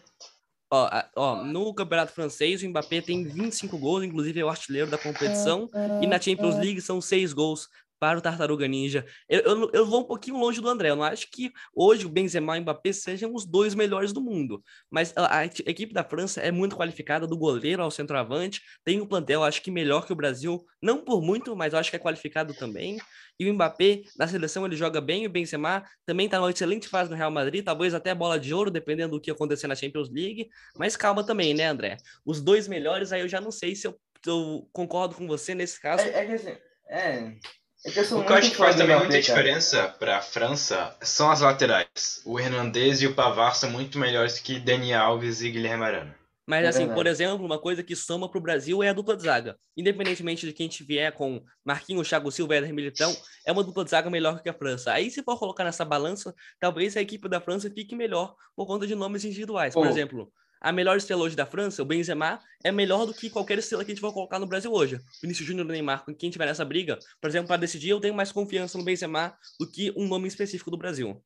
Ó, 0.76 0.90
ó, 1.16 1.36
no 1.44 1.72
Campeonato 1.74 2.12
Francês, 2.14 2.64
o 2.64 2.68
Mbappé 2.68 3.00
tem 3.00 3.24
25 3.24 3.78
gols, 3.78 4.04
inclusive 4.04 4.40
é 4.40 4.44
o 4.44 4.50
artilheiro 4.50 4.90
da 4.90 4.98
competição. 4.98 5.70
E 6.02 6.08
na 6.08 6.20
Champions 6.20 6.56
League 6.56 6.82
são 6.82 7.00
seis 7.00 7.32
gols 7.32 7.70
para 8.04 8.20
o 8.20 8.22
Tartaruga 8.22 8.68
Ninja. 8.68 9.06
Eu, 9.30 9.40
eu, 9.40 9.72
eu 9.72 9.86
vou 9.86 10.02
um 10.02 10.04
pouquinho 10.04 10.38
longe 10.38 10.60
do 10.60 10.68
André. 10.68 10.90
Eu 10.90 10.98
não 10.98 11.04
acho 11.04 11.26
que 11.32 11.54
hoje 11.74 12.06
o 12.06 12.10
Benzema 12.10 12.58
e 12.58 12.60
o 12.60 12.62
Mbappé 12.62 12.92
sejam 12.92 13.34
os 13.34 13.46
dois 13.46 13.74
melhores 13.74 14.12
do 14.12 14.20
mundo. 14.20 14.62
Mas 14.92 15.14
a, 15.16 15.38
a 15.38 15.46
equipe 15.46 15.94
da 15.94 16.04
França 16.04 16.42
é 16.42 16.52
muito 16.52 16.76
qualificada, 16.76 17.26
do 17.26 17.38
goleiro 17.38 17.82
ao 17.82 17.90
centroavante. 17.90 18.62
Tem 18.84 19.00
um 19.00 19.06
plantel, 19.06 19.42
acho 19.42 19.62
que 19.62 19.72
melhor 19.72 20.06
que 20.06 20.12
o 20.12 20.18
Brasil. 20.18 20.66
Não 20.82 20.98
por 21.02 21.22
muito, 21.22 21.56
mas 21.56 21.72
eu 21.72 21.80
acho 21.80 21.90
que 21.90 21.96
é 21.96 22.00
qualificado 22.00 22.54
também. 22.54 22.98
E 23.40 23.50
o 23.50 23.54
Mbappé, 23.54 24.02
na 24.20 24.28
seleção, 24.28 24.66
ele 24.66 24.76
joga 24.76 25.00
bem. 25.00 25.26
O 25.26 25.30
Benzema 25.30 25.86
também 26.06 26.26
está 26.26 26.40
numa 26.40 26.52
excelente 26.52 26.90
fase 26.90 27.10
no 27.10 27.16
Real 27.16 27.32
Madrid. 27.32 27.64
Talvez 27.64 27.94
até 27.94 28.14
bola 28.14 28.38
de 28.38 28.54
ouro, 28.54 28.70
dependendo 28.70 29.12
do 29.12 29.22
que 29.22 29.32
acontecer 29.32 29.68
na 29.68 29.76
Champions 29.76 30.10
League. 30.10 30.50
Mas 30.78 30.98
calma 30.98 31.26
também, 31.26 31.54
né, 31.54 31.68
André? 31.68 31.96
Os 32.26 32.42
dois 32.42 32.68
melhores, 32.68 33.14
aí 33.14 33.22
eu 33.22 33.30
já 33.30 33.40
não 33.40 33.50
sei 33.50 33.78
se 33.78 33.88
eu, 33.88 33.98
eu 34.28 34.68
concordo 34.74 35.16
com 35.16 35.26
você 35.26 35.56
nesse 35.56 35.80
caso. 35.80 36.04
É, 36.04 36.10
é 36.10 36.26
que 36.26 36.34
assim, 36.34 36.58
é. 36.90 37.38
É 37.86 37.92
que 37.92 38.00
O 38.00 38.24
que 38.24 38.32
eu 38.32 38.36
acho 38.36 38.52
que 38.52 38.58
faz 38.58 38.76
também 38.78 38.98
muita 38.98 39.20
diferença 39.20 39.90
pra 40.00 40.22
França 40.22 40.96
são 41.02 41.30
as 41.30 41.42
laterais. 41.42 42.22
O 42.26 42.40
Hernandez 42.40 43.02
e 43.02 43.08
o 43.08 43.14
Pavard 43.14 43.58
são 43.58 43.70
muito 43.70 44.00
melhores 44.00 44.40
que 44.40 44.58
Dani 44.60 44.94
Alves 44.94 45.42
e 45.42 45.52
Guilherme 45.52 45.84
Arana. 45.84 46.16
Mas, 46.46 46.66
É 46.66 46.68
assim, 46.68 46.80
verdade. 46.80 47.00
por 47.00 47.08
exemplo, 47.08 47.46
uma 47.46 47.60
coisa 47.60 47.82
que 47.84 47.96
soma 47.96 48.30
para 48.30 48.38
o 48.38 48.42
Brasil 48.42 48.84
é 48.84 48.90
a 48.90 48.94
dupla 48.94 49.16
de 49.16 49.24
zaga. 49.24 49.58
Independentemente 49.78 50.46
de 50.46 50.52
quem 50.52 50.68
te 50.68 50.84
vier 50.84 51.12
com 51.14 51.42
Marquinhos, 51.64 52.08
Thiago 52.08 52.32
Silva 52.32 52.58
e 52.58 52.74
Militão, 52.74 53.16
é 53.46 53.52
uma 53.52 53.64
dupla 53.64 53.84
de 53.84 53.92
zaga 53.92 54.10
melhor 54.10 54.42
que 54.42 54.50
a 54.50 54.54
França. 54.54 54.92
Aí, 54.92 55.10
se 55.10 55.24
for 55.24 55.38
colocar 55.40 55.64
nessa 55.64 55.86
balança, 55.86 56.34
talvez 56.60 56.98
a 56.98 57.02
equipe 57.02 57.30
da 57.30 57.40
França 57.40 57.70
fique 57.70 57.96
melhor 57.96 58.36
por 58.56 58.66
conta 58.66 58.86
de 58.86 58.94
nomes 58.94 59.24
individuais. 59.24 59.74
Por 59.74 59.86
Pô. 59.86 59.90
exemplo, 59.90 60.32
a 60.64 60.72
melhor 60.72 60.96
estrela 60.96 61.24
hoje 61.24 61.36
da 61.36 61.46
França, 61.46 61.82
o 61.82 61.86
Benzema, 61.86 62.40
é 62.64 62.72
melhor 62.72 63.06
do 63.06 63.14
que 63.14 63.30
qualquer 63.30 63.58
estrela 63.60 63.84
que 63.84 63.92
a 63.92 63.94
gente 63.94 64.02
for 64.02 64.14
colocar 64.14 64.40
no 64.40 64.48
Brasil 64.48 64.72
hoje. 64.72 64.98
Vinícius 65.22 65.46
Júnior, 65.46 65.68
Neymar, 65.68 66.06
com 66.06 66.16
quem 66.16 66.30
tiver 66.30 66.46
nessa 66.46 66.64
briga, 66.64 66.98
por 67.20 67.30
exemplo, 67.30 67.50
para 67.50 67.58
decidir, 67.58 67.90
eu 67.90 68.00
tenho 68.00 68.16
mais 68.16 68.32
confiança 68.32 68.78
no 68.78 68.84
Benzema 68.86 69.38
do 69.60 69.70
que 69.70 69.94
um 69.98 70.08
nome 70.08 70.26
específico 70.26 70.72
do 70.72 70.78
Brasil. 70.78 71.22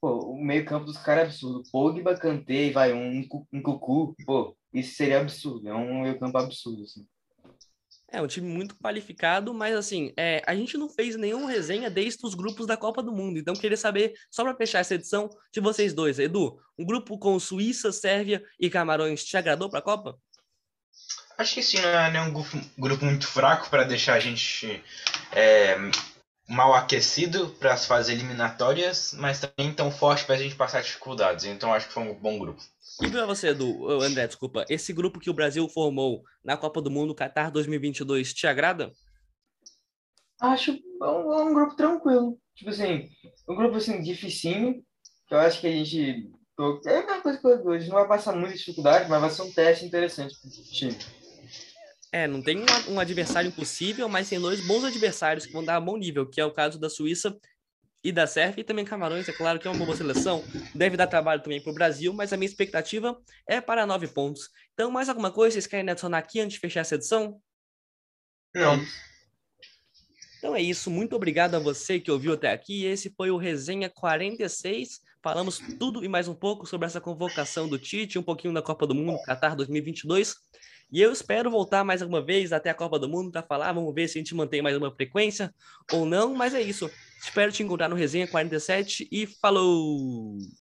Pô, 0.00 0.30
o 0.30 0.40
meio-campo 0.40 0.86
dos 0.86 0.98
caras 0.98 1.24
é 1.24 1.26
absurdo. 1.26 1.62
Pogba, 1.72 2.14
Kanté, 2.16 2.70
vai, 2.70 2.92
um, 2.92 3.26
um 3.52 3.62
Cucu. 3.62 4.14
Pô, 4.24 4.56
isso 4.72 4.94
seria 4.94 5.20
absurdo. 5.20 5.68
É 5.68 5.74
um 5.74 6.02
meio-campo 6.02 6.38
absurdo, 6.38 6.82
assim. 6.82 7.04
É 8.14 8.22
um 8.22 8.28
time 8.28 8.48
muito 8.48 8.76
qualificado, 8.76 9.52
mas 9.52 9.74
assim, 9.74 10.12
é, 10.16 10.40
a 10.46 10.54
gente 10.54 10.78
não 10.78 10.88
fez 10.88 11.16
nenhuma 11.16 11.50
resenha 11.50 11.90
desde 11.90 12.24
os 12.24 12.32
grupos 12.34 12.64
da 12.64 12.76
Copa 12.76 13.02
do 13.02 13.10
Mundo. 13.10 13.40
Então, 13.40 13.54
queria 13.54 13.76
saber, 13.76 14.14
só 14.30 14.44
para 14.44 14.54
fechar 14.54 14.78
essa 14.78 14.94
edição, 14.94 15.28
de 15.52 15.60
vocês 15.60 15.92
dois. 15.92 16.20
Edu, 16.20 16.56
um 16.78 16.84
grupo 16.84 17.18
com 17.18 17.36
Suíça, 17.40 17.90
Sérvia 17.90 18.40
e 18.60 18.70
Camarões 18.70 19.24
te 19.24 19.36
agradou 19.36 19.68
para 19.68 19.80
a 19.80 19.82
Copa? 19.82 20.16
Acho 21.36 21.54
que 21.54 21.62
sim, 21.64 21.80
não 21.80 21.88
é 21.88 22.12
nenhum 22.12 22.32
grupo, 22.32 22.60
grupo 22.78 23.04
muito 23.04 23.26
fraco 23.26 23.68
para 23.68 23.82
deixar 23.82 24.14
a 24.14 24.20
gente 24.20 24.80
é, 25.32 25.76
mal 26.48 26.74
aquecido 26.74 27.48
para 27.58 27.72
as 27.72 27.86
fases 27.86 28.12
eliminatórias, 28.12 29.14
mas 29.18 29.40
também 29.40 29.72
tão 29.72 29.90
forte 29.90 30.24
para 30.24 30.34
a 30.34 30.38
gente 30.38 30.54
passar 30.54 30.82
dificuldades. 30.82 31.44
Então 31.44 31.72
acho 31.72 31.88
que 31.88 31.94
foi 31.94 32.02
um 32.02 32.14
bom 32.14 32.38
grupo. 32.38 32.62
E 33.02 33.10
para 33.10 33.26
você, 33.26 33.48
Edu, 33.48 33.90
André, 34.02 34.26
desculpa, 34.26 34.64
esse 34.68 34.92
grupo 34.92 35.18
que 35.18 35.30
o 35.30 35.34
Brasil 35.34 35.68
formou 35.68 36.22
na 36.44 36.56
Copa 36.56 36.80
do 36.80 36.90
Mundo 36.90 37.14
Qatar 37.14 37.50
2022 37.50 38.32
te 38.32 38.46
agrada? 38.46 38.92
Acho 40.40 40.72
um, 41.02 41.48
um 41.48 41.54
grupo 41.54 41.74
tranquilo. 41.74 42.38
Tipo 42.54 42.70
assim, 42.70 43.08
um 43.48 43.56
grupo 43.56 43.76
assim, 43.76 44.00
dificinho, 44.02 44.82
que 45.26 45.34
eu 45.34 45.38
acho 45.38 45.60
que 45.60 45.66
a 45.66 45.70
gente. 45.70 46.30
É 46.86 46.98
a 46.98 47.06
mesma 47.06 47.22
coisa 47.22 47.38
que 47.38 47.68
a 47.68 47.78
gente 47.78 47.88
não 47.88 47.98
vai 47.98 48.06
passar 48.06 48.32
muita 48.36 48.54
dificuldade, 48.54 49.10
mas 49.10 49.20
vai 49.20 49.30
ser 49.30 49.42
um 49.42 49.52
teste 49.52 49.84
interessante 49.84 50.36
pro 50.40 50.50
time. 50.50 50.96
É, 52.14 52.28
não 52.28 52.40
tem 52.40 52.60
um, 52.60 52.92
um 52.92 53.00
adversário 53.00 53.48
impossível, 53.48 54.08
mas 54.08 54.28
tem 54.28 54.38
dois 54.38 54.64
bons 54.64 54.84
adversários 54.84 55.46
que 55.46 55.52
vão 55.52 55.64
dar 55.64 55.80
bom 55.80 55.96
nível, 55.96 56.24
que 56.24 56.40
é 56.40 56.44
o 56.44 56.52
caso 56.52 56.78
da 56.78 56.88
Suíça 56.88 57.36
e 58.04 58.12
da 58.12 58.24
Sérvia, 58.24 58.60
e 58.60 58.64
também 58.64 58.84
Camarões, 58.84 59.28
é 59.28 59.32
claro 59.32 59.58
que 59.58 59.66
é 59.66 59.70
uma 59.72 59.84
boa 59.84 59.96
seleção, 59.96 60.44
deve 60.72 60.96
dar 60.96 61.08
trabalho 61.08 61.42
também 61.42 61.60
para 61.60 61.72
o 61.72 61.74
Brasil, 61.74 62.12
mas 62.12 62.32
a 62.32 62.36
minha 62.36 62.48
expectativa 62.48 63.20
é 63.48 63.60
para 63.60 63.84
nove 63.84 64.06
pontos. 64.06 64.48
Então, 64.74 64.92
mais 64.92 65.08
alguma 65.08 65.32
coisa 65.32 65.54
vocês 65.54 65.66
querem 65.66 65.90
adicionar 65.90 66.18
aqui 66.18 66.38
antes 66.38 66.54
de 66.54 66.60
fechar 66.60 66.82
essa 66.82 66.94
edição? 66.94 67.42
Não. 68.54 68.80
Então 70.38 70.54
é 70.54 70.62
isso, 70.62 70.92
muito 70.92 71.16
obrigado 71.16 71.56
a 71.56 71.58
você 71.58 71.98
que 71.98 72.12
ouviu 72.12 72.34
até 72.34 72.52
aqui. 72.52 72.84
Esse 72.84 73.12
foi 73.16 73.32
o 73.32 73.36
Resenha 73.36 73.90
46. 73.90 75.00
Falamos 75.20 75.58
tudo 75.80 76.04
e 76.04 76.08
mais 76.08 76.28
um 76.28 76.34
pouco 76.34 76.64
sobre 76.64 76.86
essa 76.86 77.00
convocação 77.00 77.68
do 77.68 77.76
Tite, 77.76 78.20
um 78.20 78.22
pouquinho 78.22 78.54
da 78.54 78.62
Copa 78.62 78.86
do 78.86 78.94
Mundo 78.94 79.18
Qatar 79.26 79.56
2022. 79.56 80.36
E 80.94 81.02
eu 81.02 81.10
espero 81.10 81.50
voltar 81.50 81.82
mais 81.82 82.00
alguma 82.00 82.22
vez 82.22 82.52
até 82.52 82.70
a 82.70 82.74
Copa 82.74 83.00
do 83.00 83.08
Mundo 83.08 83.32
para 83.32 83.42
falar. 83.42 83.72
Vamos 83.72 83.92
ver 83.92 84.06
se 84.06 84.16
a 84.16 84.20
gente 84.20 84.32
mantém 84.32 84.62
mais 84.62 84.76
uma 84.76 84.94
frequência 84.94 85.52
ou 85.92 86.06
não, 86.06 86.32
mas 86.32 86.54
é 86.54 86.62
isso. 86.62 86.88
Espero 87.20 87.50
te 87.50 87.64
encontrar 87.64 87.88
no 87.88 87.96
Resenha 87.96 88.28
47 88.28 89.08
e 89.10 89.26
falou! 89.26 90.38